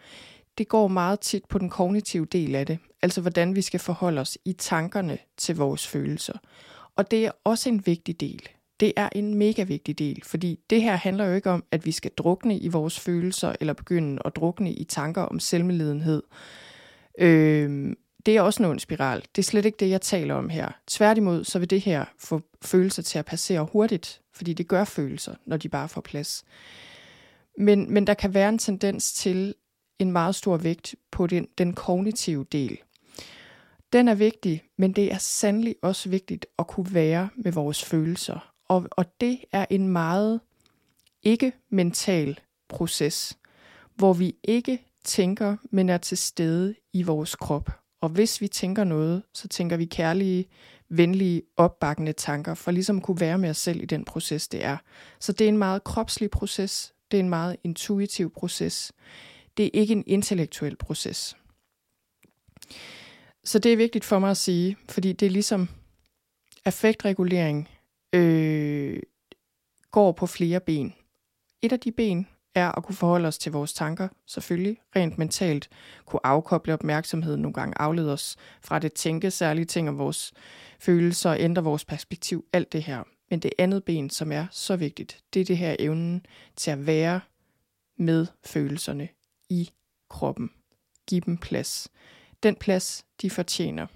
det 0.58 0.68
går 0.68 0.88
meget 0.88 1.20
tit 1.20 1.46
på 1.50 1.58
den 1.58 1.70
kognitive 1.70 2.26
del 2.26 2.56
af 2.56 2.66
det. 2.66 2.78
Altså 3.02 3.22
hvordan 3.22 3.56
vi 3.56 3.62
skal 3.62 3.80
forholde 3.80 4.22
os 4.22 4.38
i 4.46 4.54
tankerne 4.54 5.18
til 5.38 5.56
vores 5.56 5.88
følelser. 5.88 6.34
Og 6.96 7.12
det 7.12 7.26
er 7.26 7.32
også 7.44 7.70
en 7.70 7.86
vigtig 7.86 8.20
del. 8.20 8.50
Det 8.80 8.94
er 8.96 9.10
en 9.16 9.36
mega 9.36 9.64
vigtig 9.64 10.00
del, 10.00 10.24
fordi 10.24 10.60
det 10.70 10.82
her 10.82 10.96
handler 10.96 11.26
jo 11.26 11.36
ikke 11.36 11.50
om, 11.50 11.64
at 11.72 11.86
vi 11.86 11.92
skal 11.92 12.12
drukne 12.18 12.58
i 12.58 12.68
vores 12.68 13.00
følelser, 13.00 13.56
eller 13.60 13.74
begynde 13.74 14.22
at 14.26 14.36
drukne 14.36 14.74
i 14.74 14.84
tanker 14.84 15.22
om 15.22 15.40
selvmedlidenhed. 15.40 16.24
Øh, 17.20 17.96
det 18.26 18.38
er 18.38 18.42
også 18.42 18.64
en 18.64 18.80
spiral. 18.80 19.24
Det 19.36 19.42
er 19.42 19.46
slet 19.46 19.66
ikke 19.66 19.78
det, 19.80 19.90
jeg 19.90 20.02
taler 20.02 20.36
om 20.36 20.50
her. 20.50 20.70
Tværtimod, 20.88 21.44
så 21.44 21.60
vil 21.60 21.70
det 21.70 21.82
her 21.82 22.06
få 22.20 22.42
følelser 22.62 23.04
til 23.04 23.20
at 23.20 23.26
passere 23.26 23.68
hurtigt, 23.72 24.22
fordi 24.34 24.54
det 24.54 24.68
gør 24.68 24.84
følelser, 24.84 25.36
når 25.46 25.58
de 25.58 25.70
bare 25.70 25.90
får 25.90 26.02
plads. 26.02 26.44
Men, 27.58 27.94
men 27.94 28.08
der 28.08 28.14
kan 28.14 28.34
være 28.34 28.50
en 28.50 28.58
tendens 28.58 29.14
til 29.14 29.56
en 30.00 30.12
meget 30.12 30.36
stor 30.36 30.58
vægt 30.58 30.96
på 31.12 31.28
den, 31.28 31.48
den 31.58 31.74
kognitive 31.74 32.46
del. 32.52 32.78
Den 33.94 34.08
er 34.08 34.16
vigtig, 34.16 34.64
men 34.78 34.92
det 34.92 35.12
er 35.14 35.18
sandelig 35.18 35.76
også 35.82 36.10
vigtigt 36.10 36.46
at 36.60 36.68
kunne 36.68 36.94
være 36.94 37.30
med 37.36 37.52
vores 37.52 37.84
følelser. 37.84 38.54
Og, 38.68 38.88
og 38.92 39.06
det 39.22 39.40
er 39.52 39.66
en 39.70 39.88
meget 39.88 40.40
ikke-mental 41.24 42.40
proces, 42.70 43.38
hvor 43.96 44.14
vi 44.14 44.36
ikke 44.44 44.86
tænker, 45.04 45.58
men 45.72 45.90
er 45.90 45.98
til 45.98 46.18
stede 46.18 46.76
i 46.94 47.04
vores 47.04 47.36
krop. 47.36 47.70
Og 48.02 48.10
hvis 48.10 48.42
vi 48.42 48.48
tænker 48.48 48.84
noget, 48.84 49.24
så 49.34 49.48
tænker 49.48 49.78
vi 49.78 49.86
kærlige, 49.86 50.46
venlige, 50.90 51.42
opbakkende 51.58 52.14
tanker, 52.14 52.54
for 52.54 52.72
ligesom 52.72 52.98
at 52.98 53.04
kunne 53.04 53.20
være 53.20 53.38
med 53.38 53.50
os 53.50 53.58
selv 53.58 53.84
i 53.84 53.86
den 53.86 54.06
proces, 54.06 54.48
det 54.48 54.66
er. 54.66 54.78
Så 55.20 55.32
det 55.32 55.46
er 55.46 55.50
en 55.50 55.58
meget 55.58 55.84
kropslig 55.84 56.32
proces, 56.32 56.94
det 57.12 57.18
er 57.18 57.24
en 57.24 57.30
meget 57.30 57.56
intuitiv 57.64 58.34
proces. 58.34 58.92
Det 59.58 59.66
er 59.66 59.70
ikke 59.74 59.92
en 59.92 60.04
intellektuel 60.08 60.76
proces. 60.76 61.38
Så 63.50 63.60
det 63.60 63.74
er 63.74 63.78
vigtigt 63.78 64.06
for 64.06 64.20
mig 64.20 64.32
at 64.32 64.38
sige, 64.38 64.78
fordi 64.90 65.14
det 65.14 65.26
er 65.26 65.30
ligesom 65.30 65.70
affektregulering 66.66 67.70
øh, 68.14 69.00
går 69.92 70.12
på 70.12 70.28
flere 70.28 70.60
ben. 70.60 70.94
Et 71.62 71.72
af 71.72 71.80
de 71.80 71.92
ben 71.92 72.28
er 72.56 72.72
at 72.72 72.84
kunne 72.84 72.96
forholde 72.96 73.28
os 73.28 73.38
til 73.38 73.52
vores 73.52 73.74
tanker, 73.74 74.08
selvfølgelig 74.26 74.78
rent 74.96 75.18
mentalt, 75.18 75.70
kunne 76.06 76.26
afkoble 76.26 76.74
opmærksomheden, 76.74 77.42
nogle 77.42 77.54
gange 77.54 77.78
aflede 77.78 78.14
os 78.14 78.36
fra 78.62 78.80
det 78.80 78.94
tænke 78.94 79.32
særlige 79.32 79.66
ting 79.66 79.90
om 79.90 79.98
vores 79.98 80.34
følelser, 80.80 81.34
ændre 81.34 81.64
vores 81.64 81.86
perspektiv, 81.86 82.46
alt 82.54 82.74
det 82.74 82.84
her. 82.84 83.04
Men 83.30 83.40
det 83.40 83.52
andet 83.58 83.84
ben, 83.84 84.10
som 84.10 84.32
er 84.32 84.46
så 84.52 84.76
vigtigt, 84.76 85.24
det 85.34 85.40
er 85.40 85.46
det 85.46 85.58
her 85.58 85.76
evnen 85.80 86.26
til 86.56 86.72
at 86.72 86.88
være 86.88 87.22
med 87.98 88.28
følelserne 88.46 89.10
i 89.50 89.70
kroppen. 90.10 90.52
Giv 91.08 91.22
dem 91.22 91.38
plads. 91.38 91.90
Den 92.44 92.56
plads, 92.56 93.06
de 93.22 93.30
fortjener. 93.30 93.88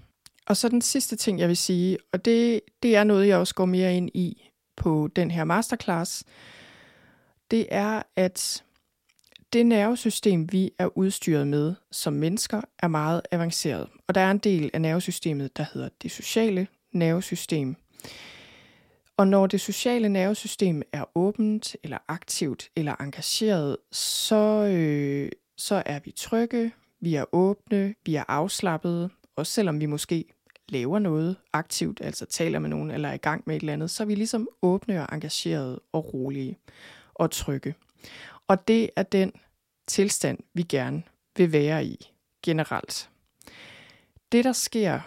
Og 0.46 0.56
så 0.56 0.68
den 0.68 0.82
sidste 0.82 1.16
ting, 1.16 1.38
jeg 1.38 1.48
vil 1.48 1.56
sige, 1.56 1.98
og 2.12 2.24
det, 2.24 2.60
det 2.82 2.96
er 2.96 3.04
noget, 3.04 3.28
jeg 3.28 3.38
også 3.38 3.54
går 3.54 3.64
mere 3.64 3.96
ind 3.96 4.10
i 4.14 4.50
på 4.76 5.08
den 5.16 5.30
her 5.30 5.44
masterclass, 5.44 6.24
det 7.50 7.66
er, 7.70 8.02
at 8.16 8.64
det 9.52 9.66
nervesystem, 9.66 10.52
vi 10.52 10.70
er 10.78 10.98
udstyret 10.98 11.46
med 11.46 11.74
som 11.92 12.12
mennesker, 12.12 12.60
er 12.78 12.88
meget 12.88 13.22
avanceret. 13.30 13.88
Og 14.08 14.14
der 14.14 14.20
er 14.20 14.30
en 14.30 14.38
del 14.38 14.70
af 14.74 14.80
nervesystemet, 14.80 15.56
der 15.56 15.64
hedder 15.74 15.88
det 16.02 16.10
sociale 16.10 16.66
nervesystem. 16.92 17.76
Og 19.16 19.28
når 19.28 19.46
det 19.46 19.60
sociale 19.60 20.08
nervesystem 20.08 20.82
er 20.92 21.04
åbent, 21.14 21.76
eller 21.82 21.98
aktivt, 22.08 22.68
eller 22.76 22.94
engageret, 23.00 23.76
så, 23.92 24.64
øh, 24.72 25.32
så 25.56 25.82
er 25.86 26.00
vi 26.04 26.12
trygge, 26.16 26.72
vi 27.04 27.14
er 27.14 27.24
åbne, 27.32 27.94
vi 28.06 28.14
er 28.14 28.24
afslappede, 28.28 29.10
også 29.36 29.52
selvom 29.52 29.80
vi 29.80 29.86
måske 29.86 30.24
laver 30.68 30.98
noget 30.98 31.36
aktivt, 31.52 32.00
altså 32.00 32.26
taler 32.26 32.58
med 32.58 32.68
nogen 32.68 32.90
eller 32.90 33.08
er 33.08 33.14
i 33.14 33.16
gang 33.16 33.42
med 33.46 33.56
et 33.56 33.60
eller 33.60 33.72
andet, 33.72 33.90
så 33.90 34.02
er 34.02 34.06
vi 34.06 34.14
ligesom 34.14 34.48
åbne 34.62 35.02
og 35.02 35.14
engagerede 35.14 35.80
og 35.92 36.14
rolige 36.14 36.58
og 37.14 37.30
trygge. 37.30 37.74
Og 38.48 38.68
det 38.68 38.90
er 38.96 39.02
den 39.02 39.32
tilstand, 39.86 40.38
vi 40.54 40.62
gerne 40.62 41.02
vil 41.36 41.52
være 41.52 41.84
i 41.84 42.10
generelt. 42.42 43.10
Det, 44.32 44.44
der 44.44 44.52
sker, 44.52 45.00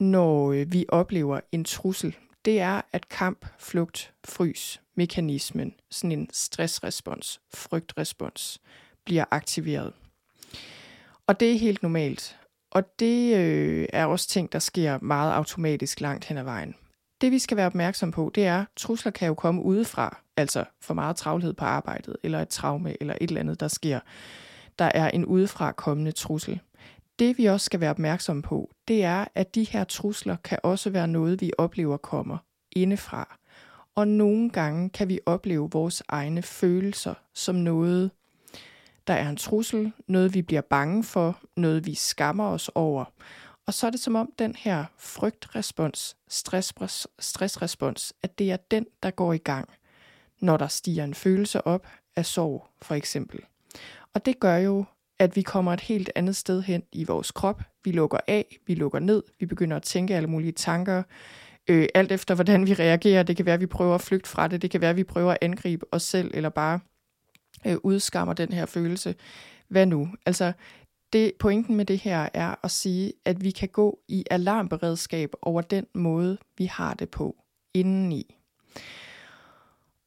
når 0.00 0.52
øh, 0.52 0.72
vi 0.72 0.84
oplever 0.88 1.40
en 1.52 1.64
trussel, 1.64 2.16
det 2.44 2.60
er, 2.60 2.80
at 2.92 3.08
kamp, 3.08 3.46
flugt, 3.58 4.14
frys, 4.24 4.80
mekanismen, 4.94 5.74
sådan 5.90 6.12
en 6.12 6.28
stressrespons, 6.32 7.40
frygtrespons, 7.54 8.60
bliver 9.04 9.24
aktiveret. 9.30 9.92
Og 11.26 11.40
det 11.40 11.52
er 11.52 11.58
helt 11.58 11.82
normalt. 11.82 12.38
Og 12.70 12.98
det 12.98 13.36
øh, 13.36 13.86
er 13.92 14.06
også 14.06 14.28
ting, 14.28 14.52
der 14.52 14.58
sker 14.58 14.98
meget 15.02 15.32
automatisk 15.32 16.00
langt 16.00 16.24
hen 16.24 16.38
ad 16.38 16.44
vejen. 16.44 16.74
Det 17.20 17.32
vi 17.32 17.38
skal 17.38 17.56
være 17.56 17.66
opmærksom 17.66 18.10
på, 18.10 18.30
det 18.34 18.46
er, 18.46 18.60
at 18.60 18.66
trusler 18.76 19.12
kan 19.12 19.28
jo 19.28 19.34
komme 19.34 19.62
udefra, 19.62 20.22
altså 20.36 20.64
for 20.80 20.94
meget 20.94 21.16
travlhed 21.16 21.52
på 21.52 21.64
arbejdet, 21.64 22.16
eller 22.22 22.40
et 22.40 22.48
traume, 22.48 22.96
eller 23.00 23.14
et 23.20 23.28
eller 23.28 23.40
andet, 23.40 23.60
der 23.60 23.68
sker. 23.68 24.00
Der 24.78 24.90
er 24.94 25.10
en 25.10 25.24
udefra 25.24 25.72
kommende 25.72 26.12
trussel. 26.12 26.60
Det 27.18 27.38
vi 27.38 27.46
også 27.46 27.64
skal 27.64 27.80
være 27.80 27.90
opmærksom 27.90 28.42
på, 28.42 28.70
det 28.88 29.04
er, 29.04 29.24
at 29.34 29.54
de 29.54 29.64
her 29.64 29.84
trusler 29.84 30.36
kan 30.44 30.58
også 30.62 30.90
være 30.90 31.08
noget, 31.08 31.40
vi 31.40 31.52
oplever 31.58 31.96
kommer 31.96 32.38
indefra. 32.72 33.38
Og 33.94 34.08
nogle 34.08 34.50
gange 34.50 34.90
kan 34.90 35.08
vi 35.08 35.20
opleve 35.26 35.70
vores 35.72 36.02
egne 36.08 36.42
følelser 36.42 37.14
som 37.34 37.54
noget, 37.54 38.10
der 39.06 39.14
er 39.14 39.28
en 39.28 39.36
trussel, 39.36 39.92
noget 40.06 40.34
vi 40.34 40.42
bliver 40.42 40.60
bange 40.60 41.04
for, 41.04 41.40
noget 41.56 41.86
vi 41.86 41.94
skammer 41.94 42.44
os 42.44 42.70
over. 42.74 43.04
Og 43.66 43.74
så 43.74 43.86
er 43.86 43.90
det 43.90 44.00
som 44.00 44.14
om 44.14 44.32
den 44.38 44.54
her 44.58 44.84
frygtrespons, 44.98 46.16
stress, 46.28 46.74
stressrespons, 47.18 48.12
at 48.22 48.38
det 48.38 48.52
er 48.52 48.56
den, 48.56 48.86
der 49.02 49.10
går 49.10 49.32
i 49.32 49.38
gang, 49.38 49.68
når 50.40 50.56
der 50.56 50.68
stiger 50.68 51.04
en 51.04 51.14
følelse 51.14 51.66
op 51.66 51.86
af 52.16 52.26
sorg, 52.26 52.66
for 52.82 52.94
eksempel. 52.94 53.40
Og 54.14 54.26
det 54.26 54.40
gør 54.40 54.56
jo, 54.56 54.84
at 55.18 55.36
vi 55.36 55.42
kommer 55.42 55.72
et 55.72 55.80
helt 55.80 56.10
andet 56.14 56.36
sted 56.36 56.62
hen 56.62 56.82
i 56.92 57.04
vores 57.04 57.30
krop. 57.30 57.62
Vi 57.84 57.92
lukker 57.92 58.18
af, 58.26 58.58
vi 58.66 58.74
lukker 58.74 58.98
ned, 58.98 59.22
vi 59.40 59.46
begynder 59.46 59.76
at 59.76 59.82
tænke 59.82 60.16
alle 60.16 60.28
mulige 60.28 60.52
tanker, 60.52 61.02
øh, 61.68 61.88
alt 61.94 62.12
efter 62.12 62.34
hvordan 62.34 62.66
vi 62.66 62.74
reagerer. 62.74 63.22
Det 63.22 63.36
kan 63.36 63.46
være, 63.46 63.54
at 63.54 63.60
vi 63.60 63.66
prøver 63.66 63.94
at 63.94 64.00
flygte 64.00 64.30
fra 64.30 64.48
det, 64.48 64.62
det 64.62 64.70
kan 64.70 64.80
være, 64.80 64.90
at 64.90 64.96
vi 64.96 65.04
prøver 65.04 65.32
at 65.32 65.38
angribe 65.42 65.86
os 65.92 66.02
selv, 66.02 66.30
eller 66.34 66.48
bare 66.48 66.80
øh, 67.66 67.76
udskammer 67.82 68.34
den 68.34 68.52
her 68.52 68.66
følelse. 68.66 69.14
Hvad 69.68 69.86
nu? 69.86 70.08
Altså, 70.26 70.52
det, 71.12 71.32
pointen 71.38 71.76
med 71.76 71.84
det 71.84 71.98
her 71.98 72.28
er 72.34 72.54
at 72.62 72.70
sige, 72.70 73.12
at 73.24 73.44
vi 73.44 73.50
kan 73.50 73.68
gå 73.68 73.98
i 74.08 74.24
alarmberedskab 74.30 75.32
over 75.42 75.60
den 75.60 75.86
måde, 75.94 76.38
vi 76.58 76.64
har 76.64 76.94
det 76.94 77.10
på 77.10 77.36
indeni. 77.74 78.36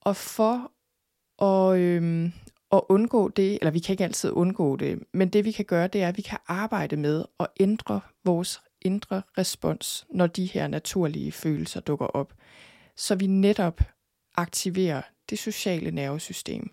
Og 0.02 0.16
for 0.16 0.72
at, 1.44 1.80
øhm, 1.80 2.32
at 2.72 2.82
undgå 2.90 3.30
det, 3.30 3.58
eller 3.62 3.72
vi 3.72 3.80
kan 3.80 3.94
ikke 3.94 4.04
altid 4.04 4.32
undgå 4.32 4.76
det, 4.76 5.00
men 5.14 5.30
det 5.30 5.46
vi 5.46 5.52
kan 5.52 5.66
gøre, 5.66 5.88
det 5.88 6.04
er, 6.04 6.08
at 6.08 6.18
vi 6.18 6.22
kan 6.22 6.38
arbejde 6.48 6.98
med 6.98 7.26
at 7.40 7.48
ændre 7.60 8.02
vores 8.26 8.62
indre 8.82 9.22
respons, 9.38 10.06
når 10.10 10.28
de 10.28 10.46
her 10.46 10.68
naturlige 10.68 11.32
følelser 11.32 11.80
dukker 11.80 12.06
op. 12.06 12.34
Så 12.96 13.16
vi 13.16 13.28
netop 13.28 13.82
aktiverer 14.36 15.02
det 15.30 15.40
sociale 15.40 15.92
nervesystem. 15.92 16.72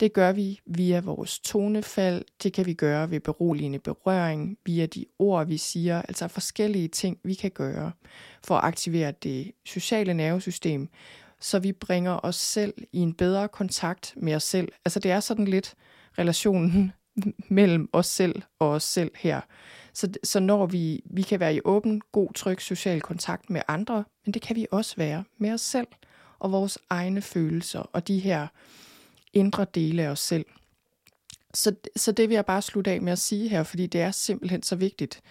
Det 0.00 0.12
gør 0.12 0.32
vi 0.32 0.60
via 0.66 1.00
vores 1.00 1.38
tonefald, 1.38 2.24
det 2.42 2.52
kan 2.52 2.66
vi 2.66 2.74
gøre 2.74 3.10
ved 3.10 3.20
beroligende 3.20 3.78
berøring, 3.78 4.58
via 4.66 4.86
de 4.86 5.06
ord, 5.18 5.46
vi 5.46 5.56
siger, 5.56 6.02
altså 6.02 6.28
forskellige 6.28 6.88
ting, 6.88 7.18
vi 7.24 7.34
kan 7.34 7.50
gøre 7.50 7.92
for 8.44 8.56
at 8.56 8.64
aktivere 8.64 9.12
det 9.22 9.52
sociale 9.64 10.14
nervesystem, 10.14 10.88
så 11.40 11.58
vi 11.58 11.72
bringer 11.72 12.20
os 12.22 12.36
selv 12.36 12.74
i 12.92 12.98
en 12.98 13.14
bedre 13.14 13.48
kontakt 13.48 14.14
med 14.16 14.34
os 14.34 14.42
selv. 14.42 14.68
Altså 14.84 15.00
det 15.00 15.10
er 15.10 15.20
sådan 15.20 15.44
lidt 15.44 15.74
relationen 16.18 16.92
mellem 17.48 17.88
os 17.92 18.06
selv 18.06 18.42
og 18.58 18.68
os 18.68 18.84
selv 18.84 19.10
her. 19.16 19.40
Så, 19.92 20.12
så 20.24 20.40
når 20.40 20.66
vi, 20.66 21.02
vi 21.10 21.22
kan 21.22 21.40
være 21.40 21.54
i 21.54 21.60
åben, 21.64 22.00
god, 22.12 22.32
tryg 22.32 22.60
social 22.60 23.00
kontakt 23.00 23.50
med 23.50 23.62
andre, 23.68 24.04
men 24.24 24.34
det 24.34 24.42
kan 24.42 24.56
vi 24.56 24.66
også 24.70 24.96
være 24.96 25.24
med 25.38 25.52
os 25.52 25.60
selv 25.60 25.86
og 26.38 26.52
vores 26.52 26.78
egne 26.90 27.22
følelser 27.22 27.80
og 27.80 28.08
de 28.08 28.18
her 28.18 28.46
indre 29.34 29.66
dele 29.74 30.02
af 30.02 30.08
os 30.08 30.20
selv. 30.20 30.46
Så, 31.54 31.74
så 31.96 32.12
det 32.12 32.28
vil 32.28 32.34
jeg 32.34 32.46
bare 32.46 32.62
slutte 32.62 32.90
af 32.90 33.02
med 33.02 33.12
at 33.12 33.18
sige 33.18 33.48
her, 33.48 33.62
fordi 33.62 33.86
det 33.86 34.00
er 34.00 34.10
simpelthen 34.10 34.62
så 34.62 34.76
vigtigt 34.76 35.22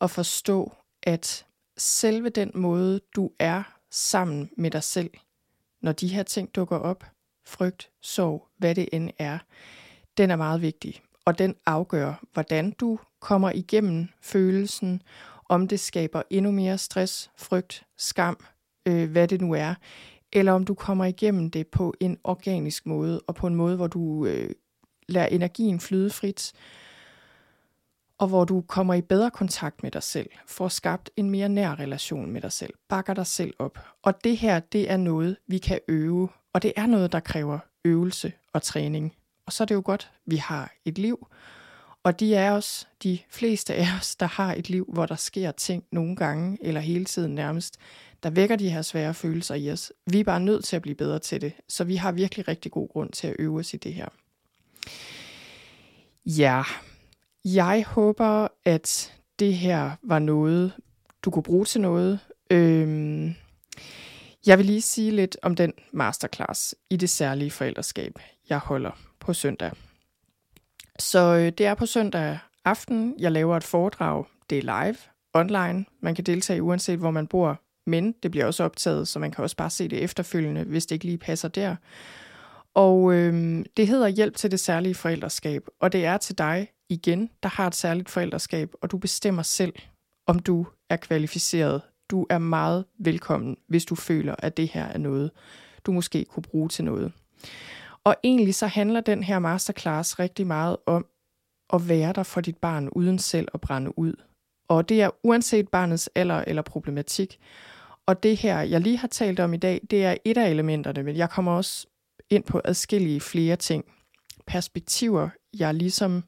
at 0.00 0.10
forstå, 0.10 0.72
at 1.02 1.46
selve 1.78 2.28
den 2.28 2.50
måde, 2.54 3.00
du 3.16 3.30
er 3.38 3.62
sammen 3.90 4.50
med 4.56 4.70
dig 4.70 4.82
selv, 4.82 5.10
når 5.82 5.92
de 5.92 6.08
her 6.08 6.22
ting 6.22 6.54
dukker 6.54 6.78
op, 6.78 7.04
frygt, 7.46 7.90
sorg, 8.02 8.48
hvad 8.58 8.74
det 8.74 8.88
end 8.92 9.10
er, 9.18 9.38
den 10.16 10.30
er 10.30 10.36
meget 10.36 10.62
vigtig. 10.62 11.02
Og 11.24 11.38
den 11.38 11.54
afgør, 11.66 12.24
hvordan 12.32 12.70
du 12.70 12.98
kommer 13.20 13.50
igennem 13.50 14.08
følelsen, 14.22 15.02
om 15.48 15.68
det 15.68 15.80
skaber 15.80 16.22
endnu 16.30 16.50
mere 16.50 16.78
stress, 16.78 17.30
frygt, 17.36 17.86
skam, 17.96 18.44
øh, 18.86 19.10
hvad 19.10 19.28
det 19.28 19.40
nu 19.40 19.52
er, 19.52 19.74
eller 20.34 20.52
om 20.52 20.64
du 20.64 20.74
kommer 20.74 21.04
igennem 21.04 21.50
det 21.50 21.66
på 21.66 21.94
en 22.00 22.18
organisk 22.24 22.86
måde, 22.86 23.20
og 23.20 23.34
på 23.34 23.46
en 23.46 23.54
måde, 23.54 23.76
hvor 23.76 23.86
du 23.86 24.26
øh, 24.26 24.50
lader 25.08 25.26
energien 25.26 25.80
flyde 25.80 26.10
frit, 26.10 26.52
og 28.18 28.28
hvor 28.28 28.44
du 28.44 28.60
kommer 28.60 28.94
i 28.94 29.02
bedre 29.02 29.30
kontakt 29.30 29.82
med 29.82 29.90
dig 29.90 30.02
selv, 30.02 30.30
får 30.46 30.68
skabt 30.68 31.10
en 31.16 31.30
mere 31.30 31.48
nær 31.48 31.78
relation 31.78 32.30
med 32.30 32.40
dig 32.40 32.52
selv, 32.52 32.74
bakker 32.88 33.14
dig 33.14 33.26
selv 33.26 33.54
op. 33.58 33.78
Og 34.02 34.24
det 34.24 34.36
her, 34.36 34.60
det 34.60 34.90
er 34.90 34.96
noget, 34.96 35.36
vi 35.46 35.58
kan 35.58 35.80
øve, 35.88 36.28
og 36.52 36.62
det 36.62 36.72
er 36.76 36.86
noget, 36.86 37.12
der 37.12 37.20
kræver 37.20 37.58
øvelse 37.84 38.32
og 38.52 38.62
træning. 38.62 39.14
Og 39.46 39.52
så 39.52 39.64
er 39.64 39.66
det 39.66 39.74
jo 39.74 39.82
godt, 39.84 40.12
vi 40.26 40.36
har 40.36 40.74
et 40.84 40.98
liv, 40.98 41.26
og 42.04 42.20
de 42.20 42.34
er 42.34 42.52
os, 42.52 42.88
de 43.02 43.18
fleste 43.30 43.74
af 43.74 43.86
os, 44.00 44.16
der 44.16 44.26
har 44.26 44.54
et 44.54 44.70
liv, 44.70 44.90
hvor 44.92 45.06
der 45.06 45.14
sker 45.14 45.50
ting 45.50 45.84
nogle 45.92 46.16
gange, 46.16 46.58
eller 46.60 46.80
hele 46.80 47.04
tiden 47.04 47.34
nærmest, 47.34 47.78
der 48.24 48.30
vækker 48.30 48.56
de 48.56 48.70
her 48.70 48.82
svære 48.82 49.14
følelser 49.14 49.54
i 49.54 49.70
os. 49.70 49.92
Vi 50.06 50.20
er 50.20 50.24
bare 50.24 50.40
nødt 50.40 50.64
til 50.64 50.76
at 50.76 50.82
blive 50.82 50.94
bedre 50.94 51.18
til 51.18 51.40
det, 51.40 51.52
så 51.68 51.84
vi 51.84 51.96
har 51.96 52.12
virkelig 52.12 52.48
rigtig 52.48 52.72
god 52.72 52.88
grund 52.88 53.10
til 53.10 53.26
at 53.26 53.36
øve 53.38 53.58
os 53.58 53.74
i 53.74 53.76
det 53.76 53.94
her. 53.94 54.08
Ja, 56.26 56.62
jeg 57.44 57.84
håber, 57.86 58.48
at 58.64 59.14
det 59.38 59.54
her 59.54 59.90
var 60.02 60.18
noget, 60.18 60.72
du 61.22 61.30
kunne 61.30 61.42
bruge 61.42 61.64
til 61.64 61.80
noget. 61.80 62.18
Øhm, 62.50 63.34
jeg 64.46 64.58
vil 64.58 64.66
lige 64.66 64.82
sige 64.82 65.10
lidt 65.10 65.36
om 65.42 65.56
den 65.56 65.72
masterclass 65.92 66.74
i 66.90 66.96
det 66.96 67.10
særlige 67.10 67.50
forældreskab, 67.50 68.18
jeg 68.48 68.58
holder 68.58 68.98
på 69.20 69.32
søndag. 69.32 69.70
Så 70.98 71.18
øh, 71.20 71.52
det 71.58 71.66
er 71.66 71.74
på 71.74 71.86
søndag 71.86 72.38
aften, 72.64 73.14
jeg 73.18 73.32
laver 73.32 73.56
et 73.56 73.64
foredrag. 73.64 74.24
Det 74.50 74.58
er 74.58 74.84
live, 74.84 74.96
online. 75.34 75.84
Man 76.00 76.14
kan 76.14 76.24
deltage 76.24 76.62
uanset 76.62 76.98
hvor 76.98 77.10
man 77.10 77.26
bor, 77.26 77.60
men 77.86 78.14
det 78.22 78.30
bliver 78.30 78.46
også 78.46 78.64
optaget, 78.64 79.08
så 79.08 79.18
man 79.18 79.30
kan 79.30 79.42
også 79.42 79.56
bare 79.56 79.70
se 79.70 79.88
det 79.88 80.02
efterfølgende, 80.02 80.64
hvis 80.64 80.86
det 80.86 80.94
ikke 80.94 81.04
lige 81.04 81.18
passer 81.18 81.48
der. 81.48 81.76
Og 82.74 83.14
øh, 83.14 83.64
det 83.76 83.88
hedder 83.88 84.08
Hjælp 84.08 84.36
til 84.36 84.50
det 84.50 84.60
særlige 84.60 84.94
forældreskab, 84.94 85.66
og 85.80 85.92
det 85.92 86.04
er 86.04 86.16
til 86.16 86.38
dig 86.38 86.68
igen, 86.88 87.30
der 87.42 87.48
har 87.48 87.66
et 87.66 87.74
særligt 87.74 88.10
forældreskab, 88.10 88.72
og 88.82 88.90
du 88.90 88.98
bestemmer 88.98 89.42
selv, 89.42 89.72
om 90.26 90.38
du 90.38 90.66
er 90.90 90.96
kvalificeret. 90.96 91.82
Du 92.10 92.26
er 92.30 92.38
meget 92.38 92.84
velkommen, 92.98 93.56
hvis 93.68 93.84
du 93.84 93.94
føler, 93.94 94.34
at 94.38 94.56
det 94.56 94.68
her 94.68 94.84
er 94.84 94.98
noget, 94.98 95.30
du 95.84 95.92
måske 95.92 96.24
kunne 96.24 96.42
bruge 96.42 96.68
til 96.68 96.84
noget. 96.84 97.12
Og 98.04 98.16
egentlig 98.24 98.54
så 98.54 98.66
handler 98.66 99.00
den 99.00 99.22
her 99.22 99.38
masterclass 99.38 100.18
rigtig 100.18 100.46
meget 100.46 100.76
om 100.86 101.06
at 101.72 101.88
være 101.88 102.12
der 102.12 102.22
for 102.22 102.40
dit 102.40 102.56
barn 102.56 102.88
uden 102.88 103.18
selv 103.18 103.48
at 103.54 103.60
brænde 103.60 103.98
ud. 103.98 104.14
Og 104.68 104.88
det 104.88 105.02
er 105.02 105.10
uanset 105.22 105.68
barnets 105.68 106.10
alder 106.14 106.44
eller 106.46 106.62
problematik. 106.62 107.38
Og 108.06 108.22
det 108.22 108.36
her, 108.36 108.60
jeg 108.60 108.80
lige 108.80 108.98
har 108.98 109.08
talt 109.08 109.40
om 109.40 109.54
i 109.54 109.56
dag, 109.56 109.80
det 109.90 110.04
er 110.04 110.16
et 110.24 110.38
af 110.38 110.50
elementerne, 110.50 111.02
men 111.02 111.16
jeg 111.16 111.30
kommer 111.30 111.52
også 111.52 111.86
ind 112.30 112.44
på 112.44 112.60
adskillige 112.64 113.20
flere 113.20 113.56
ting. 113.56 113.84
Perspektiver, 114.46 115.28
jeg 115.58 115.74
ligesom 115.74 116.24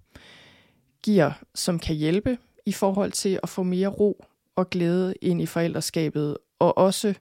giver, 1.02 1.32
som 1.54 1.78
kan 1.78 1.96
hjælpe 1.96 2.38
i 2.66 2.72
forhold 2.72 3.12
til 3.12 3.40
at 3.42 3.48
få 3.48 3.62
mere 3.62 3.88
ro 3.88 4.24
og 4.56 4.70
glæde 4.70 5.14
ind 5.22 5.42
i 5.42 5.46
forældreskabet, 5.46 6.36
og 6.58 6.78
også 6.78 7.14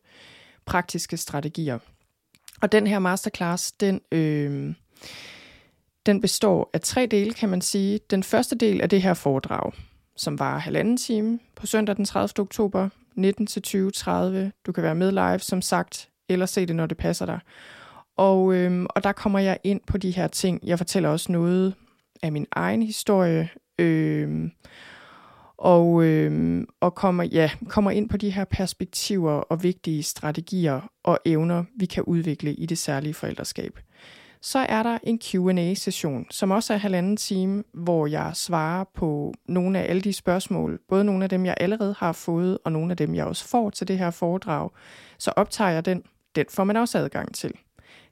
praktiske 0.66 1.18
strategier. 1.18 1.80
Og 2.62 2.72
den 2.72 2.88
her 2.88 3.00
masterclass, 3.00 3.72
den, 3.72 4.02
øh, 4.12 4.74
den 6.06 6.22
består 6.22 6.70
af 6.74 6.82
tre 6.82 7.06
dele, 7.06 7.34
kan 7.34 7.50
man 7.50 7.62
sige. 7.62 8.00
Den 8.10 8.24
første 8.24 8.56
del 8.56 8.82
er 8.82 8.88
det 8.88 9.02
her 9.02 9.14
foredrag, 9.14 9.74
som 10.18 10.40
var 10.40 10.58
halvanden 10.58 10.98
time 10.98 11.40
på 11.56 11.68
søndag 11.68 11.98
den 11.98 12.06
30. 12.06 12.42
oktober 12.42 12.90
19 13.16 13.48
til 13.48 13.64
20.30. 13.68 14.12
Du 14.66 14.72
kan 14.72 14.84
være 14.84 14.96
med 14.96 15.12
live, 15.12 15.40
som 15.40 15.62
sagt, 15.62 16.10
eller 16.30 16.46
se 16.46 16.66
det, 16.66 16.76
når 16.76 16.86
det 16.86 16.98
passer 16.98 17.26
dig. 17.26 17.40
Og, 18.18 18.54
øhm, 18.54 18.86
og 18.90 19.04
der 19.04 19.12
kommer 19.12 19.40
jeg 19.40 19.58
ind 19.64 19.82
på 19.88 19.98
de 19.98 20.12
her 20.12 20.28
ting. 20.28 20.60
Jeg 20.64 20.78
fortæller 20.78 21.10
også 21.10 21.32
noget 21.32 21.76
af 22.24 22.32
min 22.32 22.48
egen 22.52 22.84
historie, 22.84 23.50
Øhm, 23.80 24.52
og, 25.58 26.04
øhm, 26.04 26.68
og 26.82 26.96
kommer, 26.96 27.24
ja, 27.24 27.52
kommer 27.70 27.92
ind 27.92 28.10
på 28.10 28.18
de 28.18 28.30
her 28.30 28.46
perspektiver 28.46 29.32
og 29.32 29.64
vigtige 29.64 30.04
strategier 30.04 30.82
og 31.04 31.20
evner, 31.26 31.64
vi 31.80 31.86
kan 31.86 32.04
udvikle 32.04 32.54
i 32.54 32.66
det 32.66 32.78
særlige 32.78 33.14
forældreskab. 33.14 33.80
Så 34.46 34.60
er 34.60 34.84
der 34.84 34.98
en 35.04 35.20
Q&A-session, 35.20 36.28
som 36.32 36.52
også 36.52 36.74
er 36.74 36.78
halvanden 36.78 37.18
time, 37.18 37.64
hvor 37.74 38.08
jeg 38.08 38.32
svarer 38.34 38.84
på 38.94 39.34
nogle 39.48 39.80
af 39.80 39.90
alle 39.90 40.02
de 40.02 40.14
spørgsmål, 40.14 40.80
både 40.88 41.04
nogle 41.04 41.24
af 41.24 41.30
dem, 41.30 41.46
jeg 41.46 41.56
allerede 41.60 41.96
har 41.98 42.12
fået, 42.12 42.58
og 42.66 42.72
nogle 42.72 42.92
af 42.92 42.98
dem, 42.98 43.16
jeg 43.16 43.26
også 43.26 43.46
får 43.46 43.70
til 43.70 43.88
det 43.88 43.98
her 43.98 44.12
foredrag. 44.12 44.70
Så 45.18 45.34
optager 45.36 45.70
jeg 45.70 45.86
den. 45.86 46.04
Den 46.36 46.46
får 46.50 46.64
man 46.64 46.78
også 46.78 46.98
adgang 46.98 47.36
til. 47.36 47.54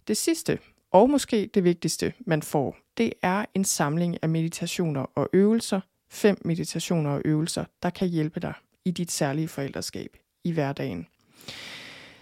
Det 0.08 0.18
sidste, 0.18 0.60
og 0.92 1.10
måske 1.10 1.50
det 1.54 1.64
vigtigste, 1.64 2.14
man 2.26 2.42
får, 2.42 2.76
det 2.98 3.14
er 3.22 3.46
en 3.54 3.66
samling 3.66 4.18
af 4.22 4.30
meditationer 4.30 5.06
og 5.16 5.30
øvelser, 5.34 5.82
fem 6.12 6.38
meditationer 6.46 7.12
og 7.12 7.22
øvelser, 7.26 7.66
der 7.84 7.90
kan 7.90 8.08
hjælpe 8.08 8.40
dig 8.40 8.54
i 8.86 8.92
dit 8.92 9.12
særlige 9.12 9.48
forældreskab 9.48 10.18
i 10.44 10.52
hverdagen. 10.52 11.08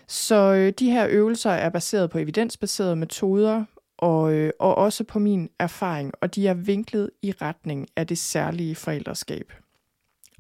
Så 0.07 0.36
øh, 0.36 0.74
de 0.80 0.91
her 0.91 1.07
øvelser 1.09 1.51
er 1.51 1.70
baseret 1.70 2.09
på 2.09 2.18
evidensbaserede 2.18 2.95
metoder 2.95 3.66
og, 4.02 4.34
øh, 4.34 4.52
og 4.60 4.76
også 4.76 5.04
på 5.04 5.20
min 5.20 5.49
erfaring, 5.60 6.12
og 6.22 6.36
de 6.36 6.47
er 6.47 6.54
vinklet 6.54 7.10
i 7.22 7.34
retning 7.41 7.88
af 7.95 8.08
det 8.08 8.18
særlige 8.18 8.76
forældreskab. 8.76 9.54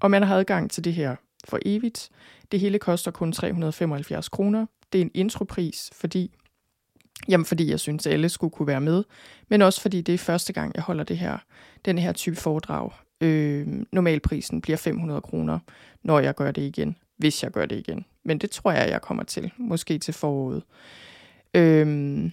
Og 0.01 0.11
man 0.11 0.23
har 0.23 0.35
adgang 0.37 0.71
til 0.71 0.83
det 0.83 0.93
her 0.93 1.15
for 1.45 1.59
evigt. 1.65 2.09
Det 2.51 2.59
hele 2.59 2.79
koster 2.79 3.11
kun 3.11 3.31
375 3.31 4.29
kroner. 4.29 4.65
Det 4.93 5.01
er 5.01 5.05
en 5.05 5.11
intropris, 5.13 5.89
fordi 5.93 6.31
Jamen, 7.29 7.45
fordi 7.45 7.69
jeg 7.69 7.79
synes, 7.79 8.07
at 8.07 8.13
alle 8.13 8.29
skulle 8.29 8.51
kunne 8.51 8.67
være 8.67 8.81
med, 8.81 9.03
men 9.49 9.61
også 9.61 9.81
fordi 9.81 10.01
det 10.01 10.13
er 10.13 10.17
første 10.17 10.53
gang, 10.53 10.71
jeg 10.75 10.83
holder 10.83 11.03
det 11.03 11.17
her, 11.17 11.37
den 11.85 11.97
her 11.97 12.11
type 12.11 12.35
foredrag. 12.35 12.91
Øh, 13.21 13.67
normalprisen 13.91 14.61
bliver 14.61 14.77
500 14.77 15.21
kroner, 15.21 15.59
når 16.03 16.19
jeg 16.19 16.35
gør 16.35 16.51
det 16.51 16.61
igen, 16.61 16.95
hvis 17.17 17.43
jeg 17.43 17.51
gør 17.51 17.65
det 17.65 17.75
igen. 17.75 18.05
Men 18.25 18.37
det 18.37 18.51
tror 18.51 18.71
jeg, 18.71 18.89
jeg 18.89 19.01
kommer 19.01 19.23
til, 19.23 19.51
måske 19.57 19.97
til 19.99 20.13
foråret. 20.13 20.63
Øh, 21.53 22.31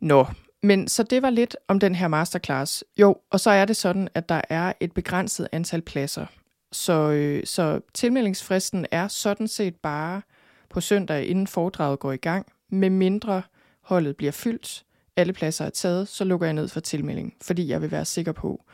nå, 0.00 0.26
men 0.66 0.88
så 0.88 1.02
det 1.02 1.22
var 1.22 1.30
lidt 1.30 1.56
om 1.68 1.80
den 1.80 1.94
her 1.94 2.08
masterclass. 2.08 2.84
Jo, 3.00 3.16
og 3.30 3.40
så 3.40 3.50
er 3.50 3.64
det 3.64 3.76
sådan, 3.76 4.08
at 4.14 4.28
der 4.28 4.40
er 4.48 4.72
et 4.80 4.92
begrænset 4.92 5.48
antal 5.52 5.82
pladser. 5.82 6.26
Så, 6.72 7.10
øh, 7.10 7.42
så 7.44 7.80
tilmeldingsfristen 7.94 8.86
er 8.90 9.08
sådan 9.08 9.48
set 9.48 9.76
bare 9.76 10.22
på 10.70 10.80
søndag, 10.80 11.26
inden 11.26 11.46
foredraget 11.46 11.98
går 11.98 12.12
i 12.12 12.16
gang, 12.16 12.46
med 12.70 12.90
mindre 12.90 13.42
holdet 13.82 14.16
bliver 14.16 14.32
fyldt, 14.32 14.84
alle 15.16 15.32
pladser 15.32 15.64
er 15.64 15.70
taget, 15.70 16.08
så 16.08 16.24
lukker 16.24 16.46
jeg 16.46 16.54
ned 16.54 16.68
for 16.68 16.80
tilmelding, 16.80 17.34
fordi 17.42 17.68
jeg 17.68 17.82
vil 17.82 17.90
være 17.90 18.04
sikker 18.04 18.32
på 18.32 18.64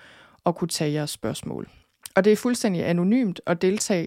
at 0.46 0.54
kunne 0.54 0.68
tage 0.68 0.92
jeres 0.92 1.10
spørgsmål. 1.10 1.68
Og 2.14 2.24
det 2.24 2.32
er 2.32 2.36
fuldstændig 2.36 2.88
anonymt 2.88 3.40
at 3.46 3.62
deltage. 3.62 4.06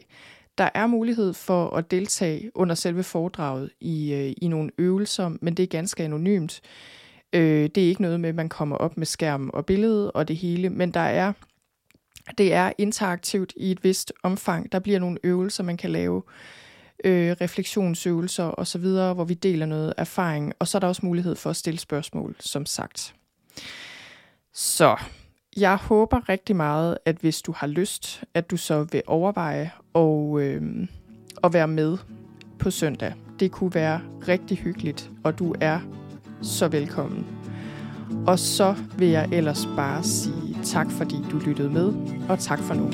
Der 0.58 0.70
er 0.74 0.88
mulighed 0.88 1.34
for 1.34 1.70
at 1.70 1.92
deltage 1.92 2.52
under 2.56 2.76
selve 2.76 3.04
foredraget 3.04 3.70
i, 3.80 4.14
øh, 4.14 4.34
i 4.38 4.48
nogle 4.48 4.72
øvelser, 4.78 5.32
men 5.42 5.54
det 5.54 5.64
er 5.64 5.68
ganske 5.68 6.04
anonymt. 6.04 6.62
Øh, 7.36 7.70
det 7.76 7.84
er 7.84 7.88
ikke 7.88 8.02
noget 8.02 8.20
med, 8.20 8.30
at 8.30 8.36
man 8.36 8.50
kommer 8.50 8.76
op 8.76 8.98
med 8.98 9.06
skærm 9.06 9.50
og 9.54 9.66
billede 9.66 10.12
og 10.12 10.28
det 10.28 10.38
hele, 10.38 10.70
men 10.70 10.92
der 10.92 11.00
er 11.00 11.34
det 12.38 12.54
er 12.54 12.72
interaktivt 12.78 13.54
i 13.56 13.72
et 13.72 13.84
vist 13.84 14.14
omfang. 14.24 14.72
Der 14.72 14.80
bliver 14.80 15.00
nogle 15.00 15.18
øvelser, 15.24 15.64
man 15.64 15.78
kan 15.78 15.90
lave 15.90 16.24
øh, 17.04 17.36
refleksionsøvelser 17.42 18.60
osv., 18.60 18.82
hvor 18.82 19.24
vi 19.24 19.34
deler 19.34 19.66
noget 19.66 19.94
erfaring, 19.98 20.54
og 20.60 20.68
så 20.68 20.78
er 20.78 20.80
der 20.80 20.88
også 20.88 21.06
mulighed 21.06 21.36
for 21.36 21.50
at 21.50 21.56
stille 21.56 21.80
spørgsmål, 21.80 22.36
som 22.40 22.66
sagt. 22.66 23.16
Så 24.54 24.98
jeg 25.58 25.76
håber 25.76 26.30
rigtig 26.30 26.56
meget, 26.56 26.98
at 27.06 27.16
hvis 27.16 27.42
du 27.42 27.52
har 27.52 27.68
lyst, 27.68 28.24
at 28.34 28.52
du 28.52 28.58
så 28.58 28.84
vil 28.84 29.02
overveje 29.08 29.72
og, 29.94 30.42
øh, 30.42 30.88
at 31.44 31.54
være 31.54 31.68
med 31.68 31.98
på 32.60 32.72
søndag. 32.72 33.14
Det 33.40 33.52
kunne 33.52 33.74
være 33.74 34.02
rigtig 34.28 34.58
hyggeligt, 34.58 35.12
og 35.24 35.40
du 35.40 35.56
er 35.62 35.80
så 36.46 36.68
velkommen. 36.68 37.26
Og 38.28 38.40
så 38.40 38.76
vil 38.98 39.08
jeg 39.08 39.30
ellers 39.32 39.70
bare 39.76 40.04
sige 40.04 40.58
tak 40.64 40.92
fordi 40.92 41.16
du 41.32 41.38
lyttede 41.38 41.70
med, 41.70 41.94
og 42.30 42.40
tak 42.40 42.60
for 42.60 42.74
nu. 42.74 42.92